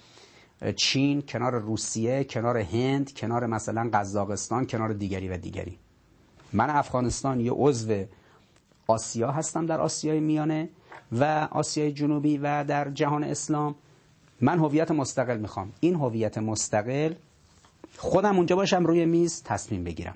[0.76, 5.78] چین کنار روسیه کنار هند کنار مثلا قزاقستان کنار دیگری و دیگری.
[6.54, 8.06] من افغانستان یه عضو
[8.88, 10.70] آسیا هستم در آسیای میانه
[11.12, 13.76] و آسیای جنوبی و در جهان اسلام.
[14.42, 15.72] من هویت مستقل می‌خوام.
[15.80, 17.14] این هویت مستقل
[17.98, 20.16] خودم اونجا باشم روی میز تصمیم بگیرم.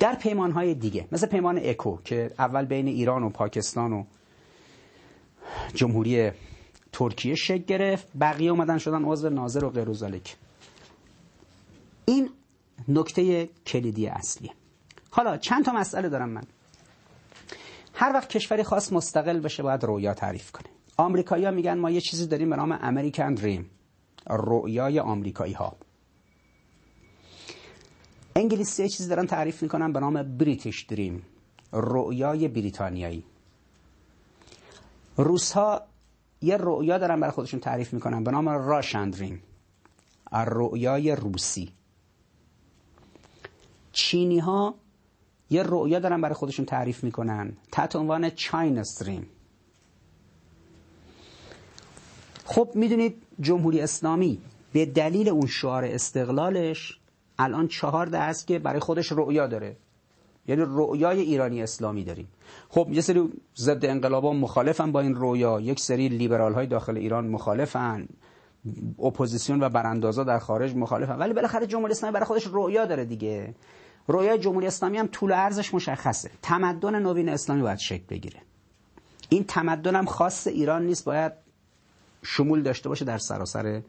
[0.00, 4.04] در پیمان های دیگه مثل پیمان اکو که اول بین ایران و پاکستان و
[5.74, 6.30] جمهوری
[6.98, 8.08] ترکیه شکل گرفت.
[8.20, 9.88] بقیه اومدن شدن عضو ناظر و غیر
[12.04, 12.30] این
[12.88, 14.50] نکته کلیدی اصلیه
[15.10, 16.42] حالا چند تا مسئله دارم من.
[17.94, 20.68] هر وقت کشوری خاص مستقل بشه باید رویا تعریف کنه.
[20.96, 23.70] آمریکایی‌ها میگن ما یه چیزی داریم به نام امریکن دریم
[24.26, 25.76] رویای آمریکایی ها.
[28.36, 31.22] انگلیسی یه چیزی دارن تعریف می‌کنن به نام بریتیش دریم
[31.72, 33.24] رویای بریتانیایی.
[35.16, 35.87] روس ها
[36.42, 38.24] یه رؤیا دارن برای خودشون تعریف می‌کنن.
[38.24, 39.42] به نام راشن دریم
[40.32, 41.72] رؤیای روسی.
[43.92, 44.74] چینی ها
[45.50, 47.56] یه رؤیا دارن برای خودشون تعریف می‌کنن.
[47.72, 49.26] تحت عنوان چاینا دریم
[52.44, 54.40] خب می‌دونید جمهوری اسلامی
[54.72, 56.98] به دلیل اون شعار استقلالش
[57.38, 59.76] الان چهار دهه‌ست که برای خودش رؤیا داره.
[60.46, 62.28] یعنی رؤیای ایرانی اسلامی داریم.
[62.68, 67.28] خب یه سری ضد انقلابا مخالفن با این رؤیا یک سری لیبرال های داخل ایران
[67.28, 68.08] مخالفن.
[68.98, 71.18] اپوزیسیون و براندازا در خارج مخالفن.
[71.18, 73.54] ولی بالاخره جمهوری اسلامی برای خودش رؤیا داره دیگه.
[74.06, 76.30] رویای جمهوری اسلامی هم طول و عرضش مشخصه.
[76.42, 78.40] تمدن نوین اسلامی باید شکل بگیره.
[79.28, 81.32] این تمدن هم خاص ایران نیست باید
[82.22, 83.82] شمول داشته باشه در سراسر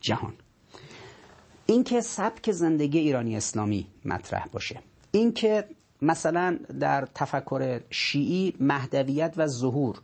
[0.00, 0.32] جهان.
[1.66, 4.80] اینکه سبک زندگی ایرانی اسلامی مطرح باشه.
[5.10, 5.64] اینکه
[6.02, 10.00] مثلا در تفکر شیعی مهدویت و ظهور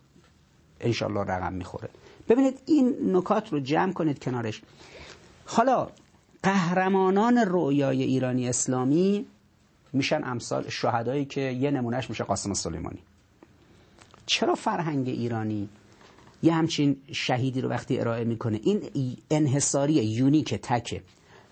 [0.81, 1.89] انشالله رقم می‌خوره.
[2.29, 4.63] ببینید این نکات رو جمع کنید کنارش.
[5.47, 5.89] حالا
[6.43, 9.27] قهرمانان رویای ایرانی اسلامی
[9.93, 12.99] میشن امثال شهدایی که یه نمونهش میشه قاسم سلیمانی.
[14.27, 15.69] چرا فرهنگ ایرانی
[16.43, 18.83] یه همچین شهیدی رو وقتی ارائه می‌کنه؟ این
[19.31, 21.03] انحصاری unique تکه.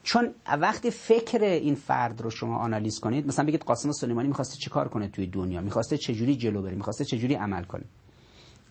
[0.03, 4.89] چون وقتی فکر این فرد رو شما آنالیز کنید مثلا بگید قاسم سلیمانی می‌خواسته چیکار
[4.89, 7.85] کنه توی دنیا؟ می‌خواسته چجوری جلو بره؟ می‌خواسته چجوری عمل کنه؟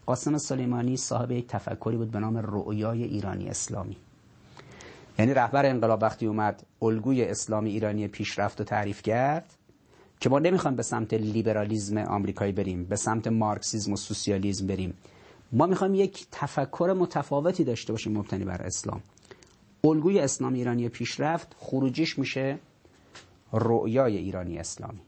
[0.06, 3.98] قاسم سلیمانی صاحب یک تفکری بود به نام رؤیای ایرانی اسلامی.
[5.20, 9.54] یعنی رهبر انقلاب وقتی اومد الگوی اسلامی ایرانی پیشرفت و تعریف کرد
[10.20, 14.94] که ما نمی‌خوایم به سمت لیبرالیزم آمریکایی بریم به سمت مارکسیزم و سوسیالیزم بریم.
[15.52, 19.02] ما می‌خوایم یک تفکر متفاوتی داشته باشیم مبتنی بر اسلام.
[19.84, 22.60] الگوی اسلام ایرانی پیشرفت خروجیش میشه
[23.54, 25.02] رؤیای ایرانی اسلامی.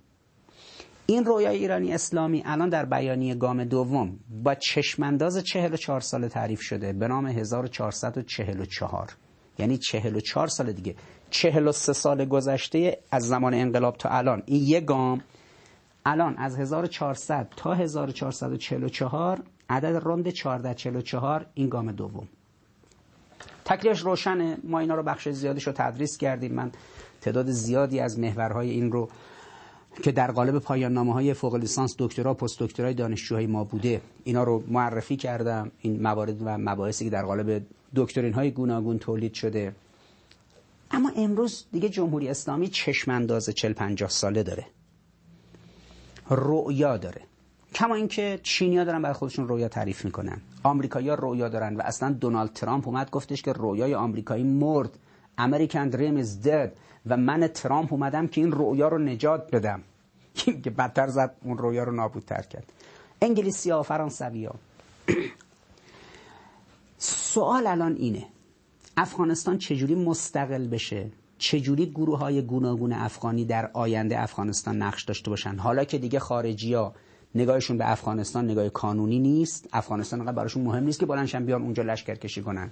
[1.06, 6.94] این رویای ایرانی اسلامی الان در بیانیه گام دوم با چشمانداز 44 سال تعریف شده
[6.94, 9.10] به نام 1444
[9.60, 10.96] یعنی 44 سال دیگه.
[11.30, 14.44] 43 سال گذشته از زمان انقلاب تا الان.
[14.46, 15.22] این یه گام.
[16.06, 22.28] الان از 1400 تا 1444 عدد روند 1444 این گام دوم.
[23.72, 24.58] تکلیفش روشنه.
[24.64, 26.54] ما اینا رو بخش زیادش رو تدریس کردیم.
[26.54, 26.72] من
[27.22, 29.10] تعداد زیادی از محورهای این رو
[30.04, 34.44] که در قالب پایان نامه های فوق لیسانس دکترا پست دکترای دانشجوهای ما بوده اینا
[34.44, 35.72] رو معرفی کردم.
[35.80, 37.66] این موارد و مباحثی که در قالب
[37.96, 39.76] دکترین های گوناگون تولید شده.
[40.92, 44.66] اما امروز دیگه جمهوری اسلامی چشم انداز 40 50 ساله داره.
[46.30, 47.22] رؤیا داره.
[47.74, 50.42] کما اینکه چینیا دارن برای خودشون رویا تعریف می‌کنن.
[50.64, 54.98] آمریکایی‌ها رویا دارن و اصلا دونالد ترامپ اومد گفتش که رویای آمریکایی مرد.
[55.38, 56.70] امریکن دریم از dead.
[57.06, 59.82] و من ترامپ اومدم که این رویا رو نجات بدم.
[60.64, 62.72] که بدتر زد اون رویا رو نابودتر کرد.
[63.22, 64.56] انگلیسی ها فرانسوی ها.
[66.98, 68.26] سوال الان اینه.
[68.98, 75.56] افغانستان چجوری مستقل بشه؟ چجوری گروه های گوناگون افغانی در آینده افغانستان نقش داشته باشن؟
[75.56, 76.94] حالا که دیگه خارجی ها
[77.36, 79.70] نگاهشون به افغانستان نگاه قانونی نیست.
[79.74, 82.70] افغانستان انقدر براشون مهم نیست که بلنشن بیان اونجا لشکر کشی کنن.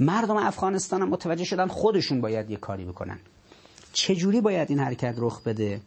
[0.00, 3.18] مردم افغانستان هم متوجه شدن خودشون باید یه کاری بکنن.
[3.92, 5.80] چجوری باید این حرکت رخ بده؟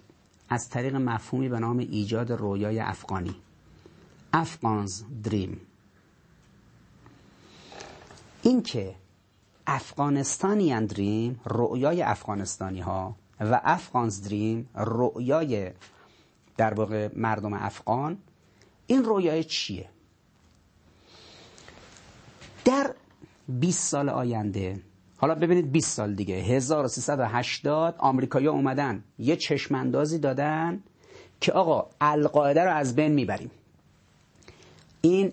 [0.50, 3.36] از طریق مفهومی به نام ایجاد رویای افغانی.
[4.34, 5.62] افغانز دریم
[8.42, 8.96] این که
[9.68, 15.72] افغانستانی دریم رؤیای افغانستانی ها و افغانز دریم رؤیای
[16.58, 18.18] در واقع مردم افغان
[18.88, 19.90] این رویای چیه؟
[22.66, 22.94] در
[23.48, 24.80] 20 سال آینده
[25.18, 30.84] حالا ببینید 20 سال دیگه 1380 آمریکایی‌ها اومدن یه چشماندازی دادن
[31.42, 33.52] که آقا القاعده رو از بین می‌بریم.
[35.02, 35.32] این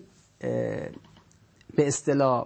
[1.75, 2.45] به اصطلاح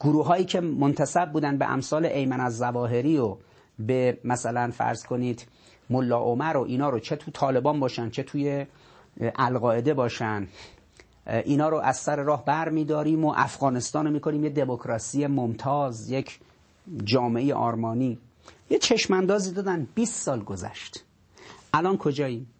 [0.00, 3.36] گروه هایی که منتصب بودن به امثال ایمن از زواهری و
[3.78, 5.46] به مثلا فرض کنید
[5.94, 8.66] ملا عمر و اینا رو چه تو طالبان باشن چه توی
[9.20, 10.48] القاعده باشن.
[11.26, 16.40] اینا رو از سر راه بر میداریم و افغانستان رو می‌کنیم یه دموکراسی ممتاز یک
[17.04, 18.18] جامعه آرمانی.
[18.70, 21.04] یه چشماندازی دادن 20 سال گذشت.
[21.74, 22.50] الان کجاییم؟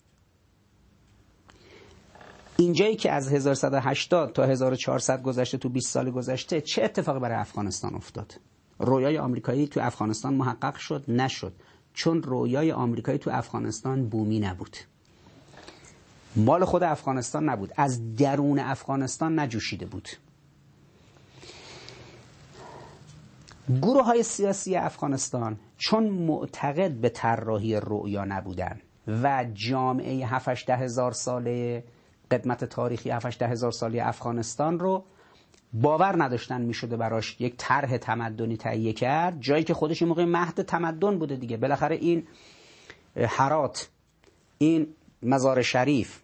[2.56, 7.94] اینجایی که از 1180 تا 1400 گذشته تو 20 سال گذشته چه اتفاقی برای افغانستان
[7.94, 8.40] افتاد؟
[8.78, 11.52] رویای آمریکایی تو افغانستان محقق شد؟ نشد.
[11.94, 14.76] چون رویای آمریکایی تو افغانستان بومی نبود.
[16.36, 17.72] مال خود افغانستان نبود.
[17.76, 20.08] از درون افغانستان نجوشیده بود.
[23.82, 31.12] گروه های سیاسی افغانستان چون معتقد به طراحی رؤیا نبودن و جامعه 7 ده هزار
[31.12, 31.84] ساله
[32.30, 35.04] قدمت تاریخی 7 ده هزار ساله افغانستان رو
[35.74, 40.62] باور نداشتن می‌شده براش یک طرح تمدنی تهیه کرد جایی که خودش این موقع مهد
[40.62, 41.56] تمدن بوده دیگه.
[41.56, 42.26] بالاخره این
[43.16, 43.88] حرات
[44.58, 44.86] این
[45.22, 46.20] مزار شریف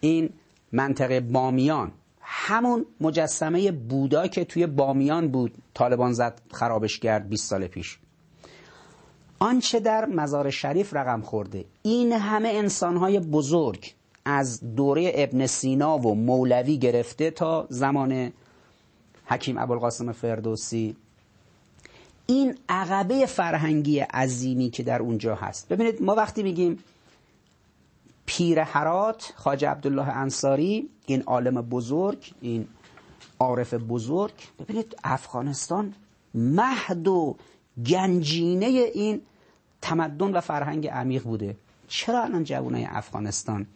[0.00, 0.30] این
[0.72, 7.66] منطقه بامیان همون مجسمه بودا که توی بامیان بود طالبان زد خرابش کرد 20 سال
[7.66, 7.98] پیش.
[9.38, 11.64] آنچه در مزار شریف رقم خورده.
[11.82, 13.94] این همه انسانهای بزرگ
[14.24, 18.32] از دوره ابن سینا و مولوی گرفته تا زمان
[19.26, 20.96] حکیم ابوالقاسم فردوسی
[22.26, 25.68] این عقبه فرهنگی عظیمی که در اونجا هست.
[25.68, 26.78] ببینید ما وقتی میگیم
[28.26, 32.68] پیر حرات خاج عبدالله انصاری این عالم بزرگ این
[33.38, 35.94] عارف بزرگ ببینید افغانستان
[36.34, 37.36] مهد و
[37.86, 39.20] گنجینه این
[39.82, 41.56] تمدن و فرهنگ عمیق بوده.
[41.88, 43.66] چرا الان جوانای افغانستان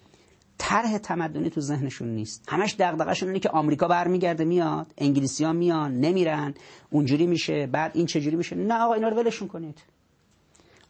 [0.59, 2.45] طرح تمدنی تو ذهنشون نیست.
[2.49, 4.87] همش دغدغه‌شون اینه که آمریکا برمیگرده میاد.
[4.99, 6.55] انگلیسی ها میان نمیرن.
[6.91, 7.67] اونجوری میشه.
[7.67, 9.83] بعد این چجوری میشه؟ نه آقا اینا رو ولشون کنید.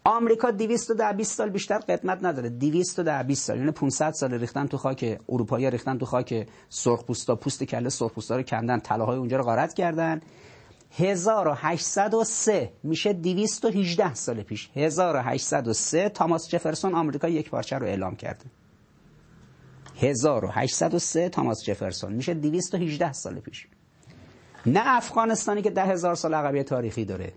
[0.05, 2.49] آمریکا 210 20 سال بیشتر قدمت نداره.
[2.49, 3.59] 210 20 سال.
[3.59, 8.43] یعنی 500 سال ریختن تو خاک اروپایی ریختن تو خاک سرخپوستا پوست کله سرخپوستا رو
[8.43, 8.79] کندن.
[8.79, 10.21] طلاهای اونجا رو غارت کردن.
[10.97, 14.71] 1803 میشه 218 سال پیش.
[14.77, 18.45] 1803 تاماس جفرسون آمریکا یک پارچه رو اعلام کرده.
[19.99, 22.13] 1803 تاماس جفرسون.
[22.13, 23.67] میشه 218 سال پیش.
[24.67, 27.33] نه افغانستانی که ده هزار سال عقبی تاریخی داره.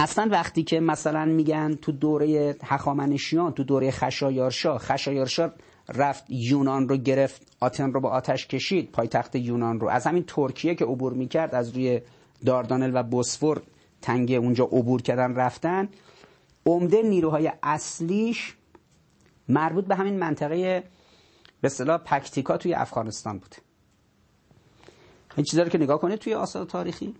[0.00, 5.50] اصلا وقتی که مثلا میگن تو دوره هخامنشیان تو دوره خشایارشا خشایارشا
[5.88, 9.88] رفت یونان رو گرفت آتن رو با آتش کشید پایتخت یونان رو.
[9.88, 12.00] از همین ترکیه که عبور می‌کرد از روی
[12.46, 13.62] داردانل و بوسفور
[14.02, 15.88] تنگه اونجا عبور کردن رفتن.
[16.66, 18.54] عمده نیروهای اصلیش
[19.48, 20.84] مربوط به همین منطقه
[21.60, 23.54] به اصطلاح پکتیکا توی افغانستان بود.
[25.36, 27.14] این چیزا رو که نگاه کنید توی آثار تاریخی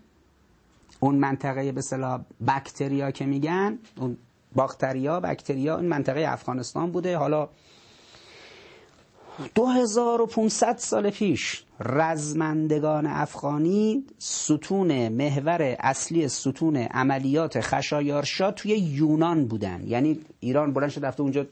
[0.99, 4.17] اون منطقه به اصطلاح بکتریا که میگن اون
[4.55, 7.17] باکتریا بکتریا این منطقه افغانستان بوده.
[7.17, 7.49] حالا
[9.55, 19.83] 2500 سال پیش رزمندگان افغانی ستون محور اصلی ستون عملیات خشایارشا توی یونان بودن.
[19.87, 21.45] یعنی ایران بلند شد رفته اونجا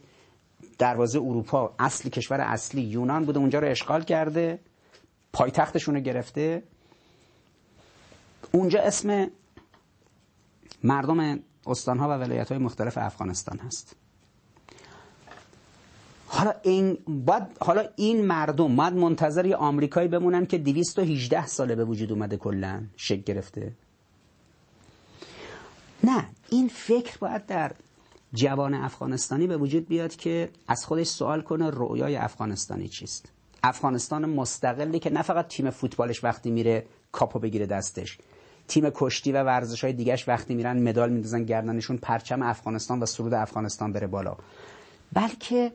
[0.78, 4.60] دروازه اروپا اصلی کشور اصلی یونان بوده اونجا رو اشغال کرده
[5.34, 6.64] پایتختشون رو گرفته.
[8.52, 9.28] اونجا اسم
[10.84, 13.96] مردم استانها و ولایت های مختلف افغانستان هست.
[16.28, 21.86] حالا این باید حالا این مردم باید منتظر یه آمریکایی بمونن که 218 ساله به
[21.86, 23.72] وجود اومده کلا شکل گرفته.
[26.04, 27.72] نه این فکر باید در
[28.38, 33.32] جوان افغانستانی به وجود بیاد که از خودش سوال کنه رویای افغانستانی چیست.
[33.64, 38.18] افغانستان مستقلی که نه فقط تیم فوتبالش وقتی میره کاپو بگیره دستش.
[38.68, 43.94] تیم کشتی و ورزش های وقتی میرن مدال میندازن گردنشون پرچم افغانستان و سرود افغانستان
[43.94, 44.38] بره بالا.
[45.14, 45.72] بلکه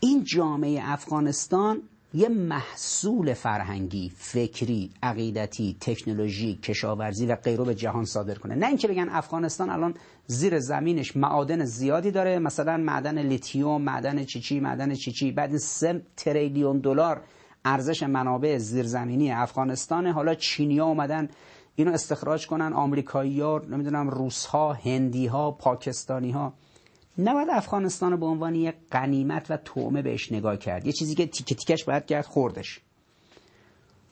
[0.00, 1.82] این جامعه افغانستان
[2.14, 8.54] یه محصول فرهنگی فکری عقیدتی تکنولوژی کشاورزی و غیره به جهان صادر کنه.
[8.54, 9.94] نه اینکه بگن افغانستان الان
[10.26, 12.38] زیر زمینش معادن زیادی داره.
[12.38, 17.20] مثلا معدن لیتیوم معدن چیچی معدن چیچی بعد سه تریلیون دلار
[17.66, 21.28] ارزش منابع زیرزمینی افغانستان حالا چینیا اومدن
[21.74, 26.52] اینو استخراج کنن آمریکایی ها نمی‌دونم روس ها هندی ها پاکستانی ها
[27.18, 30.86] نباید افغانستان رو به عنوان یک قنیمت و تومه بهش نگاه کرد.
[30.86, 32.80] یه چیزی که تیکه تیکش باید کرد خوردش.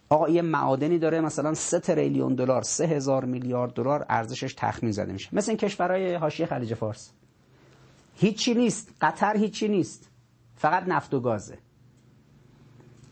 [0.09, 5.13] آقا یه معادنی داره مثلا سه تریلیون دلار سه هزار میلیارد دلار ارزشش تخمین زده
[5.13, 5.29] میشه.
[5.33, 7.13] مثل این کشورهای حاشیه خلیج فارس.
[8.15, 8.93] هیچی نیست.
[9.01, 10.11] قطر هیچی نیست.
[10.57, 11.59] فقط نفت و گازه.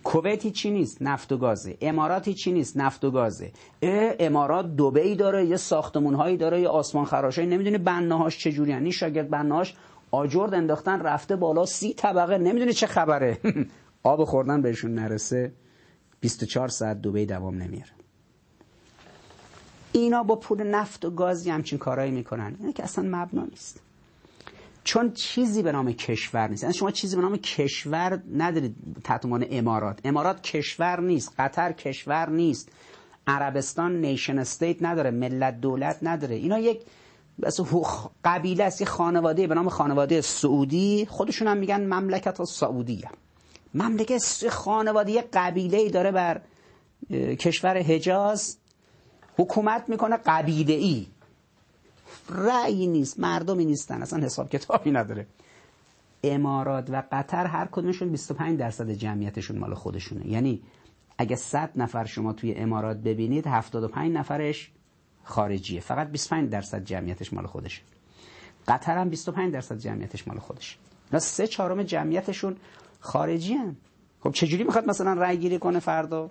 [0.04, 1.76] کویت هیچی نیست؟ نفت و گازه.
[1.80, 3.52] امارات هیچی نیست؟ نفت و گازه.
[3.82, 9.30] امارات دبی داره یه ساختمون هایی داره یه آسمان خراشایی نمی‌دونی بناهاش چجوری این شاگرد
[9.30, 9.74] بناهاش
[10.10, 12.38] آجرد انداختن رفته بالا سی طبقه.
[12.38, 13.38] نمی‌دونی چه خبره.
[14.02, 15.52] آب خوردن بهشون نرسه.
[16.20, 17.90] 24 ساعت دبی دوام نمیاره.
[19.92, 22.56] اینا با پول نفت و گازی همچین کارایی می‌کنن.
[22.60, 23.80] اینا که اصلا مبنا نیست.
[24.84, 26.62] چون چیزی به نام کشور نیست.
[26.62, 30.00] یعنی شما چیزی به نام کشور ندارید تحت عنوان امارات.
[30.04, 31.32] امارات کشور نیست.
[31.38, 32.68] قطر کشور نیست.
[33.26, 35.10] عربستان نیشن استیت نداره.
[35.10, 36.34] ملت دولت نداره.
[36.34, 36.80] اینا یک
[38.24, 38.80] قبیله است.
[38.80, 41.06] یه خانواده به نام خانواده سعودی.
[41.10, 43.10] خودشون هم میگن مملکت سعودیه.
[43.74, 46.40] مملکت خانواده قبیله ای داره بر
[47.34, 48.58] کشور حجاز.
[49.38, 51.06] حکومت می‌کنه قبیله ای
[52.32, 53.20] رأی نیست.
[53.20, 54.02] مردمی نیستن.
[54.02, 55.26] اصلا حساب کتابی نداره.
[56.24, 60.26] امارات و قطر هر کدومشون 25 درصد جمعیتشون مال خودشونه.
[60.26, 60.62] یعنی
[61.18, 64.70] اگه 100 نفر شما توی امارات ببینید 75 نفرش
[65.24, 65.80] خارجیه.
[65.80, 67.82] فقط 25 درصد جمعیتش مال خودشه.
[68.68, 70.76] قطر هم 25 درصد جمعیتش مال خودشه
[71.12, 72.56] نه سه چهارم جمعیتشون
[73.00, 73.76] خارجی هم.
[74.20, 76.30] خب چجوری می‌خواد مثلا رأی گیری کنه فردا؟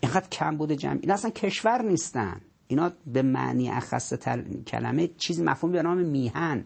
[0.00, 2.40] اینقدر کم بوده جمعی اصلا کشور نیستن.
[2.68, 4.14] اینا به معنی اخص
[4.66, 6.64] کلمه چیزی مفهوم به نام میهن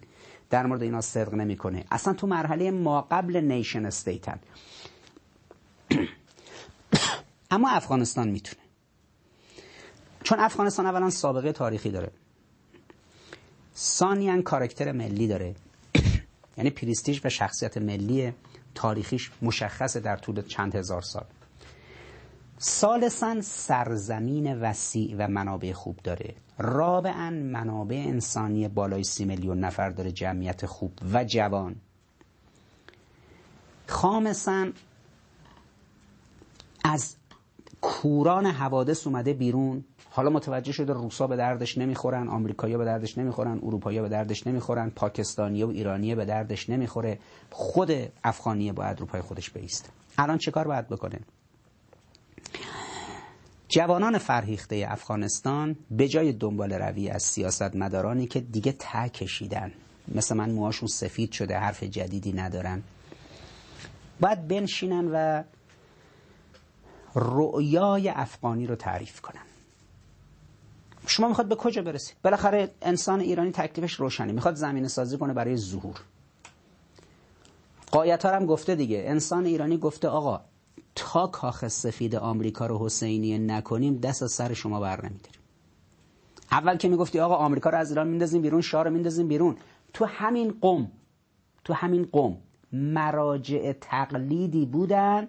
[0.50, 1.84] در مورد اینا صدق نمی‌کنه.
[1.90, 4.38] اصلا تو مرحله ما قبل nation state ن.
[7.50, 8.62] اما افغانستان می‌تونه.
[10.22, 12.10] چون افغانستان اولا سابقه تاریخی داره.
[13.76, 15.54] ثانیا کارکتر ملی داره.
[16.56, 18.32] یعنی پریستیژ و شخصیت ملی
[18.74, 21.24] تاریخیش مشخصه در طول چند هزار سال.
[22.60, 26.34] سالسا سرزمین وسیع و منابع خوب داره.
[26.58, 31.76] رابعا منابع انسانی بالای سی میلیون نفر داره جمعیت خوب و جوان.
[33.86, 34.66] خامسا
[36.84, 37.16] از
[37.80, 39.84] کوران حوادث اومده بیرون.
[40.10, 44.90] حالا متوجه شده روسا به دردش نمی‌خورن آمریکایی‌ها به دردش نمی‌خورن اروپایی‌ها به دردش نمی‌خورن
[44.90, 47.18] پاکستانی و ایرانی به دردش نمی‌خوره.
[47.50, 47.92] خود
[48.24, 51.20] افغانیه باید رو پای خودش بیسته الان چه کار باید بکنه؟
[53.68, 59.72] جوانان فرهیخته افغانستان به جای دنبال روی از سیاست مدارانی که دیگه ته کشیدن.
[60.14, 62.82] مثل من موهاشون سفید شده حرف جدیدی ندارن.
[64.20, 65.42] باید بنشینن و
[67.14, 69.42] رؤیای افغانی رو تعریف کنن.
[71.06, 75.56] شما می‌خواد به کجا برسید؟ بالاخره انسان ایرانی تکلیفش روشنی می‌خواد زمین سازی کنه برای
[75.56, 76.00] ظهور.
[77.90, 79.02] قایت هم گفته دیگه.
[79.06, 80.40] انسان ایرانی گفته آقا
[80.94, 85.40] تا کاخ سفید آمریکا رو حسینی نکنیم دست از سر شما بر نمیداریم.
[86.52, 89.56] اول که می‌گفتی آقا آمریکا رو از ایران میندازیم بیرون شاه رو میندازیم بیرون.
[89.92, 90.92] تو همین قوم
[91.64, 92.36] تو همین قوم
[92.72, 95.28] مراجع تقلیدی بودن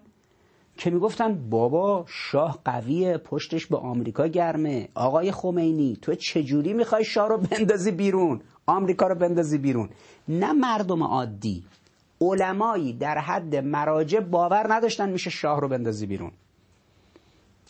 [0.78, 4.90] که می‌گفتن بابا شاه قویه پشتش به آمریکا گرمه.
[4.96, 9.90] آقای خمینی تو چجوری می‌خوای شاه رو بندازی بیرون؟ آمریکا رو بندازی بیرون.
[10.28, 11.64] نه مردم عادی.
[12.22, 16.32] علمایی در حد مراجع باور نداشتن میشه شاه رو بندازی بیرون.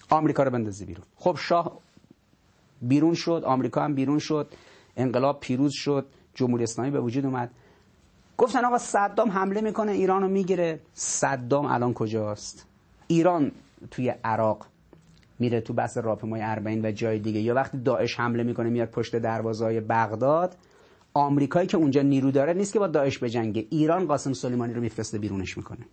[0.10, 1.06] آمریکا رو بندازی بیرون.
[1.16, 1.78] خب شاه
[2.82, 4.48] بیرون شد آمریکا هم بیرون شد
[4.98, 7.52] انقلاب پیروز شد جمهوری اسلامی به وجود اومد.
[8.38, 10.80] گفتن آقا صدام حمله می‌کنه ایران رو می‌گیره.
[10.94, 12.66] صدام الان کجاست؟
[13.08, 13.52] ایران
[13.92, 14.66] توی عراق
[15.40, 17.40] میره تو بس راپمای اربعین و جای دیگه.
[17.40, 20.56] یا وقتی داعش حمله می‌کنه میاد پشت دروازه بغداد.
[21.14, 23.68] آمریکایی که اونجا نیرو داره نیست که با داعش بجنگه.
[23.70, 25.86] ایران قاسم سلیمانی رو میفرسته بیرونش می‌کنه.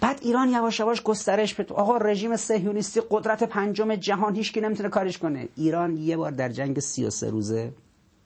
[0.00, 1.74] بعد ایران یواش یواش گسترش بده.
[1.74, 5.48] آقا رژیم صهیونیستی قدرت پنجم جهان هیچ کی نمی‌تونه کارش کنه.
[5.56, 7.72] ایران یه بار در جنگ 33 روزه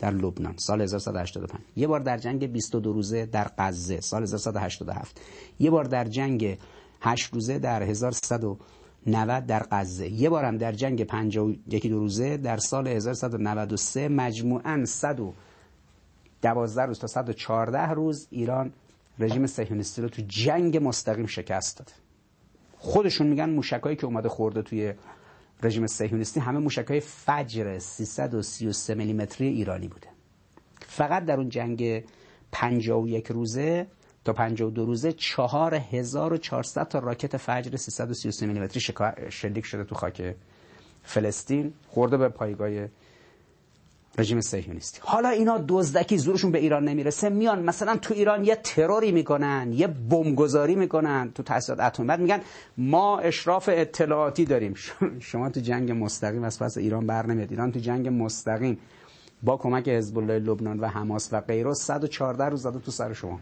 [0.02, 5.20] در لبنان سال 1185 یه بار در جنگ 22 روزه در غزه سال 1187
[5.58, 6.58] یه بار در جنگ
[7.00, 8.44] 8 روزه در 1100
[9.06, 10.08] 90 در غزه.
[10.08, 17.90] یه بارم در جنگ 51 دو روزه در سال 1193 مجموعاً 112 روز تا 114
[17.90, 18.72] روز ایران
[19.18, 21.92] رژیم صهیونیستی رو تو جنگ مستقیم شکست داد.
[22.78, 24.92] خودشون میگن موشکایی که اومده خورده توی
[25.62, 30.08] رژیم صهیونیستی همه موشکای فجر 333 میلیمتری ایرانی بوده.
[30.80, 32.04] فقط در اون جنگ
[32.52, 33.86] 51 روزه
[34.24, 38.80] تا 52 روزه 4400 تا راکت فجر 333 میلیمتری
[39.30, 40.34] شلیک شده تو خاک
[41.02, 41.72] فلسطین.
[41.88, 42.88] خورده به پایگاه
[44.18, 45.00] رژیم صهیونیستی.
[45.04, 47.28] حالا اینا دزدکی زورشون به ایران نمی‌رسه.
[47.28, 52.40] میان مثلا تو ایران یه تروری می‌کنن یه بمبگذاری می‌کنن تو تاسیسات اتمی بعد میگن
[52.78, 54.74] ما اشراف اطلاعاتی داریم.
[55.20, 57.50] شما تو جنگ مستقیم از پس ایران بر نمیاد.
[57.50, 58.78] ایران تو جنگ مستقیم.
[59.42, 63.40] با کمک حزب الله لبنان و حماس و غیره 114 روز زده تو سر شما.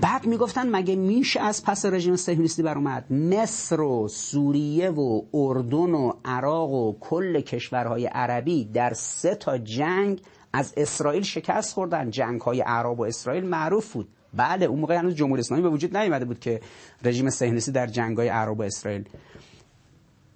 [0.00, 5.94] بعد می‌گفتن مگه میشه از پس رژیم صهیونیستی بر اومد؟ مصر و سوریه و اردن
[5.94, 10.20] و عراق و کل کشورهای عربی در سه تا جنگ
[10.52, 12.10] از اسرائیل شکست خوردن.
[12.10, 14.08] جنگ های عرب و اسرائیل معروف بود.
[14.34, 16.60] بله اون موقع هنوز جمهوری اسلامی به وجود نیومده بود که
[17.04, 19.04] رژیم صهیونیستی در جنگ های عرب و اسرائیل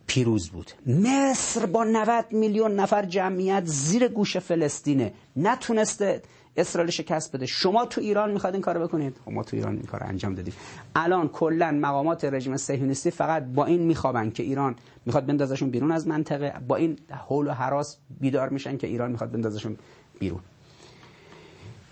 [0.06, 0.70] پیروز بود.
[0.86, 5.12] مصر با 90 میلیون نفر جمعیت زیر گوش فلسطینه.
[5.36, 6.22] نتونسته
[6.56, 7.46] اسرائیل شکست بده.
[7.46, 10.54] شما تو ایران می‌خواد این کارو بکنید؟ خب ما تو ایران این کار انجام دادیم.
[10.96, 14.76] الان کلا مقامات رژیم صهیونیستی فقط با این میخوابن که ایران
[15.06, 16.54] می‌خواد بندازشون بیرون از منطقه.
[16.68, 16.98] با این
[17.28, 19.76] حول و حراس بیدار میشن که ایران می‌خواد بندازشون
[20.18, 20.40] بیرون.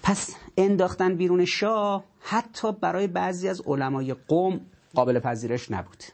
[0.02, 4.60] پس انداختن بیرون شاه حتی برای بعضی از علمای قوم
[4.94, 6.04] قابل پذیرش نبود.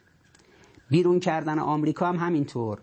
[0.89, 2.79] بیرون کردن آمریکا هم همینطور.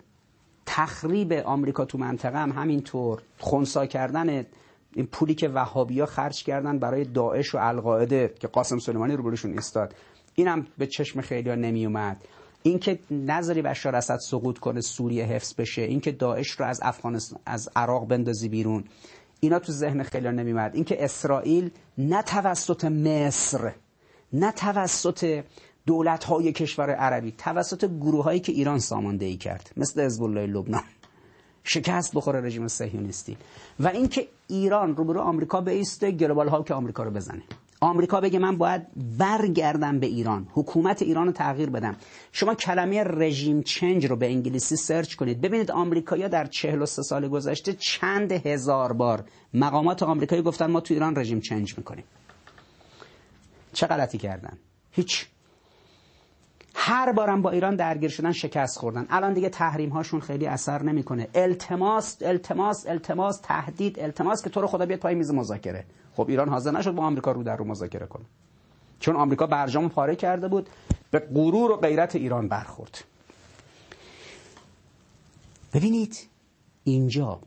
[0.67, 3.23] تخریب آمریکا تو منطقه هم همینطور.
[3.39, 4.47] خونسا کردن
[4.95, 9.95] این پولی که وهابیا خرج کردن برای داعش و القاعده که قاسم سلیمانی روبروشون ایستاد.
[10.35, 12.25] اینم به چشم خیلی ها نمی اومد
[12.63, 17.69] اینکه نظری بشار اسد سقوط کنه سوریه حفظ بشه اینکه داعش رو از افغانستان از
[17.77, 18.85] عراق بندازی بیرون.
[19.41, 23.73] اینا تو ذهن خیلی نمی اومد اینکه اسرائیل نه توسط مصر
[24.33, 25.45] نه توسط
[25.87, 29.71] دولت های کشور عربی توسط گروه هایی که ایران ساماندهی کرد.
[29.77, 30.83] مثل حزب لبنان.
[31.67, 33.37] شکست بخوره رژیم صهیونیستی.
[33.81, 37.43] و اینکه ایران روبرو آمریکا بیسته گلوبال ها که آمریکا رو بزنه.
[37.81, 38.83] آمریکا بگه من باید
[39.19, 41.97] برگردم به ایران حکومت ایران رو تغییر بدم.
[42.33, 45.41] شما کلمه رژیم چنج رو به انگلیسی سرچ کنید.
[45.41, 49.25] ببینید آمریکایی‌ها در 43 سال گذشته چند هزار بار
[49.55, 52.05] مقامات آمریکایی گفتن ما تو ایران رژیم چنج می‌کنیم.
[53.73, 54.59] چه غلطی کردن؟
[54.91, 55.27] هیچ.
[56.79, 59.07] هر بارم با ایران درگیر شدن شکست خوردن.
[59.11, 61.29] الان دیگه تحریم هاشون خیلی اثر نمی‌کنه.
[61.35, 65.85] التماس التماس التماس تهدید التماس که تو رو خدا بیاد پای میز مذاکره.
[66.17, 68.25] خب ایران حاضر نشد با آمریکا رو در رو مذاکره کنه.
[69.01, 70.69] چون آمریکا برجام پاره کرده بود
[71.11, 73.05] به غرور و غیرت ایران برخورد.
[75.75, 76.29] ببینید
[76.85, 77.41] اینجا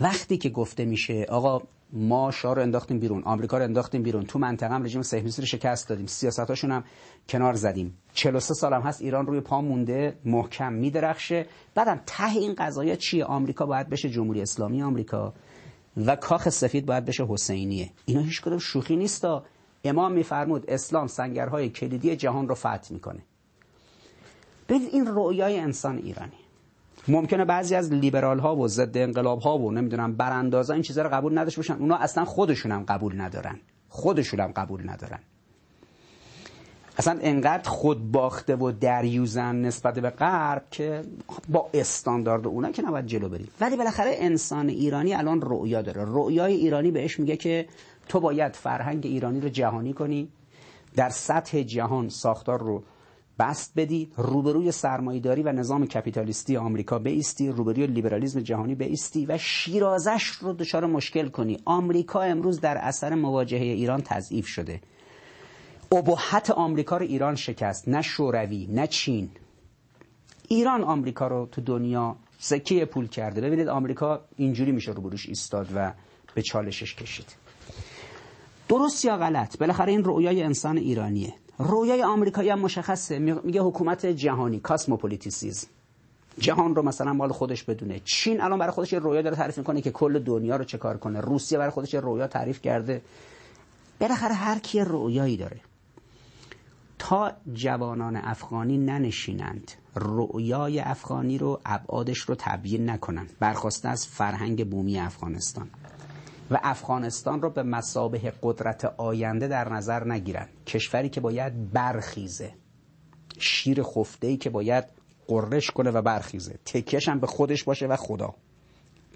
[0.00, 1.62] وقتی که گفته میشه آقا
[1.92, 4.24] ما شاه رو انداختیم بیرون آمریکا رو انداختیم بیرون.
[4.24, 6.06] تو منطقه هم رژیم صهیونیستی رو شکست دادیم.
[6.06, 6.84] سیاستاشون هم
[7.28, 7.98] کنار زدیم.
[8.12, 11.46] 43 سال هم هست ایران روی پا مونده محکم میدرخشه.
[11.74, 15.34] بعدم ته این قضايا چیه؟ آمریکا باید بشه جمهوری اسلامی آمریکا
[16.06, 17.90] و کاخ سفید باید بشه حسینیه.
[18.06, 19.44] اینا هیچ کدوم شوخی نیستا.
[19.84, 23.20] امام میفرمود اسلام سنگرهای کلیدی جهان رو فتح می‌کنه.
[24.68, 26.39] ببینید این رویای انسان ایرانی.
[27.08, 31.08] ممکنه بعضی از لیبرال ها و ضد انقلاب ها و نمی‌دونم براندازا این چیزا رو
[31.08, 31.74] قبول نداشته باشن.
[31.74, 33.60] اونا اصلا خودشون هم قبول ندارن.
[33.88, 35.18] خودشون هم قبول ندارن.
[36.98, 41.02] اصلا انقدر خود باخته و دریوزن نسبت به غرب که
[41.48, 43.48] با استاندارد اونا که نباید جلو بریم.
[43.60, 46.04] ولی بالاخره انسان ایرانی الان رؤیا داره.
[46.06, 47.66] رؤیای ایرانی بهش میگه که
[48.08, 50.28] تو باید فرهنگ ایرانی رو جهانی کنی
[50.96, 52.82] در سطح جهان ساختار رو
[53.40, 60.24] بست بدی روبروی سرمایه‌داری و نظام کپیتالیستی آمریکا بیستی روبروی لیبرالیسم جهانی بیستی و شیرازش
[60.24, 61.58] رو دچار مشکل کنی.
[61.64, 64.80] آمریکا امروز در اثر مواجهه ایران تضعیف شده.
[65.92, 69.30] ابهت آمریکا رو ایران شکست نه شوروی نه چین.
[70.48, 73.40] ایران آمریکا رو تو دنیا سکه پول کرده.
[73.40, 75.92] ببینید آمریکا اینجوری میشه روبروش ایستاد و
[76.34, 77.26] به چالشش کشید.
[78.68, 81.34] درست یا غلط؟ بالاخره این رویای انسان ایرانیه.
[81.60, 83.18] رویای آمریکایی هم مشخصه.
[83.18, 85.68] میگه حکومت جهانی کاسموپولیتیسیزم.
[86.38, 88.00] جهان رو مثلا مال خودش بدونه.
[88.04, 91.20] چین الان برای خودش رویا داره تعریف می‌کنه که کل دنیا رو چه کار کنه.
[91.20, 93.02] روسیه برای خودش رویا تعریف کرده.
[94.00, 95.60] بالاخره هر کی رویایی داره.
[96.98, 99.72] تا جوانان افغانی ننشینند.
[99.94, 105.70] رویای افغانی رو ابعادش رو تبیین نکنن برخواسته از فرهنگ بومی افغانستان.
[106.50, 112.54] و افغانستان رو به مسابه قدرت آینده در نظر نگیرن کشوری که باید برخیزه.
[113.38, 114.84] شیر خفته ای که باید
[115.26, 116.58] قررش کنه و برخیزه.
[116.64, 118.34] تکیش هم به خودش باشه و خدا.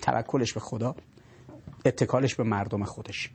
[0.02, 0.94] توکلش به خدا
[1.86, 3.30] اتکالش به مردم خودش.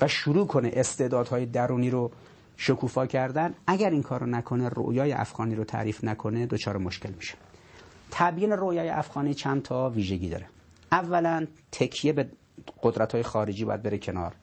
[0.00, 2.10] و شروع کنه استعدادهای درونی رو
[2.56, 3.54] شکوفا کردن.
[3.66, 7.34] اگر این کار رو نکنه رویای افغانی رو تعریف نکنه دچار مشکل میشه.
[8.10, 10.46] تبیین رویای افغانی چند تا ویژگی داره.
[10.92, 12.28] اولا تکیه به
[12.82, 14.34] قدرت های خارجی باید بره کنار.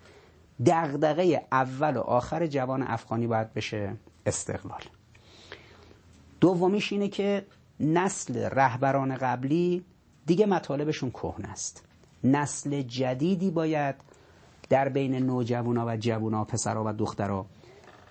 [0.66, 3.94] دغدغه اول و آخر جوان افغانی باید بشه
[4.26, 4.82] استقلال.
[6.42, 7.46] دومیش اینه که
[7.80, 9.86] نسل رهبران قبلی
[10.26, 11.84] دیگه مطالبشون کهنه است.
[12.24, 13.96] نسل جدیدی باید
[14.70, 17.46] در بین نوجوانا و جوونا پسرها و دخترها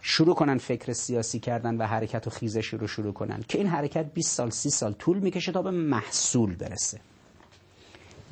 [0.00, 3.44] شروع کنن فکر سیاسی کردن و حرکت و خیزشی رو شروع کنن.
[3.48, 7.00] که این حرکت 20 سال 30 سال طول می‌کشه تا به محصول برسه.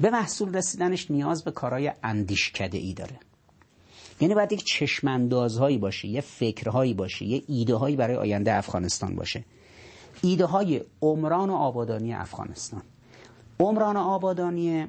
[0.00, 3.18] به محصول رسیدنش نیاز به کارهای اندیشکده ای داره.
[4.20, 9.44] یعنی باید یک چشماندازهایی باشه یه فکرهایی باشه یه ایده هایی برای آینده افغانستان باشه.
[10.22, 12.82] ایده های عمران و آبادانی افغانستان.
[13.60, 14.86] عمران و آبادانی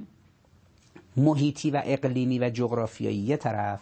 [1.18, 3.80] محیطی و اقلیمی و جغرافیایی یه طرف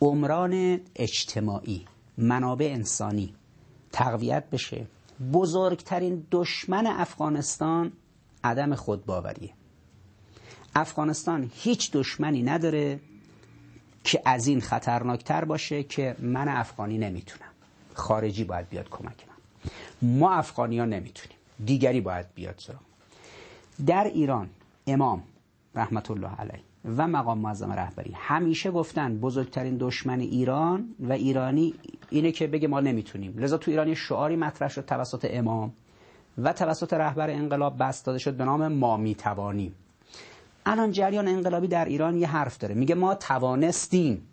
[0.00, 1.84] عمران اجتماعی
[2.18, 3.34] منابع انسانی.
[3.92, 4.86] تقویت بشه.
[5.32, 7.92] بزرگترین دشمن افغانستان
[8.44, 9.50] عدم خودباوریه.
[10.74, 13.00] افغانستان هیچ دشمنی نداره
[14.04, 17.50] که از این خطرناکتر باشه که من افغانی نمی‌تونم.
[17.94, 19.34] خارجی باید بیاد کمک من.
[20.02, 21.38] ما افغانی ها نمی‌تونیم.
[21.64, 22.80] دیگری باید بیاد سراغ
[23.86, 24.50] در ایران
[24.86, 25.22] امام
[25.74, 26.60] رحمت الله علیه
[26.96, 31.74] و مقام معظم رهبری همیشه گفتن بزرگترین دشمن ایران و ایرانی
[32.10, 33.38] اینه که بگه ما نمی‌تونیم.
[33.38, 35.72] لذا تو ایرانی شعاری مطرح شد توسط امام
[36.38, 39.74] و توسط رهبر انقلاب بست داده شد به نام ما می‌توانیم.
[40.66, 42.74] الان جریان انقلابی در ایران یه حرف داره.
[42.74, 44.28] میگه ما توانستیم.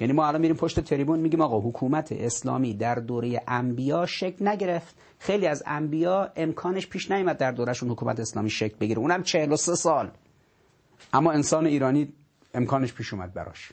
[0.00, 4.94] یعنی ما الان میریم پشت تریبون میگیم آقا حکومت اسلامی در دوره انبیا شکل نگرفت.
[5.18, 8.98] خیلی از انبیا امکانش پیش نیامد در دورهشون حکومت اسلامی شکل بگیره.
[8.98, 10.10] اونم 43 سال.
[11.12, 12.12] اما انسان ایرانی
[12.54, 13.72] امکانش پیش اومد براش.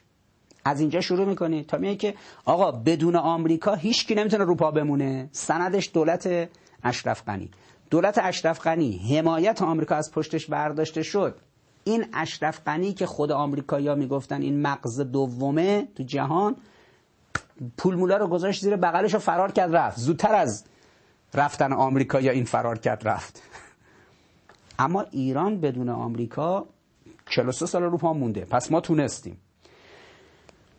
[0.66, 2.14] از اینجا شروع می‌کنی تا میگه که
[2.46, 5.30] آقا بدون آمریکا هیچکی نمی‌تونه روپا بمونه.
[5.32, 6.50] سندش دولت
[6.84, 7.52] اشرف غنی.
[7.90, 11.40] دولت اشرف غنی حمایت آمریکا از پشتش برداشته شد.
[11.84, 16.56] این اشرف غنی که خود آمریکایی‌ها می‌گفتن این مغز دومه تو جهان
[17.78, 20.00] پول مولا رو گذاشت زیر بغلش رو فرار کرد رفت.
[20.00, 20.64] زودتر از
[21.34, 23.42] رفتن آمریکا یا این فرار کرد رفت.
[24.80, 26.66] اما ایران بدون آمریکا
[27.30, 28.46] 43 سال رو پا مونده.
[28.46, 29.38] پس ما تونستیم.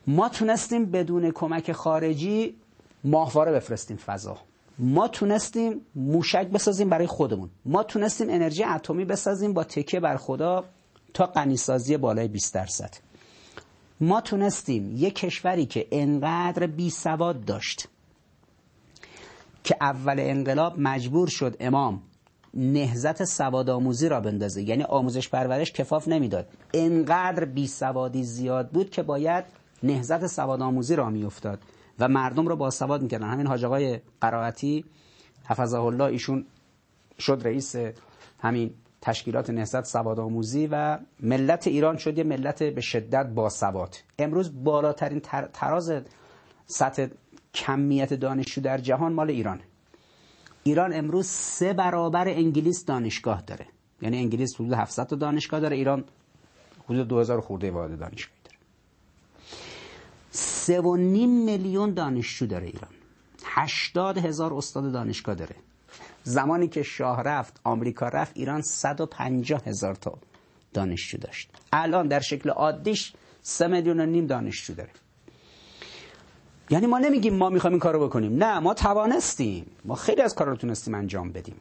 [0.07, 2.57] ما تونستیم بدون کمک خارجی
[3.05, 4.37] ماهواره بفرستیم فضا.
[4.79, 7.51] ما تونستیم موشک بسازیم برای خودمون.
[7.65, 10.65] ما تونستیم انرژی اتمی بسازیم با تکیه بر خدا.
[11.15, 12.95] تا غنیسازی بالای 20 درصد.
[14.01, 17.89] ما تونستیم یک کشوری که انقدر بی سواد داشت
[19.65, 22.03] که اول انقلاب مجبور شد امام
[22.55, 24.63] نهزت سواد آموزی را بندازه.
[24.63, 26.49] یعنی آموزش پرورش کفاف نمی‌داد.
[26.75, 29.45] انقدر بی سوادی زیاد بود که باید
[29.83, 31.59] نهزت سواد آموزی را میافتاد
[31.99, 33.29] و مردم رو با سواد می‌کردن.
[33.29, 34.85] همین حاج آقای قرائتی
[35.45, 36.47] حفظه الله ایشون
[37.19, 37.75] شد رئیس
[38.41, 43.97] همین تشکیلات نهضت سواد آموزی و ملت ایران شد یه ملت به شدت با سواد.
[44.19, 45.21] امروز بالاترین
[45.53, 45.93] تراز
[46.67, 47.07] سطح
[47.55, 49.61] کمیت دانشجو در جهان مال ایران.
[50.63, 53.67] ایران امروز سه برابر انگلیس دانشگاه داره.
[54.03, 56.05] یعنی انگلیس حدود 700 تا دانشگاه داره ایران
[56.85, 58.57] حدود 2000 خورده وارد دانشگاه داره.
[60.31, 62.91] سه و نیم میلیون دانشجو داره ایران.
[63.45, 65.57] هشتاد هزار استاد دانشگاه داره.
[66.25, 70.19] زمانی که شاه رفت آمریکا رفت ایران 150 هزار تا
[70.73, 71.51] دانشجو داشت.
[71.73, 73.13] الان در شکل عادیش
[73.43, 74.91] 3 میلیون و نیم دانشجو داره
[76.71, 78.37] یعنی ما نمیگیم ما می‌خوایم این کارو بکنیم.
[78.45, 79.67] نه ما توانستیم.
[79.85, 81.55] ما خیلی از کارا رو تونستیم انجام بدیم.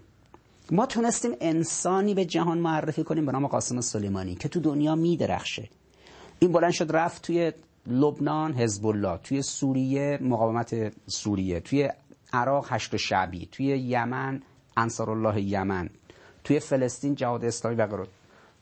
[0.71, 5.69] ما تونستیم انسانی به جهان معرفی کنیم به نام قاسم سلیمانی که تو دنیا میدرخشه.
[6.39, 7.51] این بلند شد رفت توی
[7.87, 11.89] لبنان حزب الله توی سوریه مقاومت سوریه توی
[12.33, 14.41] عراق هشت شعبی توی یمن.
[14.81, 15.89] انصار الله یمن.
[16.43, 18.07] توی فلسطین جهاد اسلامی و غیره.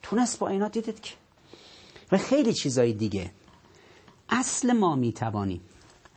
[0.03, 1.13] تونست با اینا دیدید که
[2.11, 3.31] و خیلی چیزای دیگه.
[4.29, 5.61] اصل ما می‌توانیم.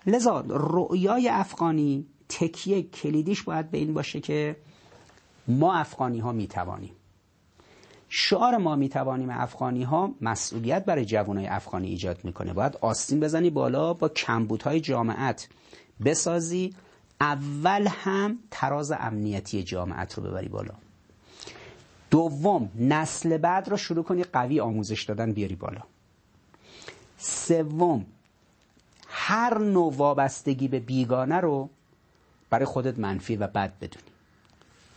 [0.07, 4.57] لذا رؤیای افغانی تکیه کلیدیش باید به این باشه که
[5.49, 6.93] ما افغانی ها می‌توانیم.
[8.09, 12.53] شعار ما می‌توانیم افغانی ها مسئولیت برای جوانای افغانی ایجاد می‌کنه.
[12.53, 15.49] باید آستین بزنی بالا با کمبودهای جامعت
[16.05, 16.75] بسازی
[17.23, 20.75] اول هم تراز امنیتی جامعت رو ببری بالا.
[22.11, 25.81] دوم نسل بعد رو شروع کنی قوی آموزش دادن بیاری بالا.
[27.19, 28.07] سوم
[29.09, 31.71] هر نوع وابستگی به بیگانه رو
[32.51, 34.13] برای خودت منفی و بد بدونی.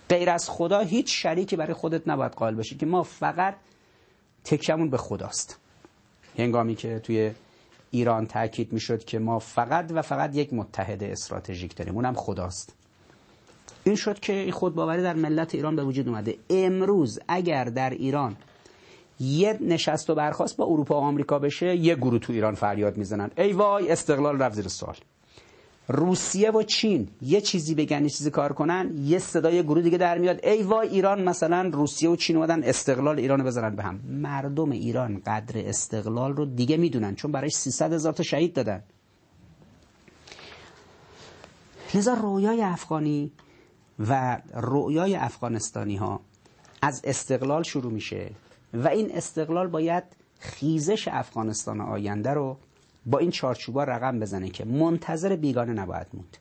[0.09, 3.55] غیر از خدا هیچ شریکی برای خودت نباید قائل باشی که ما فقط
[4.43, 5.59] تکمون به خداست.
[6.37, 7.31] هنگامی که توی
[7.95, 11.95] ایران تاکید می‌شد که ما فقط و فقط یک متحد استراتژیک داریم.
[11.95, 12.75] اونم خداست.
[13.83, 16.35] این شد که این خودباوری در ملت ایران به وجود اومده.
[16.49, 18.35] امروز اگر در ایران
[19.19, 23.31] یه نشست و برخواست با اروپا و آمریکا بشه یه گروه تو ایران فریاد می‌زنن.
[23.37, 24.95] ای وای استقلال رفت زیر سوال.
[25.87, 30.17] روسیه و چین یه چیزی بگن یه چیزی کار کنن یه صدای گروه دیگه در
[30.17, 30.45] میاد.
[30.45, 33.99] ای وای ایران مثلا روسیه و چین اومدن استقلال ایران رو بزنن به هم.
[34.09, 38.83] مردم ایران قدر استقلال رو دیگه می‌دونن چون برایش 300 هزار تا شهید دادن.
[41.93, 43.31] لذا رویای افغانی
[43.99, 46.19] و رویای افغانستانی ها
[46.81, 48.31] از استقلال شروع میشه
[48.73, 50.03] و این استقلال باید
[50.39, 52.57] خیزش افغانستان آینده رو
[53.05, 56.37] با این چارچوبا رقم بزنه که منتظر بیگانه نباید موند.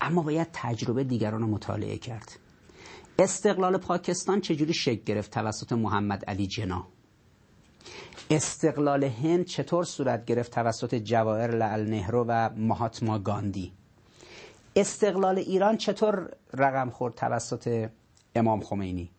[0.00, 2.38] اما باید تجربه دیگران رو مطالعه کرد.
[3.18, 6.86] استقلال پاکستان چجوری شکل گرفت توسط محمد علی جنا
[8.30, 13.72] استقلال هند چطور صورت گرفت توسط جواهر لعل نهرو و مهاتما گاندی؟
[14.76, 17.88] استقلال ایران چطور رقم خورد توسط
[18.34, 19.10] امام خمینی؟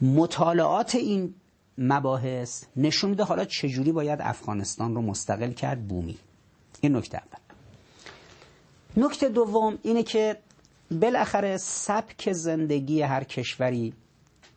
[0.00, 1.34] مطالعات این
[1.78, 6.18] مباحث نشون میده حالا چجوری باید افغانستان رو مستقل کرد بومی.
[6.80, 7.38] این نکته اول.
[9.06, 10.36] نکته دوم اینه که
[10.90, 13.94] بالاخره سبک زندگی هر کشوری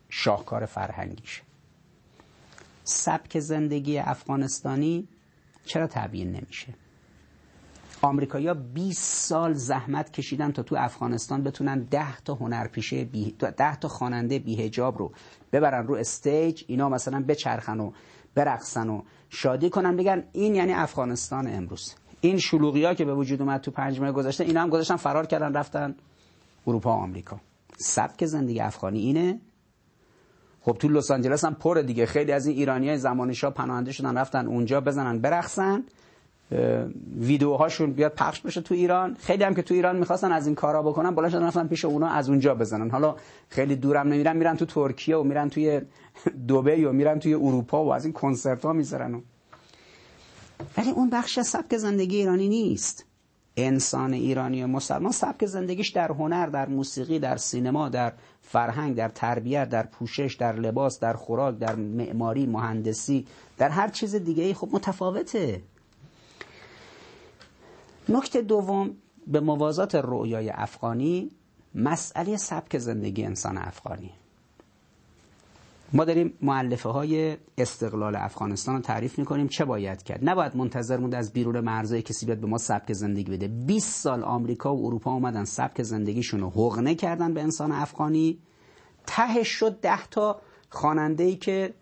[0.08, 1.42] شاهکار فرهنگیشه.
[2.84, 5.08] سبک زندگی افغانستانی
[5.64, 6.74] چرا تبیین نمیشه؟
[8.02, 13.88] آمریکایی‌ها 20 سال زحمت کشیدن تا تو افغانستان بتونن 10 تا هنرپیشه بی 10 تا
[13.88, 15.12] خواننده بیهجاب رو
[15.52, 17.92] ببرن رو استیج اینا مثلا بچرخن و
[18.34, 19.96] برقصن و شادی کنن.
[19.96, 21.94] بگن این یعنی افغانستان امروز.
[22.20, 25.26] این شلوغی ها که به وجود اومد تو پنج ماه گذشته اینا هم گذاشتن فرار
[25.26, 25.94] کردن رفتن
[26.66, 27.40] اروپا و آمریکا.
[27.76, 29.40] سبک زندگی افغانی اینه.
[30.60, 32.06] خب تو لس آنجلس هم پر دیگه.
[32.06, 35.84] خیلی از این ایرانیای زمان شاه پناهنده شدن رفتن اونجا بزنن برقصن.
[37.16, 39.16] ویدیوهاشون بیاد پخش بشه تو ایران.
[39.20, 42.08] خیلی هم که تو ایران می‌خواستن از این کارا بکنن بالا شدن رفتن پیش اونا
[42.08, 42.90] از اونجا بزنن.
[42.90, 43.16] حالا
[43.48, 45.80] خیلی دورم نمیرن میرن تو ترکیه و میرن توی
[46.48, 49.22] دبی و میرن توی اروپا و از این کنسرت ها می‌ذارن.
[50.78, 53.06] ولی اون بخش سبک زندگی ایرانی نیست.
[53.56, 59.08] انسان ایرانی و مسلمان سبک زندگیش در هنر در موسیقی در سینما در فرهنگ در
[59.08, 63.26] تربیت در پوشش در لباس در خوراک در معماری مهندسی
[63.58, 65.62] در هر چیز دیگه خب متفاوته.
[68.12, 68.90] نکته دوم
[69.26, 71.30] به موازات رویای افغانی
[71.74, 74.10] مسئله سبک زندگی انسان افغانی.
[75.92, 79.48] ما داریم معلفه های استقلال افغانستان رو تعریف می‌کنیم.
[79.48, 83.30] چه باید کرد؟ نباید منتظر موند از بیرون مرزهای کسی بیاد به ما سبک زندگی
[83.30, 83.48] بده.
[83.48, 88.38] 20 سال آمریکا و اروپا اومدن سبک زندگیشون رو حقنه کردن به انسان افغانی.
[89.06, 90.40] تهش شد ده تا
[90.70, 91.74] خواننده که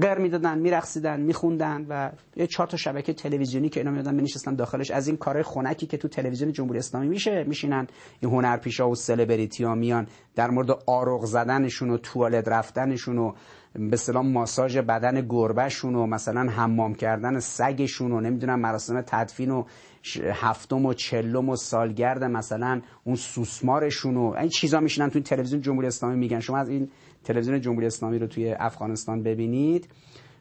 [0.00, 4.90] غیر می‌دادن میرقصیدن میخوندن و یه چهار تا شبکه تلویزیونی که اینا می‌دادن مینشستن داخلش.
[4.90, 7.86] از این کارهای خنکی که تو تلویزیون جمهوری اسلامی میشه میشینن
[8.20, 13.32] این هنرپیشا و سلبریتی ها میان در مورد آروغ زدنشون و توالت رفتنشون و
[13.74, 19.64] به سلام ماساژ بدن گربهشون و مثلا حمام کردن سگشون و نمی‌دونم مراسم تدفین و
[20.32, 25.86] هفتم و چلم و سالگرد مثلا اون سوسمارشون و این چیزا میشینن تو تلویزیون جمهوری
[25.86, 26.40] اسلامی میگن.
[26.40, 26.88] شما از این
[27.24, 29.88] تلویزیون جمهوری اسلامی رو توی افغانستان ببینید.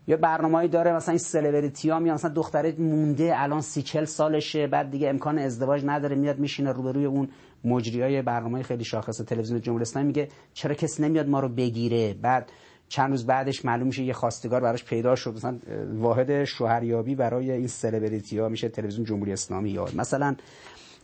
[0.08, 4.68] یا برنامه‌ای داره مثلا این سلبریتی ها میان مثلا دختره مونده الان سی چل سالشه
[4.68, 7.30] بعد دیگه امکان ازدواج نداره میاد میشینه روبروی اون
[7.64, 12.52] مجریای برنامه خیلی شاخص تلویزیون جمهوری اسلامی میگه چرا کس نمیاد ما رو بگیره؟ بعد
[12.90, 15.60] چند روز بعدش معلوم میشه یه خواستگار براش پیدا شد مثلا
[15.94, 20.36] واحد شوهریابی برای این سلبریتی ها میشه تلویزیون جمهوری اسلامی یا مثلا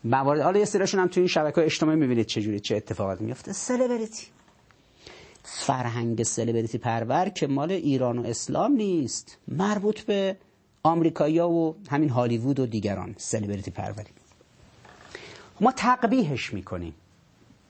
[0.04, 3.54] موارد حالا یه سریشون هم تو این شبکه اجتماعی می‌بینید چه جوری چه اتفاقاتی میفته
[3.54, 4.28] سلبریتی.
[5.48, 9.38] فرهنگ سلبریتی پرور که مال ایران و اسلام نیست.
[9.48, 10.38] مربوط به
[10.84, 14.10] آمریکایی‌ها و همین هالیوود و دیگران سلبریتی پروری.
[15.62, 16.96] ما تقبیهش می‌کنیم.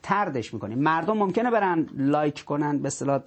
[0.04, 0.78] طردش می‌کنیم.
[0.78, 3.20] مردم ممکنه برن like کنن به اصطلاح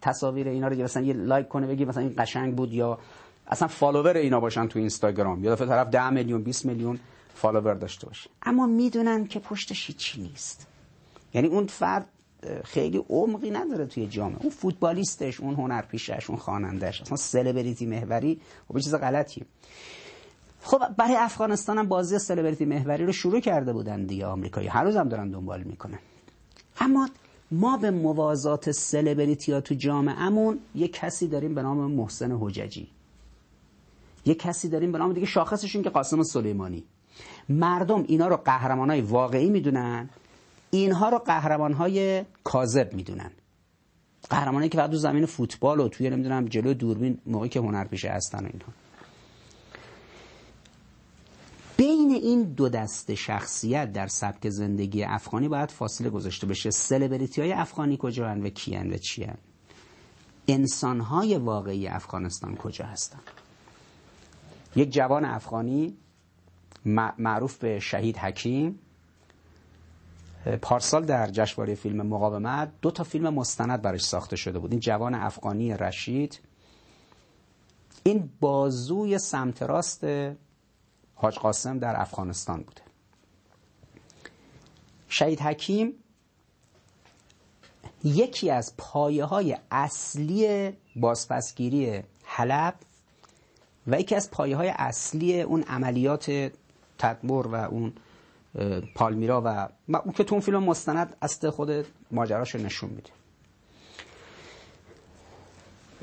[0.00, 2.98] تصاویر اینا رو مثلا یه like کنه بگی مثلا این قشنگ بود یا
[3.46, 5.44] اصلا follower اینا باشن تو اینستاگرام.
[5.44, 6.98] یا دفعه طرف 10 میلیون 20 میلیون
[7.34, 8.30] follower داشته باشه.
[8.42, 10.66] اما می‌دونن که پشتش هیچی نیست.
[11.34, 12.06] یعنی اون فرد
[12.64, 14.38] خیلی عمقی نداره توی جامعه.
[14.40, 19.44] اون فوتبالیستش اون هنرپیشش اون خوانندهش اصلا سلبریتی محوری خب چیز غلطیه.
[20.62, 24.68] خب برای افغانستان هم بازی سلبریتی محوری رو شروع کرده بودن دیگه آمریکایی.
[24.68, 25.98] هر روز هم دارن دنبال می‌کنن.
[26.80, 27.08] اما
[27.50, 32.88] ما به موازات سلبریتی ها تو جامعهمون یه کسی داریم به نام محسن حججی.
[34.26, 36.84] یه کسی داریم به نام دیگه شاخصشون که قاسم سلیمانی.
[37.48, 40.10] مردم اینا رو قهرمان های واقعی می‌دونن.
[40.74, 43.30] اینها رو قهرمان های کاذب می‌دونن.
[44.30, 48.08] قهرمانی که فقط تو زمین فوتبال و توی نمی‌دونم جلو دوربین موقعی که هنر پیشه
[48.08, 48.72] هستن و اینها.
[51.76, 56.70] بین این دو دست شخصیت در سبک زندگی افغانی باید فاصله گذاشته بشه.
[56.70, 59.38] سلبریتی های افغانی کجا هن و کیان و چیان
[60.48, 63.20] انسان های واقعی افغانستان کجا هستن؟
[64.76, 65.96] یک جوان افغانی
[67.18, 68.78] معروف به شهید حکیم
[70.62, 74.70] پارسال در جشنواره فیلم مقاومت دو تا فیلم مستند براش ساخته شده بود.
[74.70, 76.40] این جوان افغانی رشید.
[78.04, 80.04] این بازوی سمت راست
[81.14, 82.82] حاج قاسم در افغانستان بوده
[85.08, 85.92] شهید حکیم
[88.04, 92.74] یکی از پایه های اصلی بازپسگیری حلب
[93.86, 96.52] و یکی از پایه های اصلی اون عملیات
[96.98, 97.92] تدمر و اون
[98.94, 99.68] پالمیرا و
[99.98, 103.10] اون که تو اون فیلم مستند است خود ماجراش نشون میده.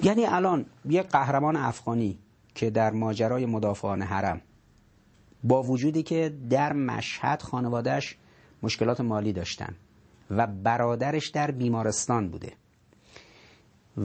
[0.04, 2.20] یعنی الان یه قهرمان افغانی
[2.56, 4.42] که در ماجرای مدافعان حرم
[5.44, 8.18] با وجودی که در مشهد خانوادهش
[8.64, 9.76] مشکلات مالی داشتن
[10.30, 12.54] و برادرش در بیمارستان بوده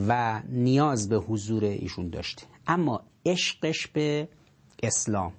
[0.07, 2.43] و نیاز به حضور ایشون داشته.
[2.67, 4.29] اما عشقش به
[4.83, 5.33] اسلام.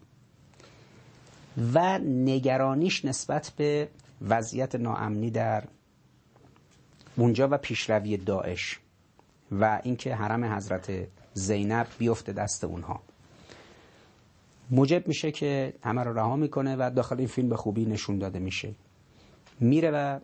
[1.74, 3.88] و نگرانیش نسبت به
[4.22, 5.64] وضعیت ناامنی در
[7.16, 8.80] اونجا و پیشروی داعش
[9.52, 13.00] و اینکه حرم حضرت زینب بیفته دست اونها.
[14.70, 18.38] موجب میشه که همه رو رها می‌کنه و داخل این فیلم به خوبی نشون داده
[18.38, 18.74] میشه.
[19.60, 20.18] میره و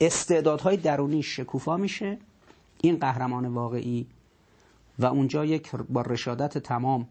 [0.00, 2.18] استعدادهای درونی شکوفا میشه.
[2.80, 4.06] این قهرمان واقعی
[4.98, 7.08] و اونجا یک با رشادت تمام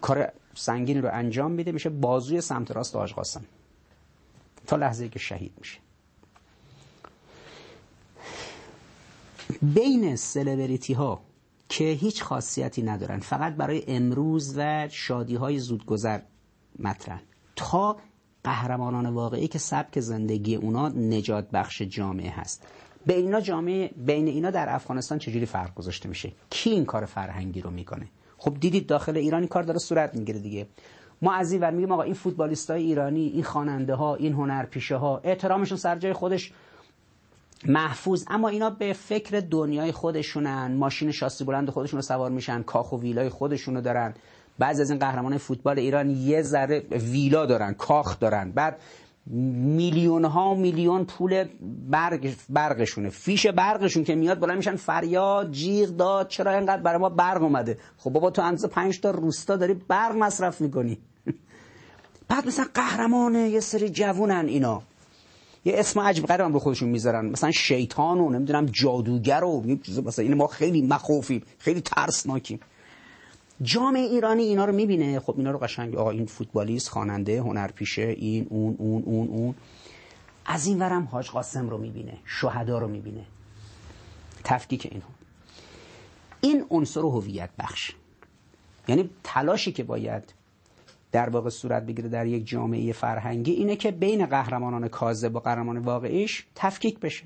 [0.00, 3.44] کار سنگینی رو انجام میده میشه بازوی سمت راست آج قاسم.
[4.66, 5.78] تا لحظه که شهید میشه.
[9.62, 11.20] بین سلبریتی ها
[11.68, 16.20] که هیچ خاصیتی ندارن فقط برای امروز و شادی های زودگذر
[16.78, 17.22] مطرح
[17.56, 17.96] تا
[18.44, 22.66] قهرمانان واقعی که سبک زندگی اونا نجات بخش جامعه هست.
[23.06, 27.60] بین اینا جامعه بین اینا در افغانستان چجوری فرق گذاشته میشه؟ کی این کار فرهنگی
[27.60, 28.08] رو می‌کنه؟
[28.40, 30.66] خب دیدید داخل ایران این کار داره صورت می‌گیره دیگه.
[31.22, 34.96] ما از این ور میگیم آقا این فوتبالیست های ایرانی این خواننده ها این هنرپیشه
[34.96, 36.52] ها احترامشون سر جای خودش
[37.66, 38.24] محفوظ.
[38.28, 43.00] اما اینا به فکر دنیای خودشونن ماشین شاسی بلند خودشون رو سوار میشن کاخ و
[43.00, 44.14] ویلای خودشون رو دارن.
[44.58, 48.50] بعضی از این قهرمان فوتبال ایران یه ذره ویلا دارن کاخ دارن.
[48.52, 48.76] بعد
[49.26, 51.44] میلیون ها میلیون پول
[51.88, 53.08] برق برقشونه.
[53.08, 57.78] فیش برقشون که میاد بالا میشن فریاد جیغ داد چرا اینقدر برای ما برق اومده؟
[57.98, 60.98] خب بابا تو اندازه پنج تا روستا داری برق مصرف می‌کنی.
[62.28, 64.82] بعد مثلا قهرمان یه سری جوونن اینا.
[65.64, 67.26] یه اسم عجب غریب هم به خودشون می‌ذارن.
[67.26, 69.64] مثلا شیطان و نمی‌دونم جادوگر و
[70.06, 72.60] مثلا این ما خیلی مخوفیم خیلی ترسناکیم.
[73.62, 75.20] جامعه ایرانی اینا رو می‌بینه.
[75.20, 79.54] خب اینا رو قشنگ آقا این فوتبالیست خواننده هنرپیشه این اون اون اون اون.
[80.46, 83.24] از این ورم حاج قاسم رو می‌بینه شهدا رو می‌بینه.
[84.44, 85.08] تفکیک اینها.
[86.40, 87.92] این عنصر هویت بخش.
[88.88, 90.34] یعنی تلاشی که باید
[91.12, 95.78] در واقع صورت بگیره در یک جامعه فرهنگی اینه که بین قهرمانان کاذب و قهرمان
[95.78, 97.24] واقعیش تفکیک بشه.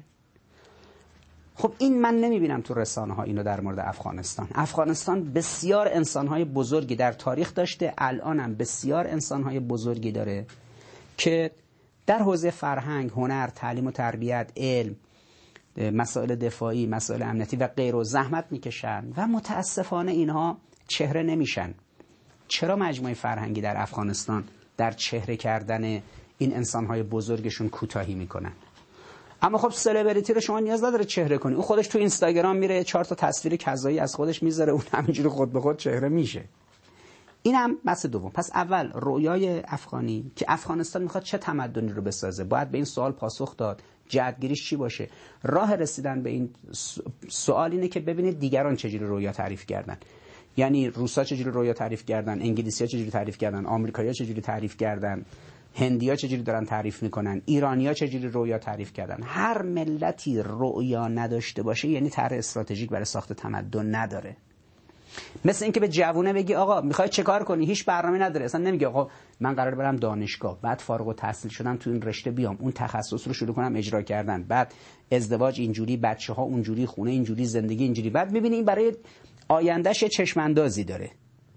[1.55, 4.49] خب این من نمی‌بینم تو رسانه ها اینو در مورد افغانستان.
[4.55, 10.47] افغانستان بسیار انسان های بزرگی در تاریخ داشته الانم بسیار انسان های بزرگی داره
[11.17, 11.51] که
[12.07, 14.97] در حوزه فرهنگ، هنر، تعلیم و تربیت، علم
[15.77, 20.59] مسائل دفاعی، مسائل امنیتی و غیر و زحمت می‌کشن و متاسفانه اینها
[20.89, 21.75] چهره نمیشن.
[22.49, 24.45] چرا مجموعه فرهنگی در افغانستان
[24.77, 25.85] در چهره کردن
[26.39, 28.53] این انسانهای بزرگشون کوتاهی می‌کنن؟
[29.45, 31.55] اما خب سلبریتی رو شما نیاز نداره چهره کنی.
[31.55, 35.53] اون خودش تو اینستاگرام میره چهار تا تصویر کذایی از خودش می‌ذاره اون همینجوری خود
[35.53, 36.45] به خود چهره میشه.
[37.43, 38.31] این هم بحث دوم.
[38.31, 43.13] پس اول رویای افغانی که افغانستان می‌خواد چه تمدنی رو بسازه؟ باید به این سوال
[43.13, 43.83] پاسخ داد.
[44.09, 45.09] جهتگیریش چی باشه؟
[45.43, 46.51] راه رسیدن به این
[47.29, 49.97] سوال اینه که ببینید دیگران چجوری رویا تعریف کردن.
[50.57, 54.77] یعنی روسا چجوری رویا تعریف کردن؟ انگلیسی ها چجوری تعریف کردن؟ آمریکایی ها چجوری تعریف
[54.77, 55.25] کردن؟
[55.75, 61.89] هندیا چجوری دارن تعریف می‌کنن؟ ایرانیا چجوری رویا تعریف کردن؟ هر ملتی رویا نداشته باشه
[61.89, 64.37] یعنی طرح استراتژیک برای ساخت تمدن نداره.
[65.45, 68.45] مثل اینکه به جوونه بگی آقا می‌خوای چه کار کنی؟ هیچ برنامه نداره.
[68.45, 69.09] اصلا نمیگه آقا
[69.41, 70.61] من قرار برم دانشگاه.
[70.61, 72.57] بعد فارغ التحصیل شدم تو این رشته بیام.
[72.61, 74.43] اون تخصص رو شروع کنم اجرا کردن.
[74.43, 74.75] بعد
[75.13, 78.11] ازدواج اینجوری بچه ها اونجوری خونه اینجوری زندگی اینجوری.
[78.11, 78.97] بعد می‌بینی این برای
[79.49, 81.11] آیندهش چشماندازی داره.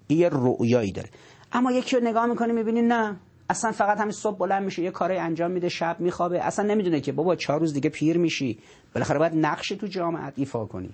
[0.10, 1.10] یه رؤیایی داره.
[1.52, 3.15] اما یکی رو نگاه می‌کنی می‌بینی نه.
[3.49, 6.43] اصلا فقط همین صبح بلند میشه یه کاری انجام میده شب میخوابه.
[6.43, 8.59] اصلا نمی‌دونه که بابا چهار روز دیگه پیر میشی.
[8.93, 10.89] بالاخره باید نقش تو جامعه ایفا کنی.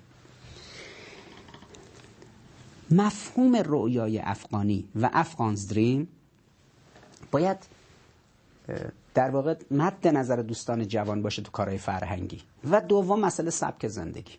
[2.90, 6.08] مفهوم رویای افغانی و افغانز دریم
[7.30, 7.56] باید
[9.14, 12.42] در واقع مد نظر دوستان جوان باشه تو کارهای فرهنگی.
[12.70, 14.32] و دوم مسئله سبک زندگی.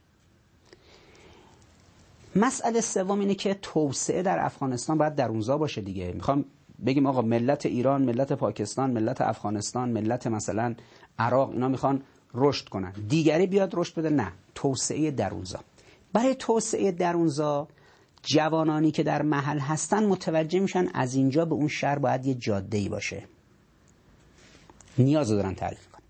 [2.35, 6.11] مسئله سوم اینه که توسعه در افغانستان باید در اونجا باشه دیگه.
[6.11, 6.45] می‌خوام
[6.85, 10.75] بگیم آقا ملت ایران ملت پاکستان ملت افغانستان ملت مثلا
[11.19, 12.01] عراق اینا می‌خوان
[12.33, 12.91] رشد کنن.
[12.91, 14.31] دیگری بیاد رشد بده؟ نه.
[14.55, 15.59] توسعه درونزا.
[16.13, 17.67] برای توسعه درونزا
[18.23, 22.77] جوانانی که در محل هستن متوجه میشن از اینجا به اون شهر باید یه جاده
[22.77, 23.23] ای باشه.
[24.97, 26.01] نیاز دارن تعریف کنن.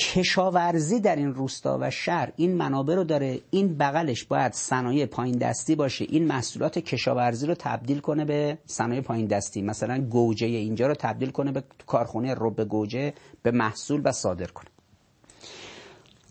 [0.00, 3.40] کشاورزی در این روستا و شهر این منابع رو داره.
[3.50, 6.06] این بغلش باید صنایع پایین دستی باشه.
[6.08, 9.62] این محصولات کشاورزی رو تبدیل کنه به صنایع پایین دستی.
[9.62, 13.12] مثلا گوجه اینجا رو تبدیل کنه به کارخونه رب گوجه
[13.42, 14.68] به محصول و صادر کنه.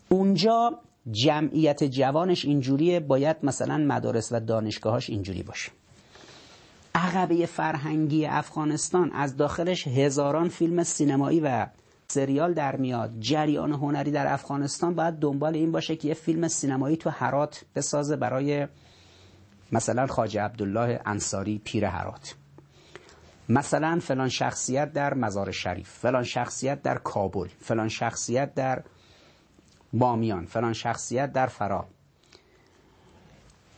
[0.08, 0.78] اونجا
[1.10, 3.00] جمعیت جوانش اینجوریه.
[3.00, 5.70] باید مثلا مدارس و دانشگاهاش اینجوری باشه.
[6.94, 11.66] عقبه فرهنگی افغانستان از داخلش هزاران فیلم سینمایی و
[12.10, 13.20] سریال در میاد.
[13.20, 18.16] جریان هنری در افغانستان باید دنبال این باشه که یه فیلم سینمایی تو هرات بسازه
[18.16, 18.68] برای
[19.72, 22.34] مثلا خاجه عبدالله انصاری پیر هرات.
[23.48, 28.82] مثلا فلان شخصیت در مزار شریف فلان شخصیت در کابل فلان شخصیت در
[29.92, 31.88] بامیان فلان شخصیت در فرا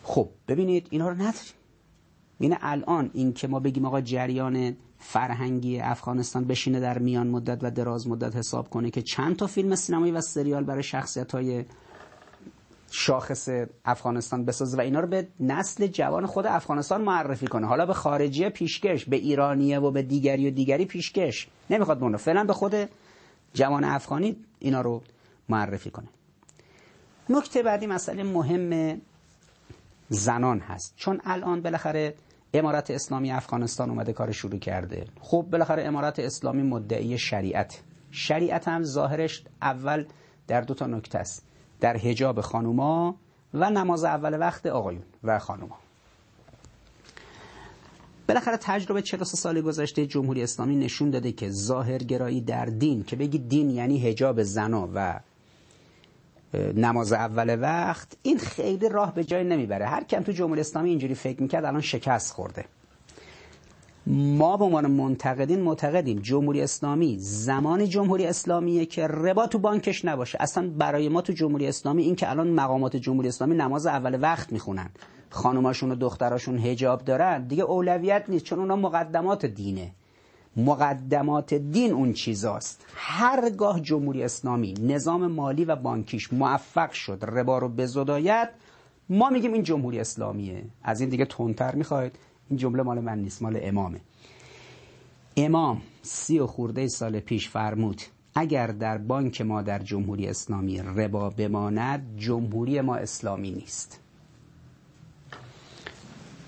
[0.03, 1.53] خب ببینید اینا رو نداریم.
[2.39, 7.71] اینه الان این که ما بگیم آقا جریان فرهنگی افغانستان بشینه در میان مدت و
[7.71, 11.65] دراز مدت حساب کنه که چند تا فیلم سینمایی و سریال برای شخصیت های
[12.91, 13.49] شاخص
[13.85, 17.67] افغانستان بسازه و اینا رو به نسل جوان خود افغانستان معرفی کنه.
[17.67, 22.45] حالا به خارجی پیشکش به ایرانیه و به دیگری و دیگری پیشکش نمی‌خواد بونه فعلا
[22.45, 22.75] به خود
[23.55, 25.03] جوان افغانی اینا رو
[25.49, 26.09] معرفی کنه.
[27.31, 29.01] نکته بعدی مسئله مهم
[30.09, 30.95] زنان هست.
[30.97, 32.15] چون الان بالاخره
[32.55, 35.05] امارت اسلامی افغانستان اومده کار شروع کرده.
[35.21, 37.83] خب بالاخره امارت اسلامی مدعی شریعت.
[38.11, 40.07] شریعت هم ظاهرش اول
[40.47, 41.45] در دو تا نکته است.
[41.81, 43.17] در حجاب خانوما
[43.55, 45.79] و نماز اول وقت آقایون و خانوما.
[48.29, 53.39] بالاخره تجربه 43 سال گذشته جمهوری اسلامی نشون داده که ظاهرگرایی در دین که بگی
[53.39, 55.21] دین یعنی حجاب زنا و
[56.55, 59.87] نماز اول وقت این خیلی راه به جای نمی‌بره.
[59.87, 62.65] هر کم تو جمهوری اسلامی اینجوری فکر می‌کرد الان شکست خورده.
[64.07, 70.39] ما به عنوان منتقدین معتقدیم جمهوری اسلامی زمان جمهوری اسلامیه که ربا تو بانکش نباشه.
[70.41, 74.53] اصلا برای ما تو جمهوری اسلامی این که الان مقامات جمهوری اسلامی نماز اول وقت
[74.53, 74.91] می‌خونن.
[75.31, 77.47] خانوماشون و دختراشون هجاب دارن.
[77.47, 79.91] دیگه اولویت نیست چون اونا مقدمات دینه.
[80.57, 82.87] مقدمات دین اون چیزاست.
[82.95, 88.49] هرگاه جمهوری اسلامی نظام مالی و بانکیش موفق شد ربا رو بزداید
[89.09, 90.65] ما میگیم این جمهوری اسلامیه.
[90.83, 92.19] از این دیگه تندتر می‌خواید.
[92.51, 94.01] این جمله مال من نیست مال امامه.
[95.37, 98.03] امام سی و خورده سال پیش فرمود
[98.35, 104.01] اگر در بانک ما در جمهوری اسلامی ربا بماند جمهوری ما اسلامی نیست.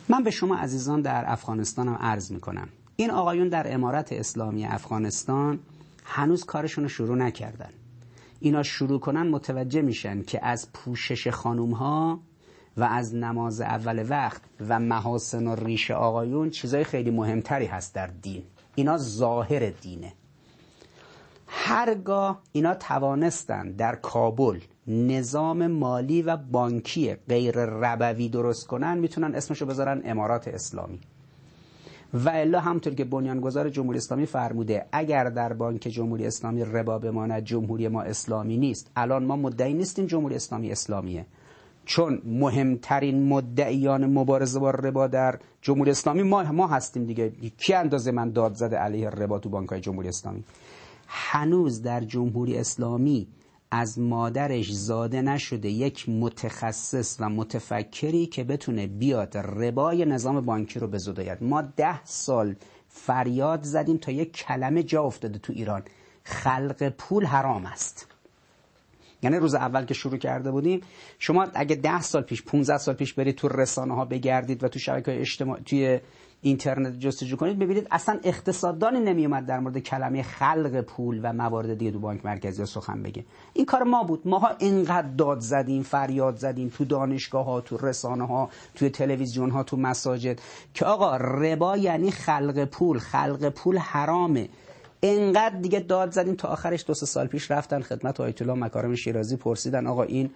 [0.09, 2.69] من به شما عزیزان در افغانستانم عرض می‌کنم.
[2.97, 5.59] این آقایون در امارت اسلامی افغانستان
[6.05, 7.71] هنوز کارشون رو شروع نکردن.
[8.41, 12.21] اینا شروع کنن متوجه میشن که از پوشش خانوم ها
[12.77, 18.07] و از نماز اول وقت و محاسن و ریش آقایون چیزای خیلی مهمتری هست در
[18.07, 18.43] دین.
[18.75, 20.13] اینا ظاهر دینه.
[21.47, 29.67] هرگاه اینا توانستن در کابل نظام مالی و بانکی غیر ربوی درست کنن می‌تونن اسمشو
[29.67, 31.01] بذارن امارات اسلامی.
[32.15, 37.45] و الا همطور که بنیانگذار جمهوری اسلامی فرموده اگر در بانک جمهوری اسلامی ربا بماند
[37.45, 38.91] جمهوری ما اسلامی نیست.
[38.97, 41.27] الان ما مدعی نیستیم جمهوری اسلامی اسلامیه.
[41.85, 47.33] چون مهمترین مدعیان مبارزه با ربا در جمهوری اسلامی ما ما هستیم دیگه.
[47.59, 50.45] کی اندازه من داد زده علیه ربا تو جمهوری اسلامی؟
[51.07, 53.29] هنوز در جمهوری اسلامی
[53.77, 60.87] از مادرش زاده نشده یک متخصص و متفکری که بتونه بیاد ربای نظام بانکی رو
[60.87, 61.43] بزداید.
[61.43, 62.57] ما ده سال
[62.89, 65.83] فریاد زدیم تا یک کلمه جا افتاده تو ایران.
[66.25, 68.07] خلق پول حرام است.
[69.23, 70.81] یعنی روز اول که شروع کرده بودیم
[71.19, 74.79] شما اگه ده سال پیش 15 سال پیش برید تو رسانه ها بگردید و تو
[74.79, 76.01] شبکه اجتماعی توی
[76.45, 81.91] اینترنت جستجو کنید ببینید اصلا اقتصاددانی نمیومد در مورد کلمه خلق پول و موارد دیگه
[81.91, 83.25] تو بانک مرکزی سخن بگه.
[83.53, 84.23] این کار ما بود.
[84.25, 89.63] ماها اینقدر داد زدیم فریاد زدیم تو دانشگاه ها تو رسانه ها تو تلویزیون ها
[89.63, 90.41] تو مساجد
[90.75, 92.99] که آقا ربا یعنی خلق پول.
[92.99, 94.49] خلق پول حرامه.
[95.01, 99.37] اینقدر دیگه داد زدیم تا آخرش دو سال پیش رفتن خدمت آیت الله مکارم شیرازی
[99.37, 100.31] پرسیدن آقا این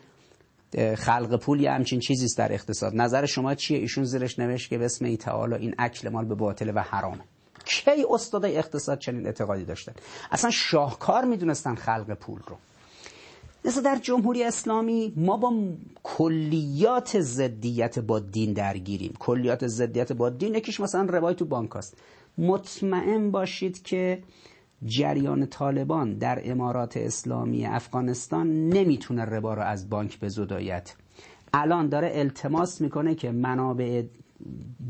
[0.97, 2.97] خلق پول یه همچین چیزی است در اقتصاد.
[2.97, 6.73] نظر شما چیه؟ ایشون زیرش نوشت که به اسم تعالی این اکل مال به باطله
[6.73, 7.25] و حرامه.
[7.65, 9.93] کی استادای اقتصاد چنین اعتقادی داشتن؟
[10.31, 12.57] اصلا شاهکار می‌دونستن خلق پول رو.
[13.65, 15.53] مثلا در جمهوری اسلامی ما با
[16.03, 19.15] کلیات زدیت با دین درگیریم.
[19.19, 21.97] کلیات زدیت با دین یکیش مثلا روای تو بانک هست.
[22.39, 24.23] مطمئن باشید که
[24.85, 30.95] جریان طالبان در امارات اسلامی افغانستان نمی‌تونه ربا رو از بانک به زدایت
[31.53, 34.03] الان داره التماس می‌کنه که منابع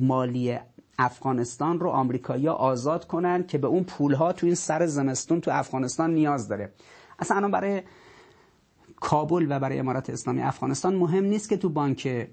[0.01, 0.59] مالی
[0.98, 6.15] افغانستان رو آمریکایی‌ها آزاد کنن که به اون پولها تو این سر زمستون تو افغانستان
[6.15, 6.73] نیاز داره.
[7.19, 7.82] اصلا الان برای
[9.01, 12.28] کابل و برای امارات اسلامی افغانستان مهم نیست که تو بانک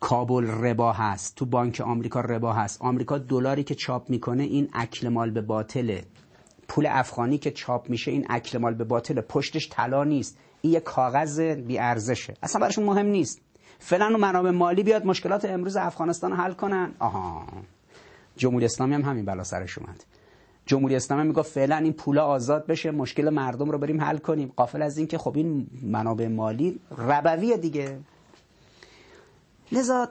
[0.00, 2.82] کابل ربا هست تو بانک آمریکا ربا هست.
[2.82, 6.04] آمریکا دلاری که چاپ می‌کنه این اکل مال به باطله.
[6.70, 10.38] پول افغانی که چاپ میشه این اکل مال به باطل پشتش طلا نیست.
[10.60, 13.40] این یه کاغذ بی ارزشه اصلا براشون مهم نیست.
[13.78, 16.94] فعلا منابع مالی بیاد مشکلات امروز افغانستان حل کنن.
[16.98, 17.46] آها.
[18.36, 20.04] جمهوری اسلامی هم همین بلا سرش اومد.
[20.66, 24.52] جمهوری اسلامی میگه فعلا این پولا آزاد بشه مشکل مردم رو بریم حل کنیم.
[24.56, 27.98] قافل از اینکه خب این منابع مالی ربویه دیگه.
[29.72, 30.08] لذا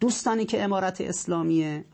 [0.00, 1.84] دوستانی که امارت اسلامی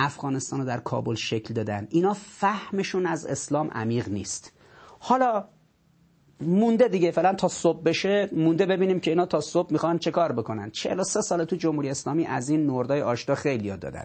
[0.00, 1.86] افغانستان رو در کابل شکل دادن.
[1.90, 4.52] اینا فهمشون از اسلام عمیق نیست.
[4.98, 5.44] حالا
[6.40, 10.32] مونده دیگه فعلا تا صبح بشه مونده ببینیم که اینا تا صبح می‌خوان چه کار
[10.32, 10.70] بکنن.
[10.70, 14.04] 43 سال تو جمهوری اسلامی از این نوردای آشتا خیلی ها دادن.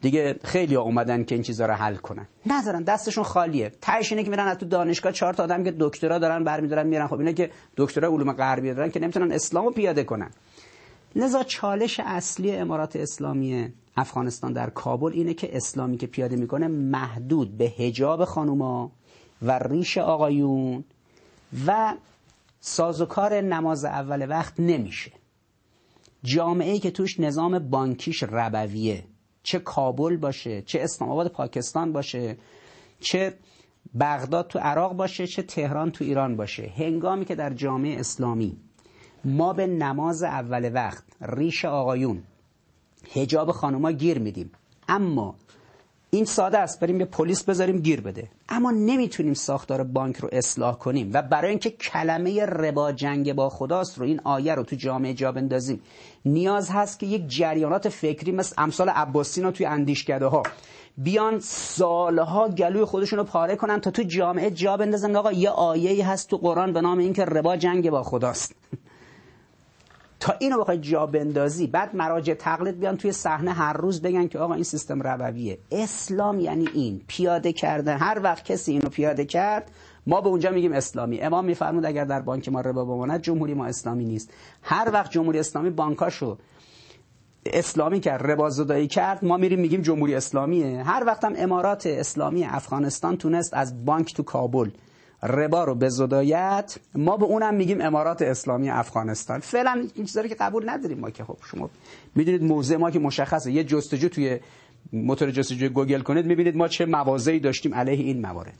[0.00, 2.28] دیگه خیلی ها اومدن که این چیزا رو حل کنن.
[2.46, 3.72] ندارن دستشون خالیه.
[3.80, 7.06] تهش اینه که میرن از تو دانشگاه چهار تا آدم که دکترا دارن برمیدارن میرن.
[7.06, 10.30] خب اینا که دکترا علوم غربی دارن که نمی‌تونن اسلامو پیاده کنن.
[11.16, 17.58] لذا چالش اصلی امارات اسلامی افغانستان در کابل اینه که اسلامی که پیاده می‌کنه محدود
[17.58, 18.92] به هجاب خانوما
[19.42, 20.84] و ریش آقایون
[21.66, 21.94] و
[22.60, 25.12] سازوکار نماز اول وقت نمیشه.
[26.24, 29.04] جامعه که توش نظام بانکیش ربویه.
[29.42, 32.36] چه کابل باشه چه اسلام آباد پاکستان باشه
[33.00, 33.34] چه
[34.00, 36.72] بغداد تو عراق باشه چه تهران تو ایران باشه.
[36.76, 38.56] هنگامی که در جامعه اسلامی
[39.24, 42.22] ما به نماز اول وقت ریش آقایون
[43.14, 44.50] هجاب خانوما گیر میدیم.
[44.88, 45.34] اما
[46.10, 48.28] این ساده است بریم به پلیس بذاریم گیر بده.
[48.48, 53.98] اما نمی‌تونیم ساختار بانک رو اصلاح کنیم و برای اینکه کلمه ربا جنگ با خداست
[53.98, 55.80] رو این آیه رو تو جامعه جا بندازیم.
[56.24, 60.42] نیاز هست که یک جریانات فکری مثل امثال عباسینا توی اندیشکده ها
[60.98, 65.16] بیان سالها گلوی خودشون رو پاره کنن تا تو جامعه جا بندازن.
[65.16, 68.54] آقا یه آیه هست تو قرآن به نام اینکه ربا جنگ با خداست.
[70.22, 74.38] تا اینو بخوای جا بندازی بعد مراجع تقلید بیان توی صحنه هر روز بگن که
[74.38, 75.58] آقا این سیستم ربویه.
[75.72, 77.96] اسلام یعنی این پیاده کردن.
[77.98, 79.70] هر وقت کسی اینو پیاده کرد
[80.06, 81.20] ما به اونجا میگیم اسلامی.
[81.20, 84.30] امام میفرمود اگر در بانک ما ربا بماند جمهوری ما اسلامی نیست.
[84.62, 86.38] هر وقت جمهوری اسلامی بانکاشو
[87.46, 90.82] اسلامی کرد ربا زدایی کرد ما میریم میگیم جمهوری اسلامیه.
[90.82, 94.70] هر وقت هم امارات اسلامی افغانستان تونست از بانک تو کابل
[95.22, 95.90] ربا رو به
[96.94, 99.40] ما به اونم میگیم امارات اسلامی افغانستان.
[99.40, 101.70] فعلا این چیزا که قبول نداریم ما که خب شما
[102.14, 103.52] می‌دونید موضع ما که مشخصه.
[103.52, 104.40] یه جستجو توی
[104.92, 108.58] موتور جستجوی گوگل کنید می‌بینید ما چه مواضعی داشتیم علیه این موارد.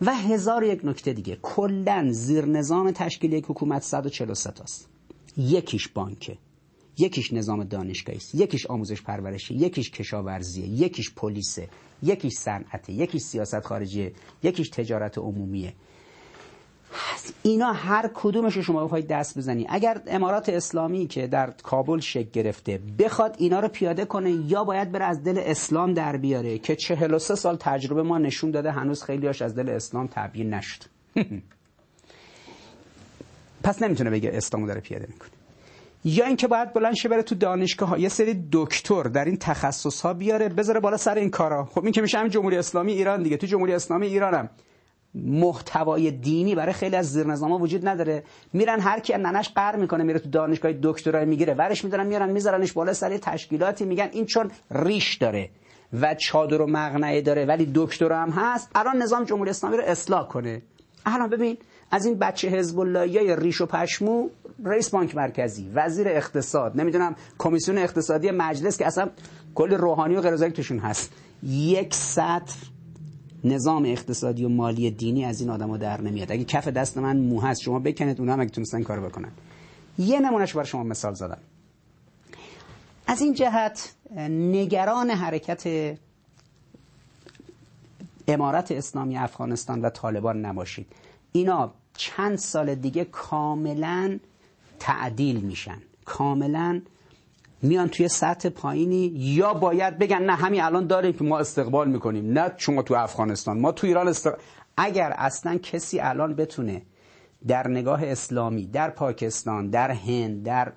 [0.00, 1.38] و هزار یک نکته دیگه.
[1.42, 4.88] کلا زیر نظام تشکیل یک حکومت 143 تاست.
[5.36, 6.38] یکیش بانکه.
[6.98, 11.68] یکیش نظام دانشگاهی است یکیش آموزش پرورشی یکیش کشاورزیه یکیش پلیسه
[12.02, 14.12] یکیش صنعته یکیش سیاست خارجیه
[14.42, 15.72] یکیش تجارت عمومیه
[17.42, 19.66] اینا هر کدومش رو شما بخواید دست بزنی.
[19.68, 24.92] اگر امارات اسلامی که در کابل شکل گرفته بخواد اینا رو پیاده کنه یا باید
[24.92, 29.42] بره از دل اسلام در بیاره که 43 سال تجربه ما نشون داده هنوز خیلیاش
[29.42, 30.82] از دل اسلام تبیین نشد.
[33.64, 35.39] پس نمی‌تونه بگه اسلامو داره پیاده می‌کنه.
[36.04, 40.00] یا اینکه باید بلند شه بره تو دانشگاه ها یه سری دکتر در این تخصص
[40.00, 41.64] ها بیاره بذاره بالا سر این کارا.
[41.64, 43.36] خب این که میشه همین جمهوری اسلامی ایران دیگه.
[43.36, 44.50] تو جمهوری اسلامی ایرانم.
[45.14, 48.22] محتوای دینی برای خیلی از زیر ها وجود نداره.
[48.52, 51.54] میرن هر کی ننش قر می‌کنه میره تو دانشگاه دکترا می‌گیره.
[51.54, 53.84] ورش میدارن میارن میذارنش بالا سر تشکیلاتی.
[53.84, 55.50] میگن این چون ریش داره
[55.92, 58.70] و چادر و مغنعه داره ولی دکتر هم هست.
[58.74, 60.62] الان نظام جمهوری اسلامی رو اصلاح کنه.
[61.06, 61.58] الان ببین
[61.90, 64.28] از این بچه حزب اللهی ریش و پشمو
[64.64, 69.10] رئیس بانک مرکزی وزیر اقتصاد نمی‌دونم کمیسیون اقتصادی مجلس که اصلا
[69.54, 71.12] کل روحانی و غیر توشون هست.
[71.42, 72.54] یک سطر
[73.44, 76.32] نظام اقتصادی و مالی دینی از این آدما در نمیاد.
[76.32, 79.32] اگه کف دست من مو هست شما بکنید اونا هم اگه تونستن کارو بکنن.
[79.98, 81.38] یه نمونهش برای شما مثال زدم.
[83.06, 83.94] از این جهت
[84.28, 85.96] نگران حرکت
[88.28, 90.86] امارت اسلامی افغانستان و طالبان نباشید.
[91.32, 94.18] اینا چند سال دیگه کاملا
[94.80, 95.78] تعدیل میشن.
[96.04, 96.80] کاملا
[97.62, 102.32] میان توی سطح پایینی یا باید بگن نه همین الان داریم که ما استقبال می‌کنیم.
[102.32, 104.40] نه شما تو افغانستان ما تو ایران استقبال
[104.76, 106.82] اگر اصلا کسی الان بتونه
[107.46, 110.72] در نگاه اسلامی در پاکستان در هند در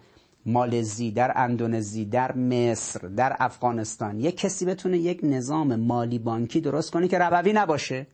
[0.46, 6.92] مالزی در اندونزی در مصر در افغانستان یک کسی بتونه یک نظام مالی بانکی درست
[6.92, 8.08] کنه که ربوی نباشه.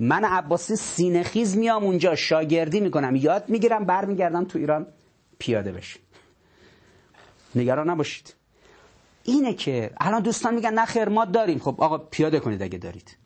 [0.00, 3.16] من عباسی سینخیز میام اونجا شاگردی می‌کنم.
[3.16, 4.86] یاد می‌گیرم برمیگردم تو ایران.
[5.38, 6.00] پیاده بشه
[7.54, 8.34] نگران نباشید.
[9.24, 11.58] اینه که الان دوستان میگن نه خیر ما داریم.
[11.58, 13.16] خب آقا پیاده کنید اگه دارید.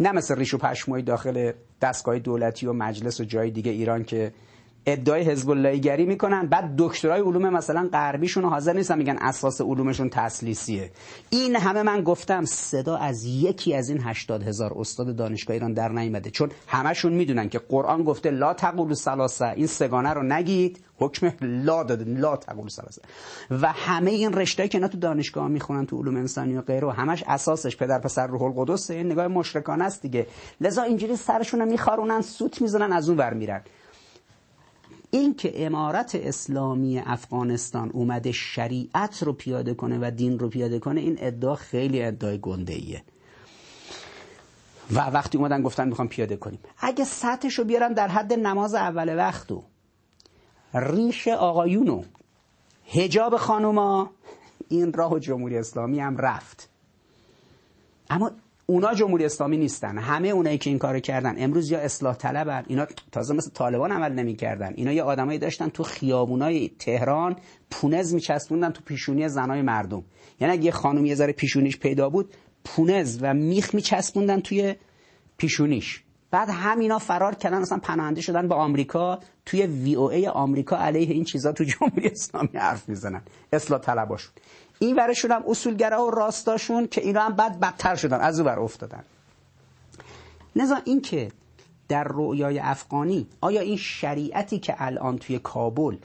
[0.00, 4.32] نه مثل ریش و پشمایی داخل دستگاه دولتی و مجلس و جای دیگه ایران که
[4.86, 6.46] ادعای حزب الله گری می‌کنن.
[6.46, 10.90] بعد دکترای علوم مثلا غربیشون حاضر نیستن میگن اساس علومشون تسلیسیه
[11.30, 15.88] این همه من گفتم صدا از یکی از این 80 هزار استاد دانشگاه ایران در
[15.88, 20.80] نیامده چون همشون می‌دونن که قرآن گفته لا تقولوا ثلاثه این سگانه رو نگید.
[20.98, 22.04] حکم لا داده.
[22.04, 23.02] لا تقولوا ثلاثه
[23.50, 27.24] و همه این رشته که اینا تو دانشگاه می‌خونن تو علوم انسانی و غیره همش
[27.26, 30.26] اساسش پدر پسر روح القدس این نگاه مشرکانه است دیگه.
[30.60, 33.62] لذا اینجوری سرشون رو میخارونن سوت می‌زنن از اون ور میرن.
[35.16, 41.00] این که امارت اسلامی افغانستان اومده شریعت رو پیاده کنه و دین رو پیاده کنه
[41.00, 43.02] این ادعا خیلی ادعای گنده ایه
[44.92, 46.58] و وقتی اومدن گفتن می‌خوام پیاده کنیم.
[46.78, 49.62] اگه سطحش رو بیارن در حد نماز اول وقت و
[50.74, 52.02] ریش آقایونو
[52.86, 54.10] هجاب خانوما
[54.68, 56.68] این راه جمهوری اسلامی هم رفت.
[58.10, 58.30] اما
[58.68, 59.98] اونا جمهوری اسلامی نیستن.
[59.98, 61.34] همه اونایی که این کارو کردن.
[61.38, 64.72] امروز یا اصلاح طلبن اینا تازه مثل طالبان عمل نمی‌کردن.
[64.74, 67.36] اینا یه آدمایی داشتن تو خیابونای تهران
[67.70, 70.04] پونز میچسبوندن تو پیشونی زنای مردم.
[70.40, 72.34] یعنی اگه یه خانم یه ذره پیشونیش پیدا بود
[72.64, 74.74] پونز و میخ میچسبوندن توی
[75.36, 76.02] پیشونیش.
[76.30, 77.62] بعد همینا فرار کردن.
[77.62, 79.18] اصلا پناهنده شدن به آمریکا.
[79.46, 83.22] توی وی او ای آمریکا علیه این چیزا تو جمهوری اسلامی حرف می‌زنن.
[83.52, 84.32] اصلاح طلباشون.
[84.78, 89.04] این ورشون هم اصولگرا و راستاشون که اینا هم بعد بدتر شدن از اون افتادن.
[90.56, 91.32] نزا این که
[91.88, 95.96] در رویای افغانی آیا این شریعتی که الان توی کابل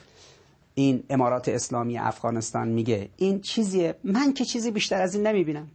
[0.76, 5.68] این امارات اسلامی افغانستان میگه این چیزیه؟ من که چیزی بیشتر از این نمی‌بینم.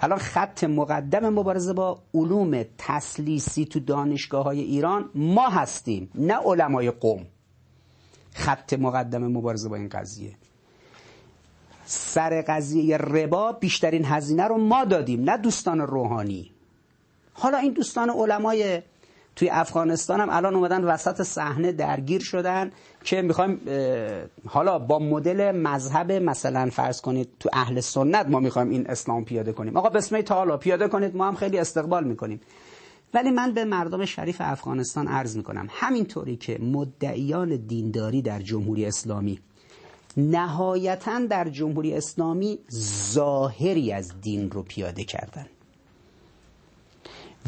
[0.00, 6.90] الان خط مقدم مبارزه با علوم تسلیسی تو دانشگاه های ایران ما هستیم نه علمای
[6.90, 7.26] قوم.
[8.34, 10.36] خط مقدم مبارزه با این قضیه.
[11.92, 16.50] سر قضیه ربا بیشترین هزینه رو ما دادیم نه دوستان روحانی.
[17.32, 18.82] حالا این دوستان علمای
[19.36, 22.72] توی افغانستان هم الان اومدن وسط صحنه درگیر شدن
[23.04, 23.60] که می‌خوایم
[24.46, 29.52] حالا با مدل مذهب مثلا فرض کنید تو اهل سنت ما می‌خوایم این اسلام پیاده
[29.52, 29.76] کنیم.
[29.76, 32.40] آقا بسم تعالی پیاده کنید ما هم خیلی استقبال می‌کنیم.
[33.14, 39.40] ولی من به مردم شریف افغانستان عرض می‌کنم همینطوری که مدعیان دینداری در جمهوری اسلامی
[40.16, 42.58] نهایتا در جمهوری اسلامی
[43.12, 45.46] ظاهری از دین رو پیاده کردن.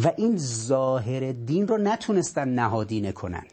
[0.05, 3.45] و این ظاهر دین رو نتونستن نهادینه کنن.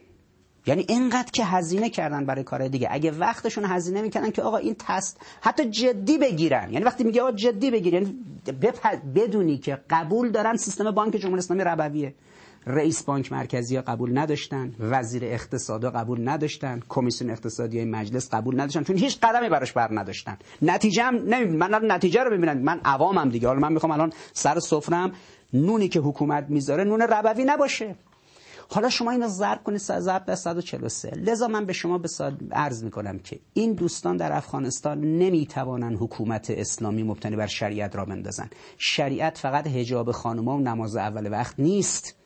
[0.65, 2.87] یعنی اینقدر که هزینه کردن برای کار دیگه.
[2.91, 6.73] اگه وقتشون هزینه می‌کردن که آقا این تست حتی جدی بگیرن.
[6.73, 8.23] یعنی وقتی میگه آقا جدی بگیرن یعنی
[9.15, 12.13] بدونی که قبول دارن سیستم بانک جمهوری اسلامی ربویه.
[12.69, 18.59] رئیس بانک مرکزی ها قبول نداشتن وزیر اقتصاد قبول نداشتن کمیسیون اقتصادی های مجلس قبول
[18.59, 20.37] نداشتن چون هیچ قدمی براش بر نداشتن.
[20.61, 21.15] نتیجه هم
[21.45, 23.47] من نتیجه رو ببینم من عوامم دیگه.
[23.47, 25.11] حالا من می‌خوام الان سر سفرم
[25.53, 27.95] نونی که حکومت می‌ذاره نون ربوی نباشه.
[28.71, 32.09] حالا شما اینو ضرب کنید ضرب در 143 لذا من به شما به
[32.51, 38.49] عرض می‌کنم که این دوستان در افغانستان نمی‌توانند حکومت اسلامی مبتنی بر شریعت را بندازن
[38.77, 42.18] شریعت فقط حجاب خانوما و نماز اول وقت نیست.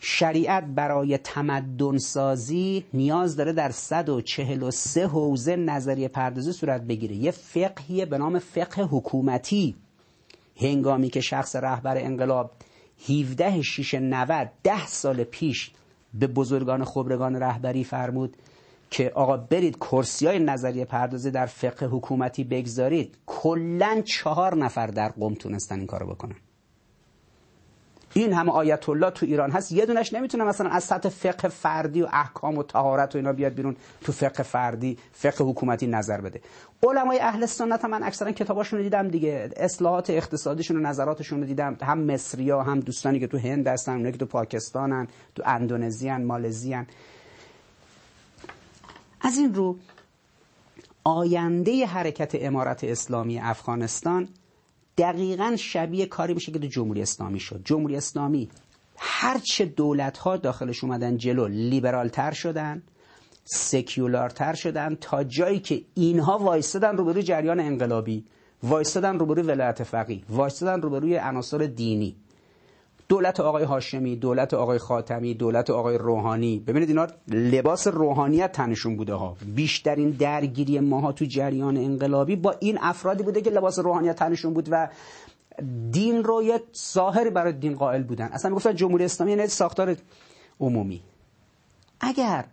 [0.00, 7.16] شریعت برای تمدن سازی نیاز داره در 143 حوزه نظریه پردازی صورت بگیره.
[7.16, 9.76] یه فقهیه به نام فقه حکومتی.
[10.56, 12.50] هنگامی که شخص رهبر انقلاب
[13.08, 15.70] 17 6 90 ده سال پیش
[16.14, 18.36] به بزرگان خبرگان رهبری فرمود
[18.90, 25.08] که آقا برید کرسی های نظریه پردازی در فقه حکومتی بگذارید کلا چهار نفر در
[25.08, 26.36] قوم تونستن این کارو بکنن.
[28.14, 29.72] این همه آیت الله تو ایران هست.
[29.72, 33.54] یه دونش نمی‌تونه مثلا از سطح فقه فردی و احکام و طهارت و اینا بیاد
[33.54, 36.40] بیرون تو فقه فردی فقه حکومتی نظر بده.
[36.82, 39.50] علمای اهل سنت هم من اکثرا کتاباشون رو دیدم دیگه.
[39.56, 41.76] اصلاحات اقتصادیشون و نظراتشون رو دیدم.
[41.82, 46.24] هم مصریا هم دوستانی که تو هند هستن اونایی که تو پاکستانن تو اندونزی ان
[46.24, 46.74] مالزی
[49.20, 49.76] از این رو
[51.04, 54.28] آینده حرکت امارت اسلامی افغانستان
[54.98, 57.60] دقیقا شبیه کاری میشه که تو جمهوری اسلامی شد.
[57.64, 58.48] جمهوری اسلامی
[58.98, 62.82] هرچه دولت ها داخلش اومدن جلو لیبرال تر شدن
[63.44, 68.24] سکیولار تر شدن تا جایی که اینها وایستادن روبروی جریان انقلابی
[68.62, 72.16] وایستادن روبروی ولایت فقیه وایستادن روبروی عناصر دینی.
[73.08, 76.58] دولت آقای هاشمی دولت آقای خاتمی دولت آقای روحانی.
[76.58, 79.36] ببینید اینا لباس روحانیت تنشون بوده ها.
[79.54, 84.68] بیشترین درگیری ماها تو جریان انقلابی با این افرادی بوده که لباس روحانیت تنشون بود
[84.70, 84.88] و
[85.90, 86.60] دین رو یه
[86.92, 88.26] ظاهری برای دین قائل بودن.
[88.26, 89.96] اصلا می‌گفتن جمهوری اسلامی یعنی ساختار
[90.60, 91.02] عمومی.
[92.00, 92.44] اگر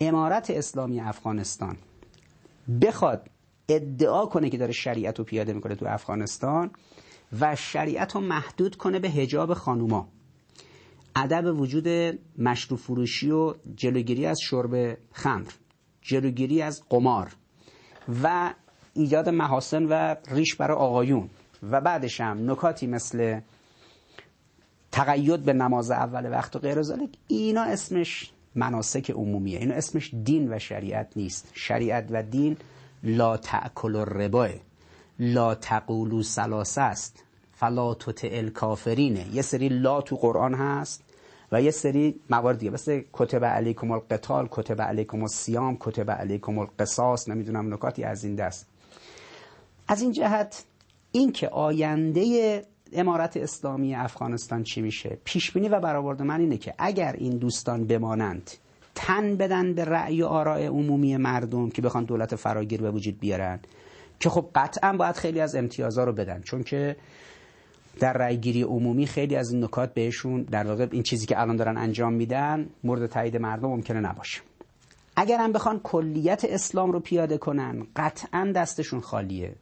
[0.00, 1.76] امارت اسلامی افغانستان
[2.82, 3.22] بخواد
[3.68, 6.70] ادعا کنه که داره شریعت رو پیاده می‌کنه تو افغانستان
[7.40, 10.08] و شریعت رو محدود کنه به هجاب خانوما.
[11.16, 15.50] ادب وجود مشروع فروشی و جلوگیری از شرب خمر
[16.02, 17.36] جلوگیری از قمار
[18.22, 18.54] و
[18.94, 21.30] ایجاد محاسن و ریش برای آقایون
[21.70, 23.40] و بعدش هم نکاتی مثل
[24.92, 30.52] تقید به نماز اول وقت و غیر ذالک اینا اسمش مناسک عمومیه اینا اسمش دین
[30.52, 31.50] و شریعت نیست.
[31.54, 32.56] شریعت و دین
[33.02, 34.48] لا تأکل الربا.
[35.18, 37.24] لا تقولو سلاسه است.
[37.52, 41.02] فلا تطع الکافرینه یه سری لا تو قرآن هست
[41.52, 42.72] و یه سری موارد دیگه.
[42.72, 48.66] مثل کتب علیکم القتال کتب علیکم الصیام کتب علیکم القصاص نمی‌دونم نکاتی از این دست.
[49.88, 50.64] از این جهت
[51.12, 56.74] این که آینده امارت اسلامی افغانستان چی میشه؟ پیش بینی و برآورد من اینه که
[56.78, 58.50] اگر این دوستان بمانند
[58.94, 63.60] تن بدن به رأی و آراء عمومی مردم که بخوان دولت فراگیر به وجود بیارن
[64.20, 66.40] که خب قطعا باید خیلی از امتیازها رو بدن.
[66.40, 66.96] چون که
[68.00, 71.76] در رأیگیری عمومی خیلی از این نکات بهشون در واقع این چیزی که الان دارن
[71.76, 74.40] انجام میدن مورد تایید مردم ممکنه نباشه.
[75.16, 79.54] اگر هم بخوان کلیت اسلام رو پیاده کنن قطعا دستشون خالیه.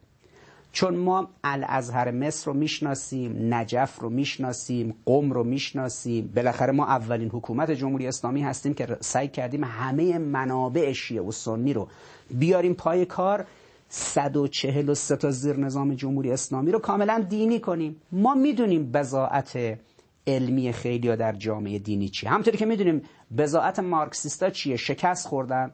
[0.71, 6.31] چون ما الازهر مصر رو می‌شناسیم نجف رو می‌شناسیم قم رو می‌شناسیم.
[6.35, 11.73] بالاخره ما اولین حکومت جمهوری اسلامی هستیم که سعی کردیم همه منابع شیعه و سنی
[11.73, 11.87] رو
[12.31, 13.45] بیاریم پای کار.
[13.89, 17.95] 143 تا زیر نظام جمهوری اسلامی رو کاملا دینی کنیم.
[18.11, 19.79] ما می‌دونیم بزاعت
[20.27, 22.29] علمی خیلی در جامعه دینی چیه.
[22.29, 23.01] همطوری که می‌دونیم
[23.37, 25.71] بزاعت مارکسیستا چیه؟ شکست خوردن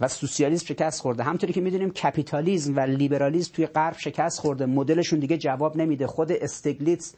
[0.00, 1.22] و سوسیالیسم شکست خورده.
[1.22, 4.66] همطوری که می‌دونیم کپیتالیسم و لیبرالیسم توی غرب شکست خورده.
[4.66, 6.06] مدلشون دیگه جواب نمیده.
[6.06, 7.14] خود استگلیتس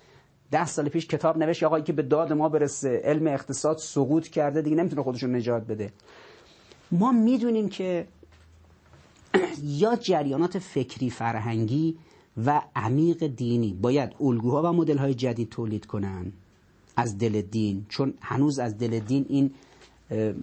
[0.51, 4.63] ده سال پیش کتاب نوشت آقایی که به داد ما برسه علم اقتصاد سقوط کرده
[4.63, 5.93] دیگه نمی‌تونه خودشون نجات بده.
[6.93, 8.07] ما می‌دونیم که
[9.63, 11.97] یا جریانات فکری فرهنگی
[12.47, 13.73] و عمیق دینی.
[13.73, 16.33] باید الگوها و مدل جدید تولید کنن
[16.97, 19.51] از دل دین چون هنوز از دل دین این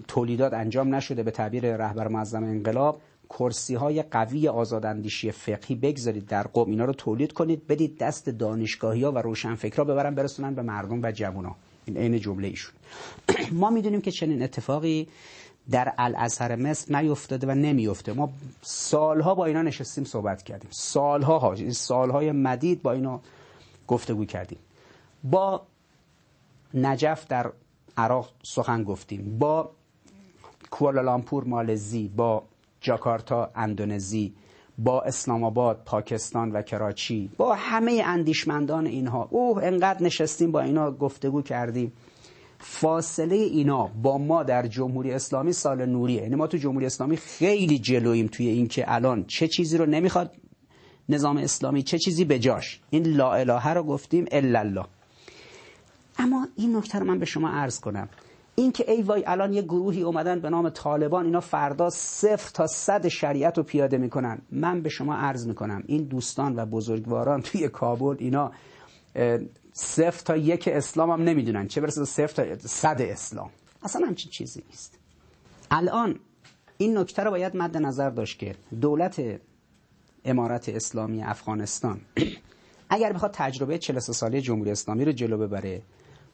[0.08, 1.24] تولیدات انجام نشده.
[1.24, 6.70] به تعبیر رهبر معظم انقلاب کرسی های قوی آزاداندیشی فقهی بگذارید در قوم.
[6.70, 11.12] اینا رو تولید کنید بدید دست دانشگاهی ها و روشنفکرها ببرن برسونن به مردم و
[11.12, 11.56] جوونا.
[11.86, 12.74] این عین جمله ایشون
[13.62, 15.08] ما می‌دونیم که چنین اتفاقی
[15.72, 18.14] در الازهر مصر نیفتاده و نمیفته.
[18.14, 18.30] ما
[18.62, 20.70] سالها با اینا نشستیم صحبت کردیم.
[20.72, 23.22] سالها ها سالهای مدید با اینا
[23.88, 24.60] گفتگو کردیم.
[25.24, 25.62] با
[26.74, 27.52] نجف در
[27.98, 29.38] عراق سخن گفتیم.
[29.40, 29.72] با
[30.72, 32.44] کوالالامپور مالزی با
[32.82, 34.34] جاکارتا اندونزی
[34.78, 39.28] با اسلام آباد پاکستان و کراچی با همه اندیشمندان اینها.
[39.32, 41.94] اوه انقدر نشستیم با اینا گفتگو کردیم.
[42.60, 46.22] فاصله اینا با ما در جمهوری اسلامی سال نوریه.
[46.22, 50.32] یعنی ما تو جمهوری اسلامی خیلی جلوییم توی اینکه الان چه چیزی رو نمی‌خواد
[51.10, 52.80] نظام اسلامی چه چیزی به جاش.
[52.90, 54.86] این لا اله رو گفتیم الا الله.
[56.20, 58.10] اما این نکته رو من به شما عرض کنم.
[58.56, 62.68] این که ای وای الان یه گروهی اومدن به نام طالبان اینا فردا صفر تا
[62.68, 64.42] صد شریعت رو پیاده می‌کنن.
[64.52, 68.52] من به شما عرض می‌کنم این دوستان و بزرگواران توی کابل اینا
[69.80, 71.68] صفر تا یک اسلام هم نمی‌دونن.
[71.68, 73.50] چه برسه صفر تا صد اسلام.
[73.84, 75.00] اصلا همچین چیزی نیست.
[75.72, 76.20] الان
[76.78, 79.22] این نکته رو باید مد نظر داشت که دولت
[80.26, 82.02] امارت اسلامی افغانستان
[82.90, 85.82] اگر بخواد تجربه 43 ساله جمهوری اسلامی رو جلو ببره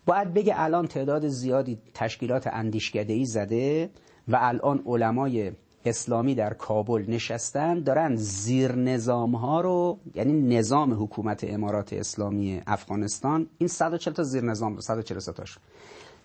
[0.06, 3.90] باید بگه الان تعداد زیادی تشکیلات اندیشکده زده
[4.28, 5.52] و الان علمای
[5.86, 13.48] اسلامی در کابل نشستن دارن زیر نظام ها رو یعنی نظام حکومت امارات اسلامی افغانستان
[13.58, 15.58] این 140 تا زیر نظام 143 تاش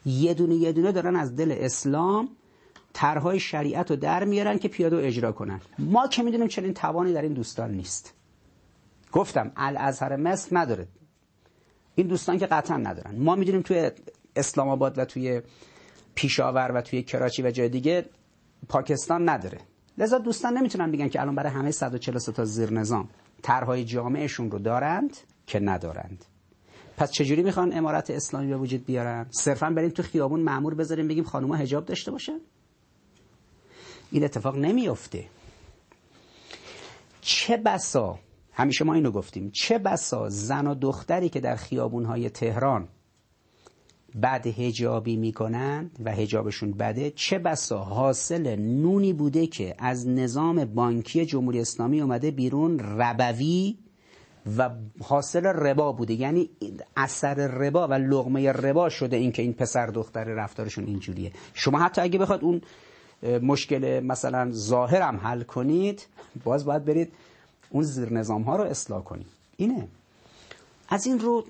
[0.06, 2.28] یه دونه یه دونه دارن از دل اسلام
[2.92, 5.60] طرحهای شریعت رو در میارن که پیاده اجرا کنن.
[5.78, 8.14] ما که می‌دونیم چنین توانی در این دوستان نیست.
[9.12, 10.88] گفتم الازهر مصر نداره.
[11.94, 13.14] این دوستان که قطعا ندارن.
[13.16, 13.90] ما می‌دونیم توی
[14.36, 15.42] اسلام آباد و توی
[16.14, 18.04] پیشاور و توی کراچی و جای دیگه
[18.68, 19.58] پاکستان نداره.
[19.98, 23.08] لذا دوستان نمی‌تونن بگن که الان برای همه 143 تا زیر نظام
[23.42, 25.16] طرحهای جامعشون رو دارند
[25.46, 26.24] که ندارند.
[26.96, 31.24] پس چجوری می‌خوان امارت اسلامی به وجود بیارن؟ صرفا بریم تو خیابون معمور بذاریم بگیم
[31.24, 32.38] خانوما حجاب داشته باشن؟
[34.10, 35.24] این اتفاق نمیفته
[37.20, 38.18] چه بسا
[38.52, 42.88] همیشه ما اینو گفتیم چه بسا زن و دختری که در خیابونهای تهران
[44.14, 51.26] بعد هجابی می‌کنن و هجابشون بده چه بسا حاصل نونی بوده که از نظام بانکی
[51.26, 53.76] جمهوری اسلامی اومده بیرون ربوی
[54.58, 54.70] و
[55.02, 56.14] حاصل ربا بوده.
[56.14, 56.50] یعنی
[56.96, 61.32] اثر ربا و لغمه ربا شده این که این پسر دختر رفتارشون اینجوریه.
[61.54, 62.60] شما حتی اگه بخواد اون
[63.42, 66.06] مشکل مثلا ظاهرم حل کنید
[66.44, 67.12] باز باید برید
[67.70, 69.26] اون زیر نظام ها رو اصلاح کنید.
[69.56, 69.88] اینه.
[70.88, 71.44] از این رو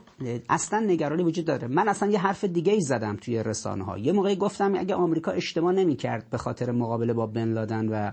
[0.48, 1.69] اصلا نگرانی وجود داره.
[1.69, 5.31] من اصلا یه حرف دیگه ای زدم توی رسانه ها یه موقعی گفتم اگه آمریکا
[5.31, 8.12] اشتباه نمی کرد به خاطر مقابله با بن لادن و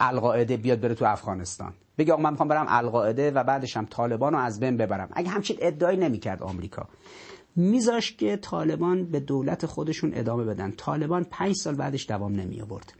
[0.00, 1.72] القاعده بیاد بره تو افغانستان.
[1.98, 5.08] بگه آقا من می‌خوام برم القاعده و بعدش هم طالبان رو از بین ببرم.
[5.12, 6.88] اگه همچین ادعایی نمی‌کرد آمریکا.
[7.56, 10.70] میذاش که طالبان به دولت خودشون ادامه بدن.
[10.70, 12.92] طالبان پنج سال بعدش دوام نمی آورد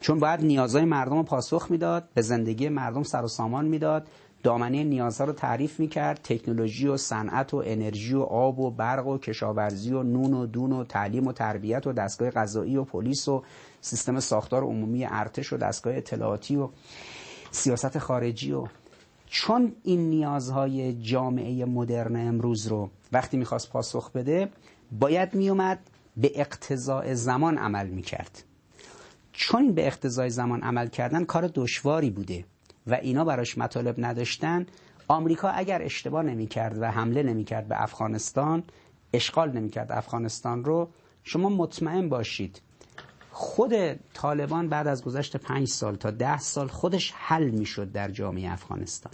[0.00, 4.08] چون باید نیازهای مردم رو پاسخ می‌داد به زندگی مردم سر و سامان می‌داد.
[4.44, 6.20] دامنه نیازها رو تعریف می‌کرد.
[6.22, 10.72] تکنولوژی و صنعت و انرژی و آب و برق و کشاورزی و نون و دون
[10.72, 13.42] و تعلیم و تربیت و دستگاه قضایی و پلیس و
[13.80, 16.68] سیستم ساختار عمومی ارتش و دستگاه اطلاعاتی و
[17.50, 18.66] سیاست خارجی و
[19.26, 24.48] چون این نیازهای جامعه مدرن امروز رو وقتی می‌خواست پاسخ بده
[24.92, 25.78] باید میومد
[26.16, 28.44] به اقتضاع زمان عمل می‌کرد.
[29.32, 32.44] چون به اقتضای زمان عمل کردن کار دشواری بوده.
[32.86, 34.66] و اینا براش مطالب نداشتن
[35.08, 38.62] آمریکا اگر اشتباه نمی‌کرد و حمله نمی‌کرد به افغانستان
[39.12, 40.88] اشغال نمی‌کرد افغانستان رو
[41.22, 42.60] شما مطمئن باشید
[43.30, 43.72] خود
[44.14, 49.12] طالبان بعد از گذشت پنج سال تا ده سال خودش حل می‌شد در جامعه افغانستان.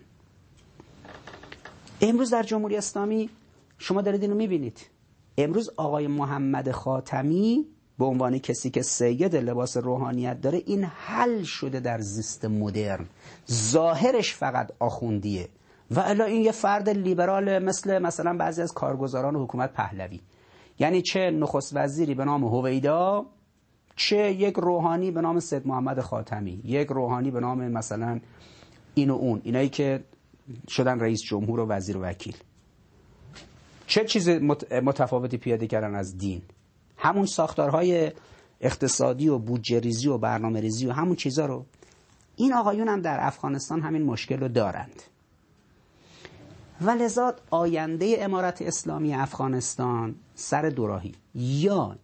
[2.01, 3.31] امروز در جمهوری اسلامی
[3.79, 4.87] شما دارید اینو می‌بینید.
[5.39, 7.67] امروز آقای محمد خاتمی
[8.01, 13.07] به عنوان کسی که سید لباس روحانیت داره این حل شده در زیست مدرن.
[13.51, 15.49] ظاهرش فقط آخوندیه.
[15.91, 20.21] و الا این یه فرد لیبرال مثل مثلا بعضی از کارگزاران حکومت پهلوی.
[20.79, 23.27] یعنی چه نخست وزیری به نام هویدا
[23.97, 28.21] چه یک روحانی به نام سید محمد خاتمی یک روحانی به نام مثلا
[28.95, 30.05] این و اون اینایی که
[30.69, 32.37] شدن رئیس جمهور و وزیر و وکیل.
[33.87, 34.29] چه چیز
[34.83, 36.43] متفاوتی پیاده کردن از دین؟
[37.01, 38.13] همون ساختارهای
[38.61, 41.65] اقتصادی و بودجه ریزی و برنامه ریزی و همون چیزا رو
[42.37, 45.03] این آقایون هم در افغانستان همین مشکل رو دارند.
[46.81, 51.13] و لذا آینده امارت اسلامی افغانستان سر دوراهی.
[51.35, 51.97] یا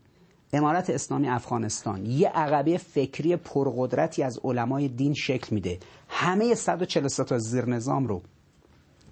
[0.53, 5.79] امارت اسلامی افغانستان یه عقبه فکری پرقدرتی از علمای دین شکل میده.
[6.09, 8.23] همه 143 تا زیر نظام رو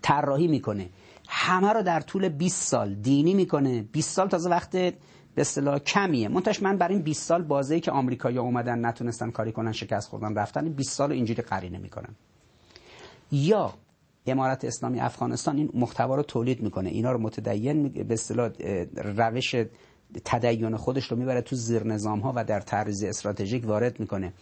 [0.02, 0.88] طراحی می‌کنه.
[1.28, 3.82] همه رو در طول 20 سال دینی می‌کنه.
[3.82, 4.94] 20 سال تازه وقت
[5.34, 6.28] به اصطلاح کمیه.
[6.28, 10.34] منتش من بر این 20 سال بازی که آمریکایی‌ها اومدن نتونستن کاری کنن شکست خوردن
[10.34, 12.14] رفتن 20 سال اینجوری قرینه می‌کنن
[13.32, 13.74] یا
[14.26, 16.90] امارت اسلامی افغانستان این محتوا رو تولید می‌کنه.
[16.90, 18.50] اینا رو متدین به اصطلاح
[18.96, 19.54] روش
[20.24, 24.32] تدین خودش رو می‌بره تو زیر نظام ها و در طرز استراتژیک وارد می‌کنه.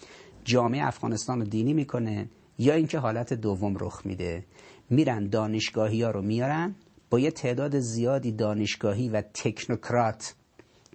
[0.44, 2.28] جامعه افغانستان رو دینی می‌کنه
[2.58, 4.44] یا اینکه حالت دوم رخ میده.
[4.90, 6.74] میرن دانشگاهی ها رو میارن
[7.10, 10.34] با یه تعداد زیادی دانشگاهی و تکنوکرات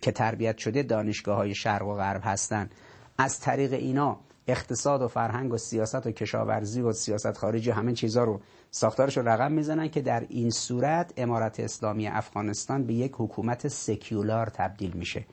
[0.02, 2.70] که تربیت شده دانشگاه های شرق و غرب هستن
[3.18, 8.24] از طریق اینا اقتصاد و فرهنگ و سیاست و کشاورزی و سیاست خارجی همه چیزها
[8.24, 8.42] رو
[8.72, 14.48] ساختارش رو رقم می‌زنن که در این صورت امارت اسلامی افغانستان به یک حکومت سکیولار
[14.48, 15.26] تبدیل میشه.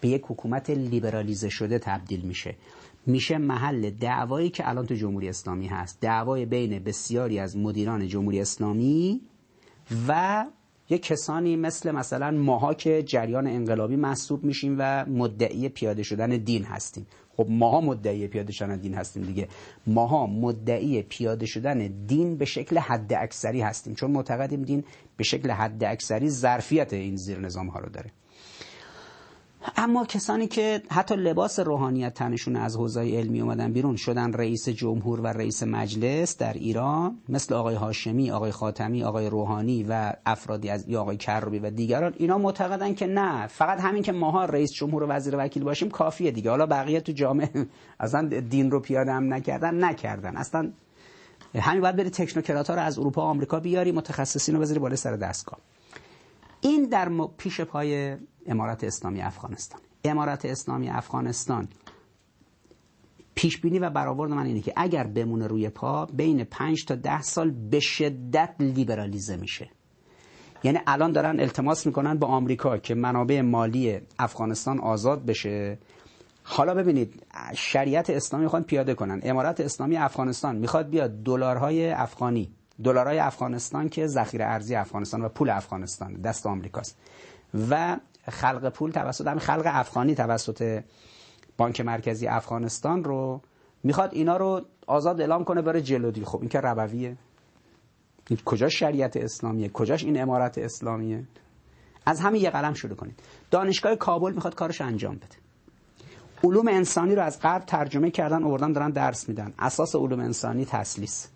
[0.00, 2.54] به یک حکومت لیبرالیزه شده تبدیل میشه.
[3.06, 6.00] میشه محل دعوایی که الان تو جمهوری اسلامی هست.
[6.00, 9.20] دعوای بین بسیاری از مدیران جمهوری اسلامی
[10.08, 10.44] و
[10.90, 16.64] یک کسانی مثل مثلا ماها که جریان انقلابی محسوب میشیم و مدعی پیاده شدن دین
[16.64, 17.06] هستیم.
[17.36, 19.48] خب ماها مدعی پیاده شدن دین هستیم دیگه.
[19.86, 23.94] ماها مدعی پیاده شدن دین به شکل حد اکثری هستیم.
[23.94, 24.84] چون معتقدیم دین
[25.16, 28.10] به شکل حد اکثری ظرفیت این زیر نظام ها رو داره.
[29.76, 35.20] اما کسانی که حتی لباس روحانیت تنشون از حوزه علمی اومدن بیرون شدن رئیس جمهور
[35.20, 40.88] و رئیس مجلس در ایران مثل آقای هاشمی، آقای خاتمی، آقای روحانی و افرادی از
[40.88, 45.02] یا آقای کروبی و دیگران اینا معتقدن که نه فقط همین که ماها رئیس جمهور
[45.02, 46.50] و وزیر وکیل باشیم کافیه دیگه.
[46.50, 47.50] حالا بقیه تو جامعه
[48.00, 50.36] اصلا دین رو پیاده هم نکردن نکردن.
[50.36, 50.72] اصلا
[51.54, 54.96] همین باید بری تکنوکرات ها رو از اروپا و آمریکا بیاری متخصصین رو بذاری بالای
[54.96, 55.58] سر دستگاه.
[56.60, 58.16] این در پیش پای
[58.46, 59.80] امارات اسلامی افغانستان.
[60.04, 61.68] امارات اسلامی افغانستان.
[63.34, 67.22] پیش بینی و برآورد من اینه که اگر بمونه روی پا بین 5 تا 10
[67.22, 69.70] سال به شدت لیبرالیزه میشه.
[70.64, 75.78] یعنی الان دارن التماس می‌کنن با آمریکا که منابع مالی افغانستان آزاد بشه.
[76.42, 79.20] حالا ببینید شریعت اسلامی می‌خوان پیاده کنن.
[79.22, 82.50] امارات اسلامی افغانستان می‌خواد بیاد دلارهای افغانی
[82.84, 86.98] دلارهای افغانستان که ذخیره ارزی افغانستان و پول افغانستان دست آمریکاست.
[87.70, 87.96] و
[88.30, 90.82] خلق پول توسط همین خلق افغانی توسط
[91.56, 93.40] بانک مرکزی افغانستان رو
[93.82, 97.16] می‌خواد اینا رو آزاد اعلام کنه بره جلودی خب این که ربویه.
[98.30, 101.24] این کجاش شریعت اسلامیه؟ کجاش این امارت اسلامیه؟
[102.06, 103.20] از همین یه قلم شروع کنید.
[103.50, 105.36] دانشگاه کابل می‌خواد کارش انجام بده.
[106.44, 109.52] علوم انسانی رو از غرب ترجمه کردن آوردن دارن درس میدن.
[109.58, 111.28] اساس علوم انسانی تسلیس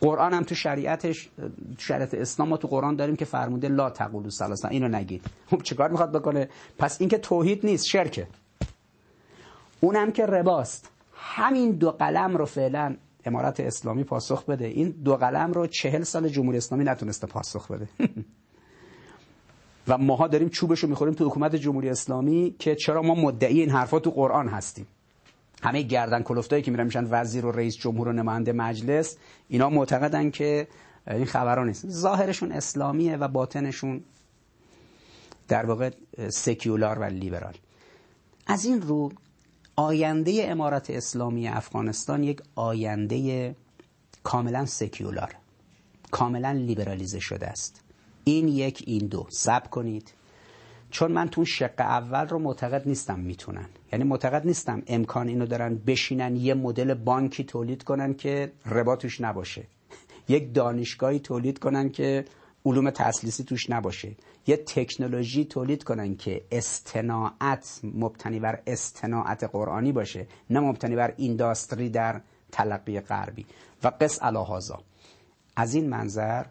[0.00, 1.30] قرآن هم تو شریعتش
[1.78, 5.90] شریعت اسلام ما تو قرآن داریم که فرموده لا تقولوا ثلاثه اینو نگید خب چیکار
[5.90, 6.48] می‌خواد بکنه؟
[6.78, 8.26] پس این که توحید نیست شرکه.
[9.80, 10.90] اونم که رباست.
[11.14, 14.66] همین دو قلم رو فعلا امارت اسلامی پاسخ بده.
[14.66, 17.88] این دو قلم رو چهل سال جمهوری اسلامی نتونسته پاسخ بده.
[19.88, 23.70] و ماها داریم چوبش رو می‌خوریم تو حکومت جمهوری اسلامی که چرا ما مدعی این
[23.70, 24.86] حرفا تو قرآن هستیم.
[25.62, 29.16] همه گردن کلفتایی که میرن میشن وزیر و رئیس جمهور و نماینده مجلس
[29.48, 30.68] اینا معتقدن که
[31.10, 31.88] این خبران نیست.
[31.88, 34.04] ظاهرشون اسلامیه و باطنشون
[35.48, 35.90] در واقع
[36.28, 37.54] سکیولار و لیبرال.
[38.46, 39.12] از این رو
[39.76, 43.56] آینده امارت اسلامی افغانستان یک آینده
[44.22, 45.34] کاملا سکیولار
[46.10, 47.80] کاملا لیبرالیزه شده است.
[48.24, 49.26] این یک این دو.
[49.30, 50.13] سب کنید.
[50.94, 53.68] چون من تو شق اول رو معتقد نیستم می‌تونن.
[53.92, 59.20] یعنی معتقد نیستم امکان اینو دارن بشینن یه مدل بانکی تولید کنن که ربا توش
[59.20, 59.64] نباشه.
[60.28, 62.24] یک دانشگاهی تولید کنن که
[62.66, 64.12] علوم تسلیسی توش نباشه.
[64.46, 71.90] یه تکنولوژی تولید کنن که استناعت مبتنی بر استناعت قرآنی باشه نه مبتنی بر اینداستری
[71.90, 72.20] در
[72.52, 73.46] تلقی غربی.
[73.84, 74.80] و قص الهازا
[75.56, 76.44] از این منظر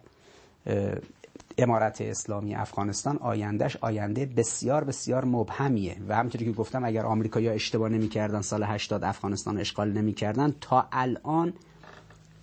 [1.58, 7.88] امارت اسلامی افغانستان آیندهش آینده بسیار بسیار مبهمیه و همونطوری که گفتم اگر آمریکایی‌ها اشتباه
[7.88, 11.52] نمی‌کردن سال 80 افغانستان اشغال نمی‌کردن تا الان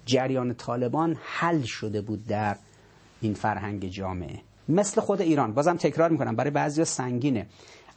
[0.05, 2.55] جریان طالبان حل شده بود در
[3.21, 4.39] این فرهنگ جامعه.
[4.69, 5.53] مثل خود ایران.
[5.53, 7.47] بازم تکرار می‌کنم برای بعضی سنگینه.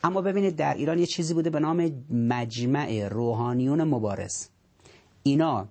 [0.04, 4.48] اما ببینید در ایران یه چیزی بوده به نام مجمع روحانیون مبارز.
[5.22, 5.68] اینا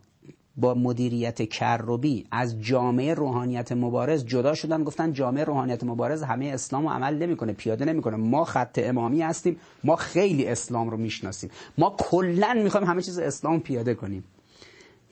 [0.57, 6.83] با مدیریت کروبی از جامعه روحانیت مبارز جدا شدن گفتن جامعه روحانیت مبارز همه اسلام
[6.83, 8.15] رو عمل نمی‌کنه پیاده نمی‌کنه.
[8.15, 11.49] ما خط امامی هستیم ما خیلی اسلام رو می‌شناسیم.
[11.77, 14.23] ما کلا می‌خوایم همه چیز اسلام پیاده کنیم.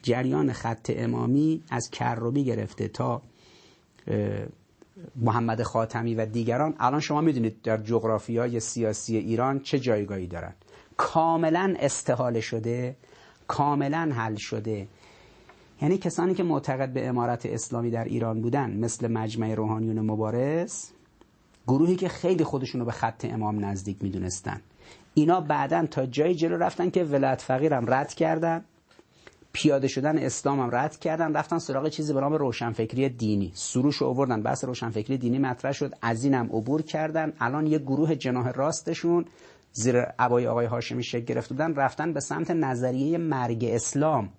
[0.03, 3.21] جریان خط امامی از کروبی گرفته تا
[5.15, 6.75] محمد خاتمی و دیگران.
[6.79, 10.53] الان شما می‌دونید در جغرافیای سیاسی ایران چه جایگاهی دارن.
[10.97, 12.95] کاملا استحاله شده
[13.47, 14.87] کاملا حل شده.
[15.81, 20.85] یعنی کسانی که معتقد به امارت اسلامی در ایران بودن مثل مجمع روحانیون مبارز
[21.67, 24.61] گروهی که خیلی خودشونو به خط امام نزدیک می‌دونستن.
[25.13, 28.65] اینا بعدا تا جای جلو رفتن که ولایت فقیرم رد کردن
[29.53, 33.51] پیاده شدن اسلام هم رد کردن رفتن سراغ چیزی به نام روشنفکری دینی.
[33.55, 35.93] سروش آوردن بحث روشنفکری دینی مطرح شد.
[36.01, 37.33] از اینم عبور کردن.
[37.39, 39.25] الان یه گروه جناح راستشون
[39.71, 44.29] زیر عبای آقای هاشمی شکل گرفت بودن رفتن به سمت نظریه مرگ اسلام.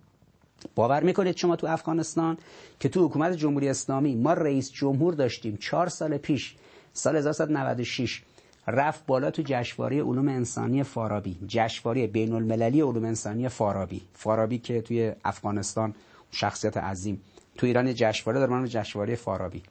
[0.75, 2.39] باور می‌کنید شما تو افغانستان
[2.81, 6.55] که تو حکومت جمهوری اسلامی ما رئیس جمهور داشتیم چهار سال پیش
[6.93, 8.23] سال 1996
[8.67, 14.03] رفت بالا تو جشنواره علوم انسانی فارابی جشنواره بین المللی علوم انسانی فارابی.
[14.15, 15.95] فارابی که توی افغانستان
[16.31, 17.21] شخصیت عظیم
[17.57, 19.63] تو ایران جشنواره در جشنواره فارابی.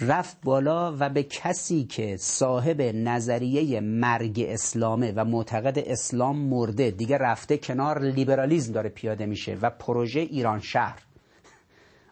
[0.00, 7.18] رفت بالا و به کسی که صاحب نظریه مرگ اسلامه و معتقد اسلام مرده دیگه
[7.18, 11.02] رفته کنار لیبرالیزم داره پیاده میشه و پروژه ایران شهر.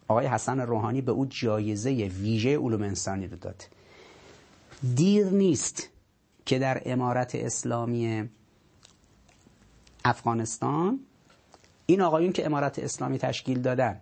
[0.09, 3.69] آقای حسن روحانی به او جایزه ویژه علوم انسانی رو داد.
[4.95, 5.89] دیر نیست
[6.47, 8.29] که در امارت اسلامی
[10.05, 11.01] افغانستان
[11.87, 14.01] این آقایون که امارت اسلامی تشکیل دادن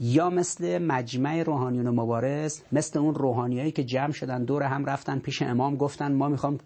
[0.00, 5.42] یا مثل مجمع روحانیون مبارز مثل اون روحانیایی که جمع شدن دور هم رفتن پیش
[5.42, 6.58] امام گفتن ما می‌خوام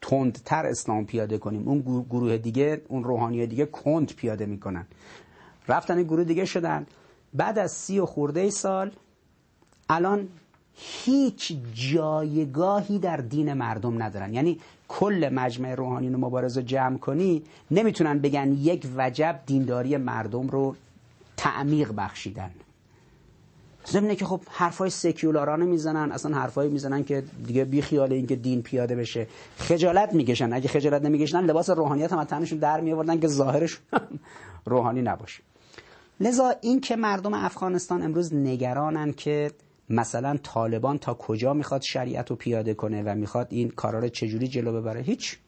[0.00, 1.68] تندتر اسلام پیاده کنیم.
[1.68, 4.86] اون گروه دیگه اون روحانی دیگه کند پیاده می‌کنن.
[5.68, 6.86] رفتن گروه دیگه شدن.
[7.34, 8.90] بعد از سی و خورده سال
[9.88, 10.28] الان
[10.74, 14.34] هیچ جایگاهی در دین مردم ندارن.
[14.34, 20.76] یعنی کل مجمع روحانیون مبارز رو جمع کنی نمی‌تونن بگن یک وجب دینداری مردم رو
[21.36, 22.50] تعمیق بخشیدن.
[23.86, 28.36] ضمنه که خب حرفای سکیولارانه می‌زنن اصلا حرفایی می‌زنن که دیگه بی خیال این که
[28.36, 29.26] دین پیاده بشه.
[29.58, 30.52] خجالت می‌کشن.
[30.52, 33.78] اگه خجالت نمی‌کشن لباس روحانیت هم تنشون در میآوردن که ظاهرش
[34.66, 35.42] روحانی نباشه.
[36.20, 39.50] لذا این که مردم افغانستان امروز نگرانن که
[39.90, 44.48] مثلا طالبان تا کجا می‌خواد شریعت رو پیاده کنه و می‌خواد این کارا رو چجوری
[44.48, 45.38] جلو ببره هیچ.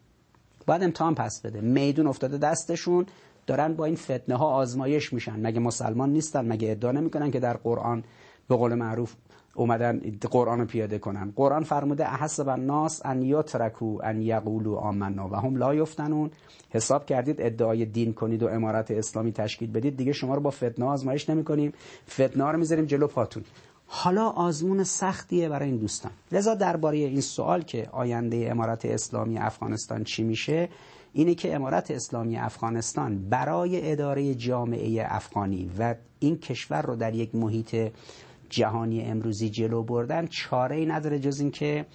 [0.66, 1.60] باید امتحان پس بده.
[1.60, 3.06] میدون افتاده دستشون.
[3.46, 5.46] دارن با این فتنه ها آزمایش میشن.
[5.46, 8.04] مگه مسلمان نیستن؟ مگه ادعا نمی‌کنن که در قرآن
[8.48, 9.14] به قول معروف
[9.54, 10.00] اومدن
[10.30, 15.28] قرآن پیاده کنن؟ قرآن فرموده احسب الناس ان یترکو ان یقولوا آمنا.
[15.28, 16.30] و هم لا یفتنون.
[16.70, 19.96] حساب کردید ادعای دین کنید و امارت اسلامی تشکیل بدید.
[19.96, 21.72] دیگه شما رو با فتنه آزمایش نمی‌کنیم.
[22.10, 23.44] فتنه رو می‌ذاریم جلو پاتون.
[23.86, 26.12] حالا آزمون سختیه برای این دوستان.
[26.32, 30.68] لذا درباره این سوال که آینده امارت اسلامی افغانستان چی میشه
[31.12, 37.34] اینه که امارت اسلامی افغانستان برای اداره جامعه افغانی و این کشور رو در یک
[37.34, 37.92] محیط
[38.50, 41.86] جهانی امروزی جلو بردن چاره ای نداره جز اینکه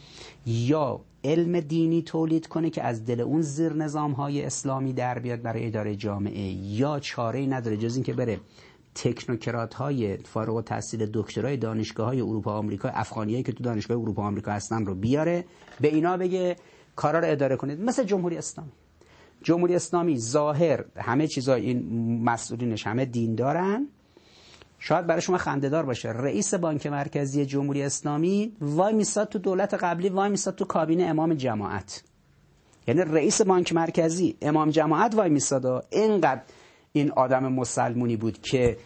[0.46, 5.42] یا علم دینی تولید کنه که از دل اون زیر نظام های اسلامی در بیاد
[5.42, 8.40] برای اداره جامعه یا چاره ای نداره جز اینکه بره
[8.96, 13.98] تکنوکرات های فارغ و تحصیل دکترای دانشگاه های اروپا و آمریکا افغانیایی که تو دانشگاه
[13.98, 15.46] اروپا و آمریکا هستن رو بیاره
[15.82, 16.56] به اینا بگه
[16.96, 17.82] کارا رو اداره کنید.
[17.82, 18.72] مثل جمهوری اسلامی.
[19.44, 23.88] جمهوری اسلامی ظاهر همه چیزای این مسئولینش همه دین دارن
[24.80, 26.10] شاید برای شما خندهدار باشه.
[26.10, 31.34] رئیس بانک مرکزی جمهوری اسلامی وای میساد تو دولت قبلی وای میساد تو کابینه امام
[31.34, 32.04] جماعت.
[32.88, 35.86] یعنی رئیس بانک مرکزی امام جماعت وای میساد.
[35.90, 36.42] اینقدر
[36.94, 38.78] این آدم مسلمونی بود که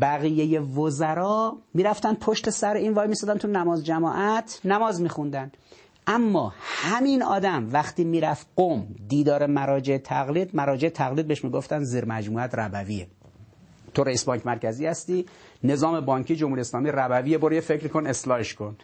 [0.00, 5.52] بقیه وزرا می‌رفتن پشت سر این وای میسادن تو نماز جماعت نماز میخوندن.
[6.06, 12.54] اما همین آدم وقتی می‌رفت قوم دیدار مراجع تقلید مراجع تقلید بهش می‌گفتن زیر مجموعت
[12.54, 13.08] ربویه.
[13.94, 15.26] تو رئیس بانک مرکزی هستی
[15.64, 18.76] نظام بانکی جمهوری اسلامی ربویه برو فکر کن اصلاحش کن.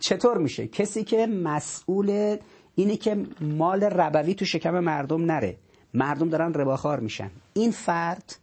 [0.00, 2.36] چطور میشه؟ کسی که مسئول
[2.74, 5.56] اینه که مال ربوی تو شکم مردم نره.
[5.94, 7.30] مردم دارن رباخار میشن.
[7.54, 8.36] این فرد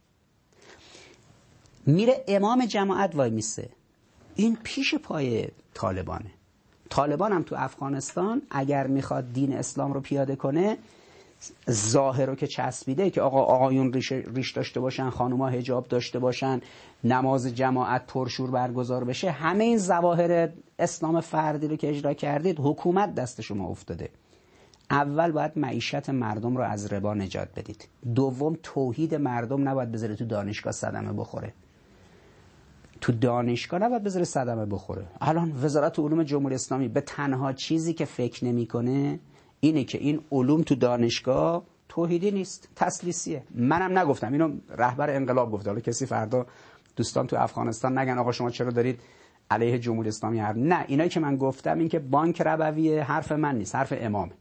[1.85, 3.69] میره امام جماعت وای میسه.
[4.35, 6.31] این پیش پای طالبانه.
[6.89, 10.77] طالبان هم تو افغانستان اگر می‌خواد دین اسلام رو پیاده کنه
[11.71, 16.61] ظاهر رو که چسبیده که آقا آقایون ریش, ریش داشته باشن خانوما هجاب داشته باشن
[17.03, 20.49] نماز جماعت پرشور برگزار بشه همه این ظواهر
[20.79, 24.09] اسلام فردی رو که اجرا کردید حکومت دست شما افتاده.
[24.91, 27.87] اول باید معیشت مردم رو از ربا نجات بدید.
[28.15, 31.53] دوم توحید مردم نباید بذاره تو دانشگاه صدمه بخوره.
[33.01, 35.05] تو دانشگاه نباید بذاره صدمه بخوره.
[35.21, 39.19] الان وزارت علوم جمهوری اسلامی به تنها چیزی که فکر نمی‌کنه
[39.59, 44.31] اینه که این علوم تو دانشگاه توحیدی نیست تسلیسیه منم نگفتم.
[44.31, 45.69] اینو رهبر انقلاب گفته.
[45.69, 46.45] حالا کسی فردا
[46.95, 48.99] دوستان تو افغانستان نگن آقا شما چرا دارید
[49.51, 53.57] علیه جمهوری اسلامی حرف نه اینایی که من گفتم این که بانک ربویه حرف من
[53.57, 54.31] نیست حرف امام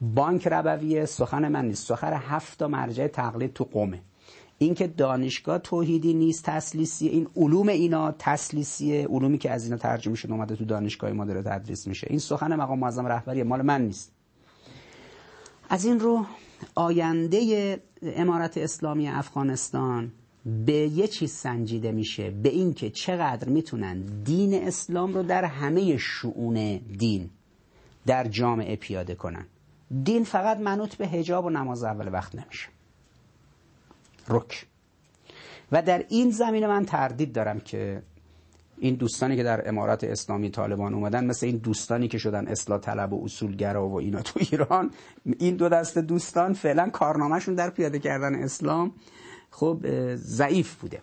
[0.00, 1.86] بانک ربویه سخن من نیست.
[1.86, 4.00] سخن هفت مرجع تقلید تو قومه.
[4.58, 10.32] اینکه دانشگاه توحیدی نیست تسلیسیه این علوم اینا تسلیسیه علومی که از اینا ترجمه شده
[10.32, 12.06] اومده تو دانشگاه ما داره تدریس میشه.
[12.10, 14.12] این سخن مقام معظم رهبری مال من نیست.
[15.68, 16.26] از این رو
[16.74, 20.12] آینده امارت اسلامی افغانستان
[20.66, 26.76] به یه چیز سنجیده میشه به اینکه چقدر می‌تونن دین اسلام رو در همه شعون
[26.76, 27.30] دین
[28.06, 29.46] در جامعه پیاده کنن.
[30.04, 32.68] دین فقط منوط به هجاب و نماز اول وقت نمیشه.
[34.28, 34.66] رک
[35.72, 38.02] و در این زمینه من تردید دارم که
[38.78, 43.12] این دوستانی که در امارات اسلامی طالبان اومدن مثل این دوستانی که شدن اصلاح طلب
[43.12, 44.90] و اصولگرا و اینا تو ایران
[45.38, 48.92] این دو دست دوستان فعلا کارنامهشون در پیاده کردن اسلام
[49.50, 49.78] خب
[50.14, 51.00] ضعیف بوده.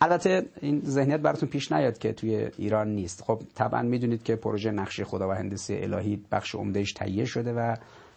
[0.00, 3.22] البته این ذهنیت براتون پیش نیاد که توی ایران نیست.
[3.22, 7.76] خب طبعا می‌دونید که پروژه نقشه خدا و هندسه الهی بخش عمدهش تهیه شده و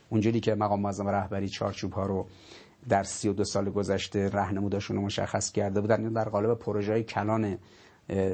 [0.09, 2.25] اونجوری که مقام معظم رهبری چارچوب ها رو
[2.89, 7.57] در 32 سال گذشته رهنموداشون رو مشخص کرده بودن این در قالب پروژه کلان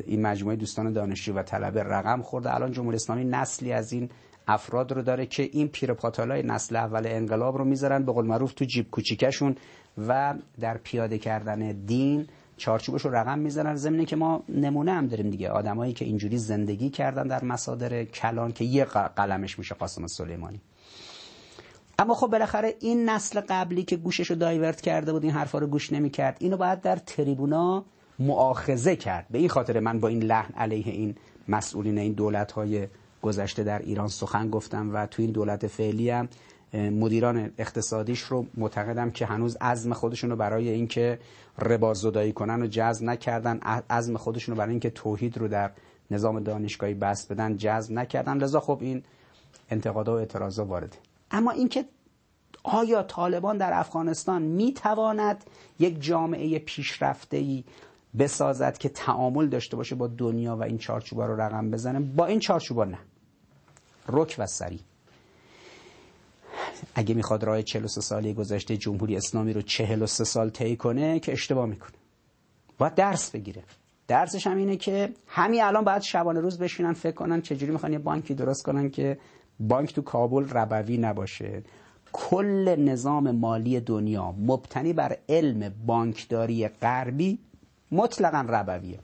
[0.05, 2.55] این مجموعه دوستان دانشجو و طلبه رقم خورده.
[2.55, 4.09] الان جمهوری اسلامی نسلی از این
[4.47, 8.65] افراد رو داره که این پیرپاتالای نسل اول انقلاب رو می‌ذارن به قول معروف تو
[8.65, 9.55] جیب کوچیکشون
[10.07, 13.75] و در پیاده کردن دین چارچوبش رو رقم می‌زنن.
[13.75, 15.49] زمینه که ما نمونه هم داریم دیگه.
[15.49, 20.61] آدمایی که اینجوری زندگی کردن در مصادر کلان که یه قلمش میشه قاسم سلیمانی.
[22.01, 25.67] اما خب بالاخره این نسل قبلی که گوشش رو دایورت کرده بود این حرفا رو
[25.67, 26.37] گوش نمی‌کرد.
[26.39, 27.85] اینو باید در تریبونا
[28.19, 29.25] معاخزه کرد.
[29.31, 31.15] به این خاطر من با این لحن علیه این
[31.47, 32.87] مسئولین این دولت های
[33.21, 36.29] گذشته در ایران سخن گفتم و تو این دولت فعلی هم
[36.73, 41.19] مدیران اقتصادیش رو معتقدم که هنوز عزم خودشون رو برای اینکه
[41.59, 45.71] ربا زدایی کنن و جذب نکردن عزم خودشون رو برای اینکه توحید رو در
[46.11, 48.37] نظام دانشگاهی بس بدن جذب نکردن.
[48.37, 49.03] لذا خب این
[49.69, 50.97] انتقادا و اعتراضا وارده.
[51.31, 51.85] اما اینکه
[52.63, 55.43] آیا طالبان در افغانستان می‌تواند
[55.79, 57.63] یک جامعه پیشرفته ای
[58.19, 62.39] بسازد که تعامل داشته باشه با دنیا و این چارچوبا رو رقم بزنه؟ با این
[62.39, 62.97] چارچوبا نه.
[64.07, 64.79] رک و سری.
[66.95, 71.65] اگه می‌خواد راه 43 سالی گذشته جمهوری اسلامی رو 43 سال طی کنه که اشتباه
[71.65, 71.91] می‌کنه.
[72.77, 73.63] باید درس بگیره.
[74.07, 77.99] درسش هم اینه که همین الان باید شبانه روز بشینن فکر کنن چجوری می‌خوان یه
[77.99, 79.17] بانکی درست کنن که
[79.61, 81.63] بانک تو کابل ربوی نباشه.
[82.11, 87.39] کل نظام مالی دنیا مبتنی بر علم بانکداری غربی
[87.91, 88.99] مطلقا ربویه.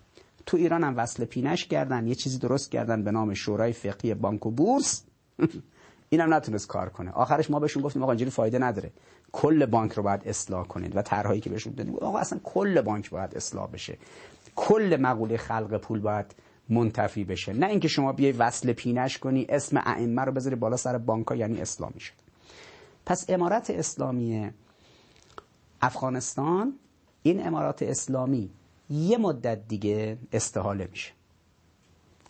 [0.46, 4.46] تو ایران هم وصل پینش کردن یه چیزی درست کردن به نام شورای فقهی بانک
[4.46, 5.04] و بورس.
[6.10, 7.12] اینم نتونست کار کنه.
[7.12, 8.92] آخرش ما بهشون گفتیم آقا اینجوری فایده نداره.
[9.32, 11.96] کل بانک رو باید اصلاح کنید و طرحهایی که بهشون دادیم.
[11.96, 13.98] آقا اصلا کل بانک باید اصلاح بشه.
[14.56, 16.36] کل مقوله خلق پول باید
[16.70, 17.54] منتفی بشه.
[17.54, 21.62] نه اینکه شما بیای وصل پینش کنی اسم ائمه رو بذاری بالا سر بانک یعنی
[21.62, 22.14] اسلامی شد
[23.06, 24.52] پس امارت اسلامی
[25.82, 26.74] افغانستان
[27.24, 28.50] این امارات اسلامی
[28.90, 31.12] یه مدت دیگه استحاله میشه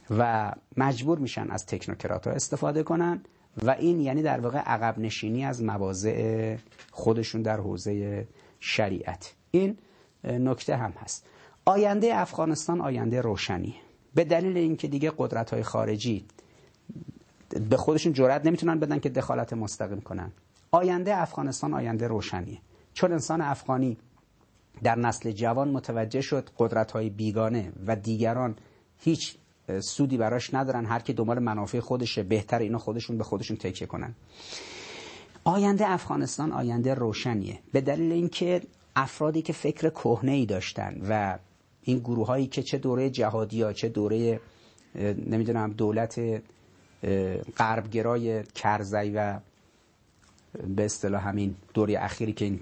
[0.10, 3.22] و مجبور میشن از تکنوکرات ها استفاده کنن
[3.64, 6.56] و این یعنی در واقع عقب نشینی از مواضع
[6.92, 8.28] خودشون در حوزه
[8.60, 9.34] شریعت.
[9.52, 9.78] این
[10.24, 11.26] نکته هم هست.
[11.66, 13.76] آینده افغانستان آینده روشنی
[14.18, 16.26] به دلیل اینکه دیگه قدرت های خارجی
[17.70, 20.32] به خودشون جرأت نمی‌تونن بدن که دخالت مستقیم کنن.
[20.72, 22.58] آینده افغانستان آینده روشنیه.
[22.94, 23.98] چون انسان افغانی
[24.84, 28.56] در نسل جوان متوجه شد قدرت های بیگانه و دیگران
[29.00, 29.36] هیچ
[29.80, 30.86] سودی براش ندارن.
[30.86, 34.16] هر کی دنبال منافع خودشه بهتر اینا خودشون به خودشون تکیه کنن.
[35.44, 37.60] آینده افغانستان آینده روشنیه.
[37.72, 38.62] به دلیل اینکه
[38.96, 41.38] افرادی که فکر کهنه ای داشتن و
[41.88, 44.40] این گروه هایی که چه دوره جهادی ها چه دوره
[45.28, 46.42] نمی‌دونم دولت
[47.58, 49.40] غربگرای کرزی و
[50.76, 52.60] به اصطلاح همین دوره اخیری که این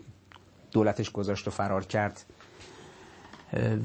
[0.72, 2.26] دولتش گذاشت و فرار کرد.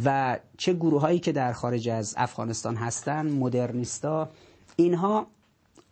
[0.05, 4.29] و چه گروه هایی که در خارج از افغانستان هستن مدرنیستا
[4.77, 5.27] اینها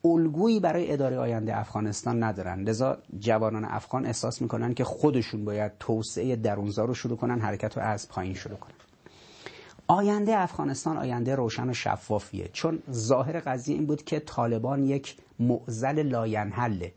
[0.05, 2.63] الگویی برای اداره آینده افغانستان ندارن.
[2.63, 7.83] لذا جوانان افغان احساس می‌کنن که خودشون باید توسعه درونزا رو شروع کنن حرکت رو
[7.83, 8.78] از پایین شروع کنن.
[9.91, 12.51] آینده افغانستان آینده روشن و شفافیه.
[12.53, 16.93] چون ظاهر قضیه این بود که طالبان یک معزل لاینحله.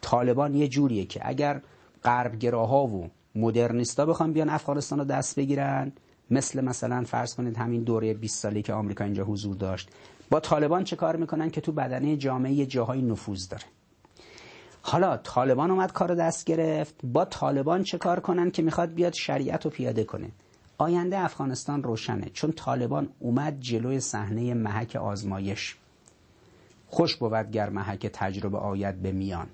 [0.00, 1.62] طالبان یه جوریه که اگر
[2.04, 5.92] غربگراها و مدرنیستا بخوان بیان افغانستان رو دست بگیرن
[6.30, 9.88] مثل مثلا فرض کنید همین دوره 20 سالی که آمریکا اینجا حضور داشت
[10.30, 13.64] با طالبان چه کار می‌کنن که تو بدنه جامعه جاهای نفوذ داره.
[14.82, 19.64] حالا طالبان اومد کار دست گرفت با طالبان چه کار کنن که می‌خواد بیاد شریعت
[19.64, 20.28] رو پیاده کنه؟
[20.82, 25.76] آینده افغانستان روشنه چون طالبان اومد جلوی صحنه محک آزمایش.
[26.86, 29.46] خوش بود گر محک تجربه آید به میان.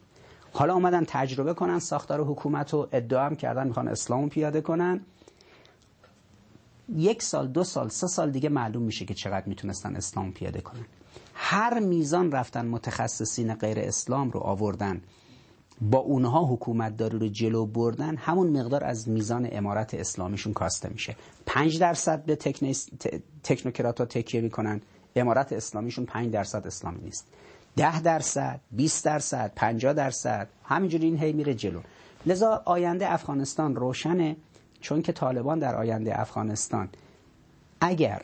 [0.52, 5.00] حالا اومدن تجربه کنن ساختار حکومت رو ادعا هم کردن می‌خوان اسلام پیاده کنن.
[6.96, 10.86] یک سال دو سال سه سال دیگه معلوم میشه که چقدر می‌تونستن اسلام پیاده کنن.
[11.34, 15.00] هر میزان رفتن متخصصین غیر اسلام رو آوردن.
[15.80, 21.16] با اونها حکومت داری رو جلو بردن همون مقدار از میزان امارت اسلامیشون کاسته میشه.
[21.46, 22.36] پنج درصد به
[23.42, 24.80] تکنوکرات ها تکیه می‌کنن
[25.16, 27.26] امارت اسلامیشون پنج درصد اسلامی نیست.
[27.76, 31.80] ده درصد 20 درصد 50 درصد همینجوری این هی میره جلو.
[32.26, 34.36] لذا آینده افغانستان روشنه
[34.80, 36.88] چون که طالبان در آینده افغانستان.
[37.80, 38.22] اگر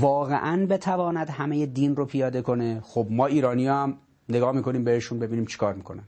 [0.00, 3.96] واقعا بتواند همه دین رو پیاده کنه خب ما ایرانی هم
[4.28, 6.04] نگاه می‌کنیم بهشون ببینیم چیکار می‌کنن.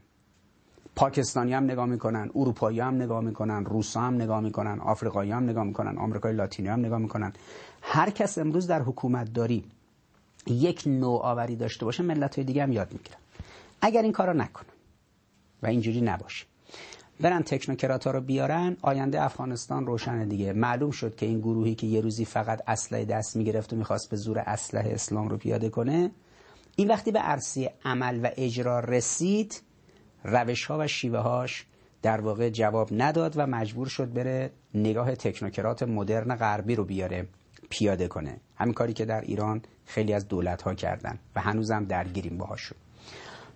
[0.97, 5.65] پاکستانی هم نگاه می‌کنن اروپایی هم نگاه می‌کنن روس هم نگاه می‌کنن آفریقایی هم نگاه
[5.65, 7.33] می‌کنن آمریکای لاتینی هم نگاه می‌کنن.
[7.83, 9.65] هر کس امروز در حکومت داری
[10.47, 13.19] یک نوآوری داشته باشه ملت های دیگه هم یاد می‌گیرن.
[13.81, 14.73] اگر این کارا نکنن
[15.63, 16.47] و اینجوری نباشه.
[17.21, 20.53] برن تکنوکرات ها رو بیارن آینده افغانستان روشن دیگه.
[20.53, 24.17] معلوم شد که این گروهی که یه روزی فقط اسلحه دست می‌گرفت و می‌خواست به
[24.17, 26.11] زور اسلحه اسلام رو پیاده کنه
[26.77, 29.63] این وقتی به عرصه عمل و اجرا رسید
[30.25, 31.67] روش ها و شیوه هاش
[32.03, 37.29] در واقع جواب نداد و مجبور شد بره نگاه تکنوکرات مدرن غربی رو بیاره
[37.71, 38.41] پیاده کنه.
[38.57, 42.79] همین کاری که در ایران خیلی از دولت ها کردن و هنوزم درگیریم باهاشون.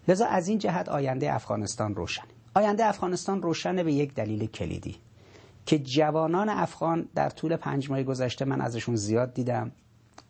[0.09, 4.97] لذا از این جهت آینده افغانستان روشنه آینده افغانستان روشنه به یک دلیل کلیدی.
[5.67, 9.73] که جوانان افغان در طول پنج ماه گذشته من ازشون زیاد دیدم.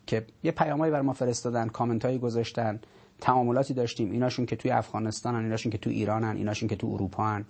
[0.07, 2.79] که یه پیامایی بر ما فرستادن کامنت هایی گذاشتن
[3.21, 5.43] تعاملاتی داشتیم ایناشون که توی افغانستان هن.
[5.43, 6.37] ایناشون که توی ایران هن.
[6.37, 7.45] ایناشون که توی اروپا هن.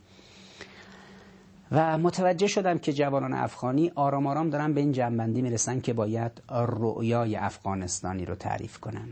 [1.71, 6.31] و متوجه شدم که جوانان افغانی آرام آرام دارن به این جنبندی می‌رسن که باید
[6.49, 9.07] رؤیای افغانستانی رو تعریف کنن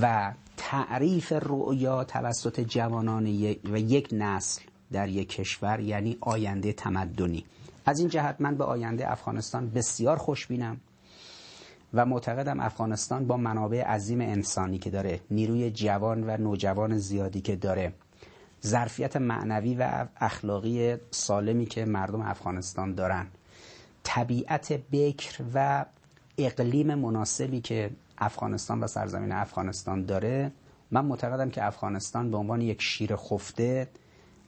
[0.00, 3.26] و تعریف رؤیا توسط جوانان
[3.72, 7.44] و یک نسل در یک کشور یعنی آینده تمدنی
[7.86, 10.80] از این جهت من به آینده افغانستان بسیار خوشبینم
[11.94, 17.56] و معتقدم افغانستان با منابع عظیم انسانی که داره نیروی جوان و نوجوان زیادی که
[17.56, 17.92] داره.
[18.66, 23.26] ظرفیت معنوی و اخلاقی سالمی که مردم افغانستان دارن.
[24.02, 25.84] طبیعت بکر و
[26.38, 30.52] اقلیم مناسبی که افغانستان و سرزمین افغانستان داره.
[30.90, 33.88] من معتقدم که افغانستان به عنوان یک شیر خفته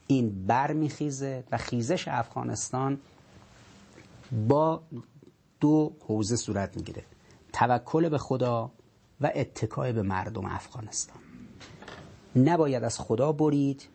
[0.06, 3.00] این بر میخیزه و خیزش افغانستان
[4.48, 4.82] با
[5.60, 7.04] دو حوزه صورت می‌گیره.
[7.54, 8.70] توکل به خدا
[9.20, 11.18] و اتکای به مردم افغانستان.
[12.36, 13.88] نباید از خدا برید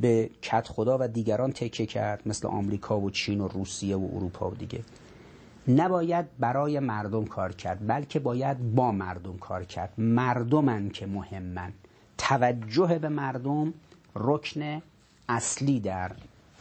[0.00, 4.50] به کت خدا و دیگران تکه کرد مثل آمریکا و چین و روسیه و اروپا
[4.50, 4.84] و دیگه.
[5.68, 9.92] نباید برای مردم کار کرد بلکه باید با مردم کار کرد.
[9.98, 11.72] مردمن که مهمن.
[12.18, 13.74] توجه به مردم
[14.16, 14.82] رکن
[15.28, 16.12] اصلی در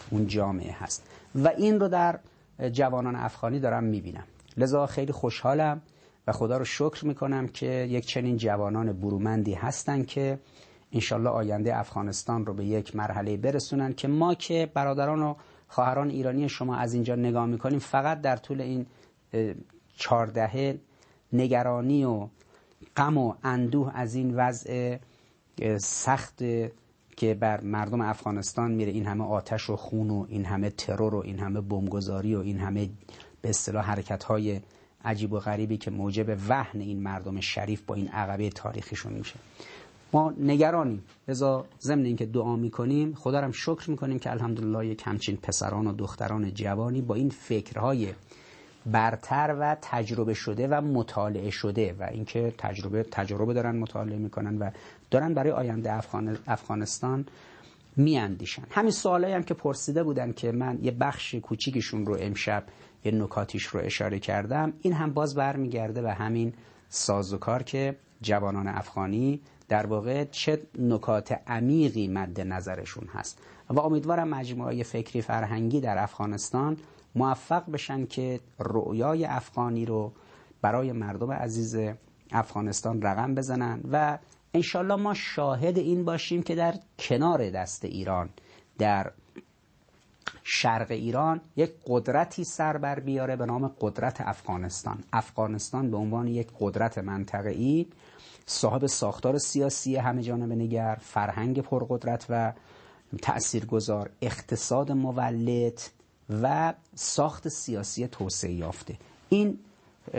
[0.09, 1.03] اون جامعه هست.
[1.35, 2.19] و این رو در
[2.71, 4.23] جوانان افغانی دارم می‌بینم.
[4.57, 5.81] لذا خیلی خوشحالم
[6.27, 10.39] و خدا رو شکر می‌کنم که یک چنین جوانان برومندی هستن که
[10.91, 15.35] انشالله آینده افغانستان رو به یک مرحله برسونن که ما که برادران و
[15.67, 18.85] خواهران ایرانی شما از اینجا نگاه می‌کنیم فقط در طول این
[19.97, 20.79] چهاردهه
[21.33, 22.27] نگرانی و
[22.97, 24.97] غم و اندوه از این وضع
[25.77, 26.43] سخت
[27.17, 28.91] که بر مردم افغانستان میره.
[28.91, 32.59] این همه آتش و خون و این همه ترور و این همه بمبگذاری و این
[32.59, 32.89] همه
[33.41, 34.61] به اصطلاح حرکت های
[35.05, 39.35] عجیب و غریبی که موجب وحن این مردم شریف با این عقبه تاریخیشون میشه.
[40.13, 41.03] ما نگرانیم.
[41.27, 45.93] لذا ضمن اینکه دعا می‌کنیم خدا رو شکر می‌کنیم که الحمدلله یک همچین پسران و
[45.93, 48.13] دختران جوانی با این فکرهای
[48.85, 54.71] برتر و تجربه شده و مطالعه شده و اینکه تجربه تجربه دارن مطالعه می‌کنن و
[55.11, 57.25] دارن برای آینده افغان افغانستان
[57.97, 58.63] میاندیشن.
[58.71, 62.63] همین سوالایی هم که پرسیده بودن که من یه بخش کوچیکشون رو امشب
[63.05, 64.73] یه نکاتیش رو اشاره کردم.
[64.81, 66.53] این هم باز برمیگرده و همین
[66.89, 73.39] سازوکار که جوانان افغانی در واقع چه نکات عمیقی مد نظرشون هست.
[73.69, 76.77] و امیدوارم مجموعه فکری فرهنگی در افغانستان
[77.15, 80.11] موفق بشن که رؤیای افغانی رو
[80.61, 81.77] برای مردم عزیز
[82.31, 84.17] افغانستان رقم بزنن و
[84.53, 88.29] انشالله ما شاهد این باشیم که در کنار دست ایران
[88.77, 89.11] در
[90.43, 95.03] شرق ایران یک قدرتی سر بر بیاره به نام قدرت افغانستان.
[95.13, 97.87] افغانستان به عنوان یک قدرت منطقه‌ای
[98.45, 102.53] صاحب ساختار سیاسی همه جانبه نگر فرهنگ پرقدرت و
[103.21, 105.81] تأثیرگذار اقتصاد مولد
[106.41, 108.97] و ساخت سیاسی توسعه یافته.
[109.29, 109.59] این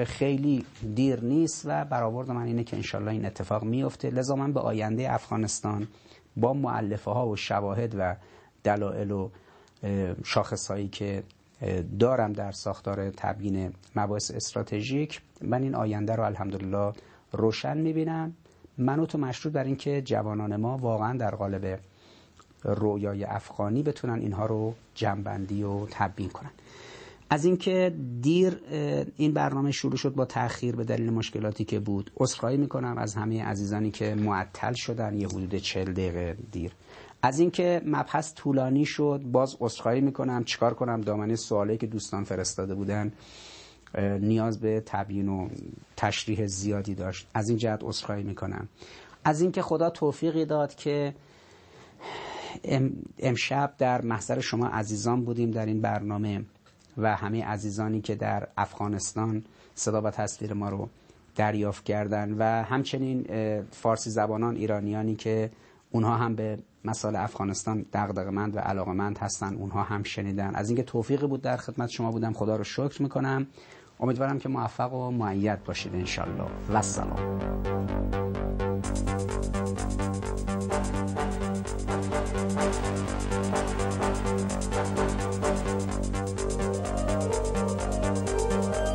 [0.07, 4.61] خیلی دیر نیست و برآورد من اینه که انشالله این اتفاق میفته لذا من به
[4.61, 5.89] آینده افغانستان
[6.37, 8.17] با معلفه ها و شواهد و
[8.65, 9.31] دلایل و
[10.25, 11.23] شاخص هایی که
[11.99, 16.93] دارم در ساختار تبیین مباحث استراتژیک من این آینده رو الحمدلله
[17.33, 18.35] روشن می‌بینم.
[18.79, 21.79] منوط و مشروط بر اینکه جوانان ما واقعا در قالب
[22.63, 26.51] رویای افغانی بتونن اینها رو جنبندی و تبیین کنن.
[27.31, 28.61] از اینکه دیر
[29.17, 33.45] این برنامه شروع شد با تاخیر به دلیل مشکلاتی که بود عذرخواهی می‌کنم از همه
[33.45, 35.17] عزیزانی که معطل شدن.
[35.19, 36.73] یه حدود چل دقیقه دیر.
[37.25, 40.45] از اینکه مبحث طولانی شد باز عذرخواهی می‌کنم.
[40.45, 43.13] چیکار کنم؟ دامنه سوالی که دوستان فرستاده بودن
[44.21, 45.49] نیاز به تبیین و
[45.97, 47.27] تشریح زیادی داشت.
[47.35, 48.69] از این جهت عذرخواهی می‌کنم.
[49.25, 51.15] از اینکه خدا توفیقی داد که
[53.19, 56.45] امشب در محضر شما عزیزان بودیم در این برنامه
[56.97, 59.45] و همه عزیزانی که در افغانستان
[59.75, 60.89] صدا و تصویر ما رو
[61.37, 63.27] دریافت کردن و همچنین
[63.71, 65.51] فارسی زبانان ایرانیانی که
[65.95, 70.55] اونها هم به مسائل افغانستان دغدغه‌مند و علاقمند هستن اونها هم شنیدن.
[70.55, 73.47] از اینکه توفیق بود در خدمت شما بودم خدا رو شکر می‌کنم.
[74.01, 77.39] امیدوارم که موفق و معید باشید انشالله و سلام
[88.65, 88.94] Thank you.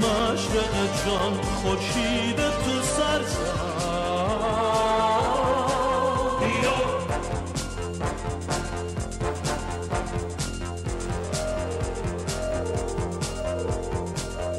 [0.00, 3.20] جان خورشید تو سر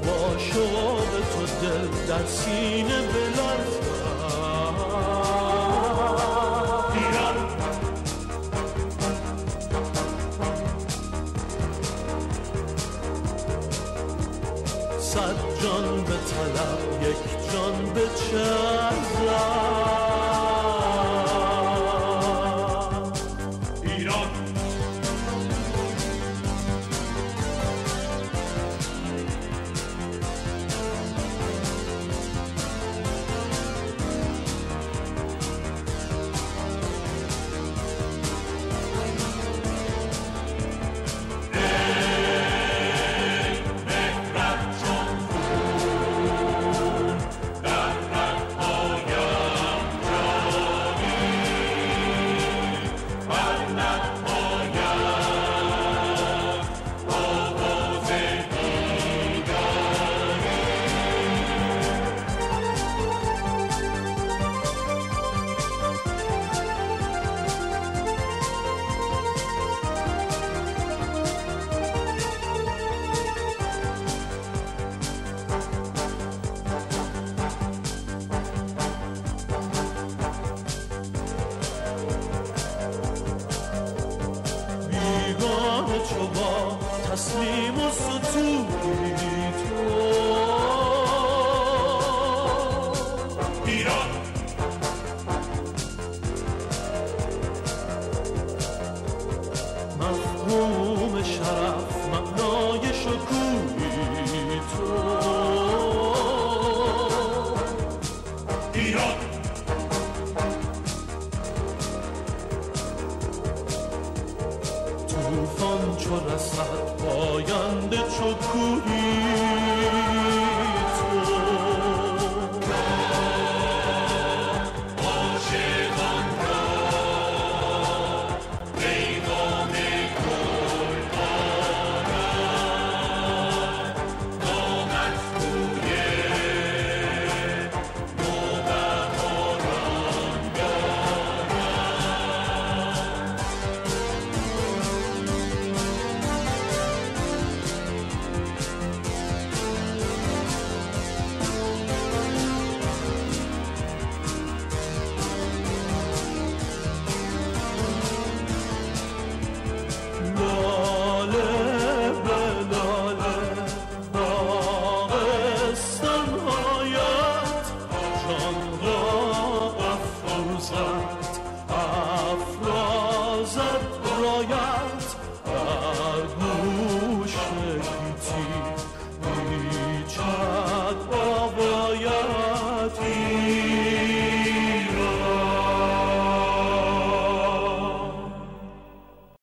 [0.03, 3.28] با شوق تو دل در سینه
[18.00, 19.99] یک جان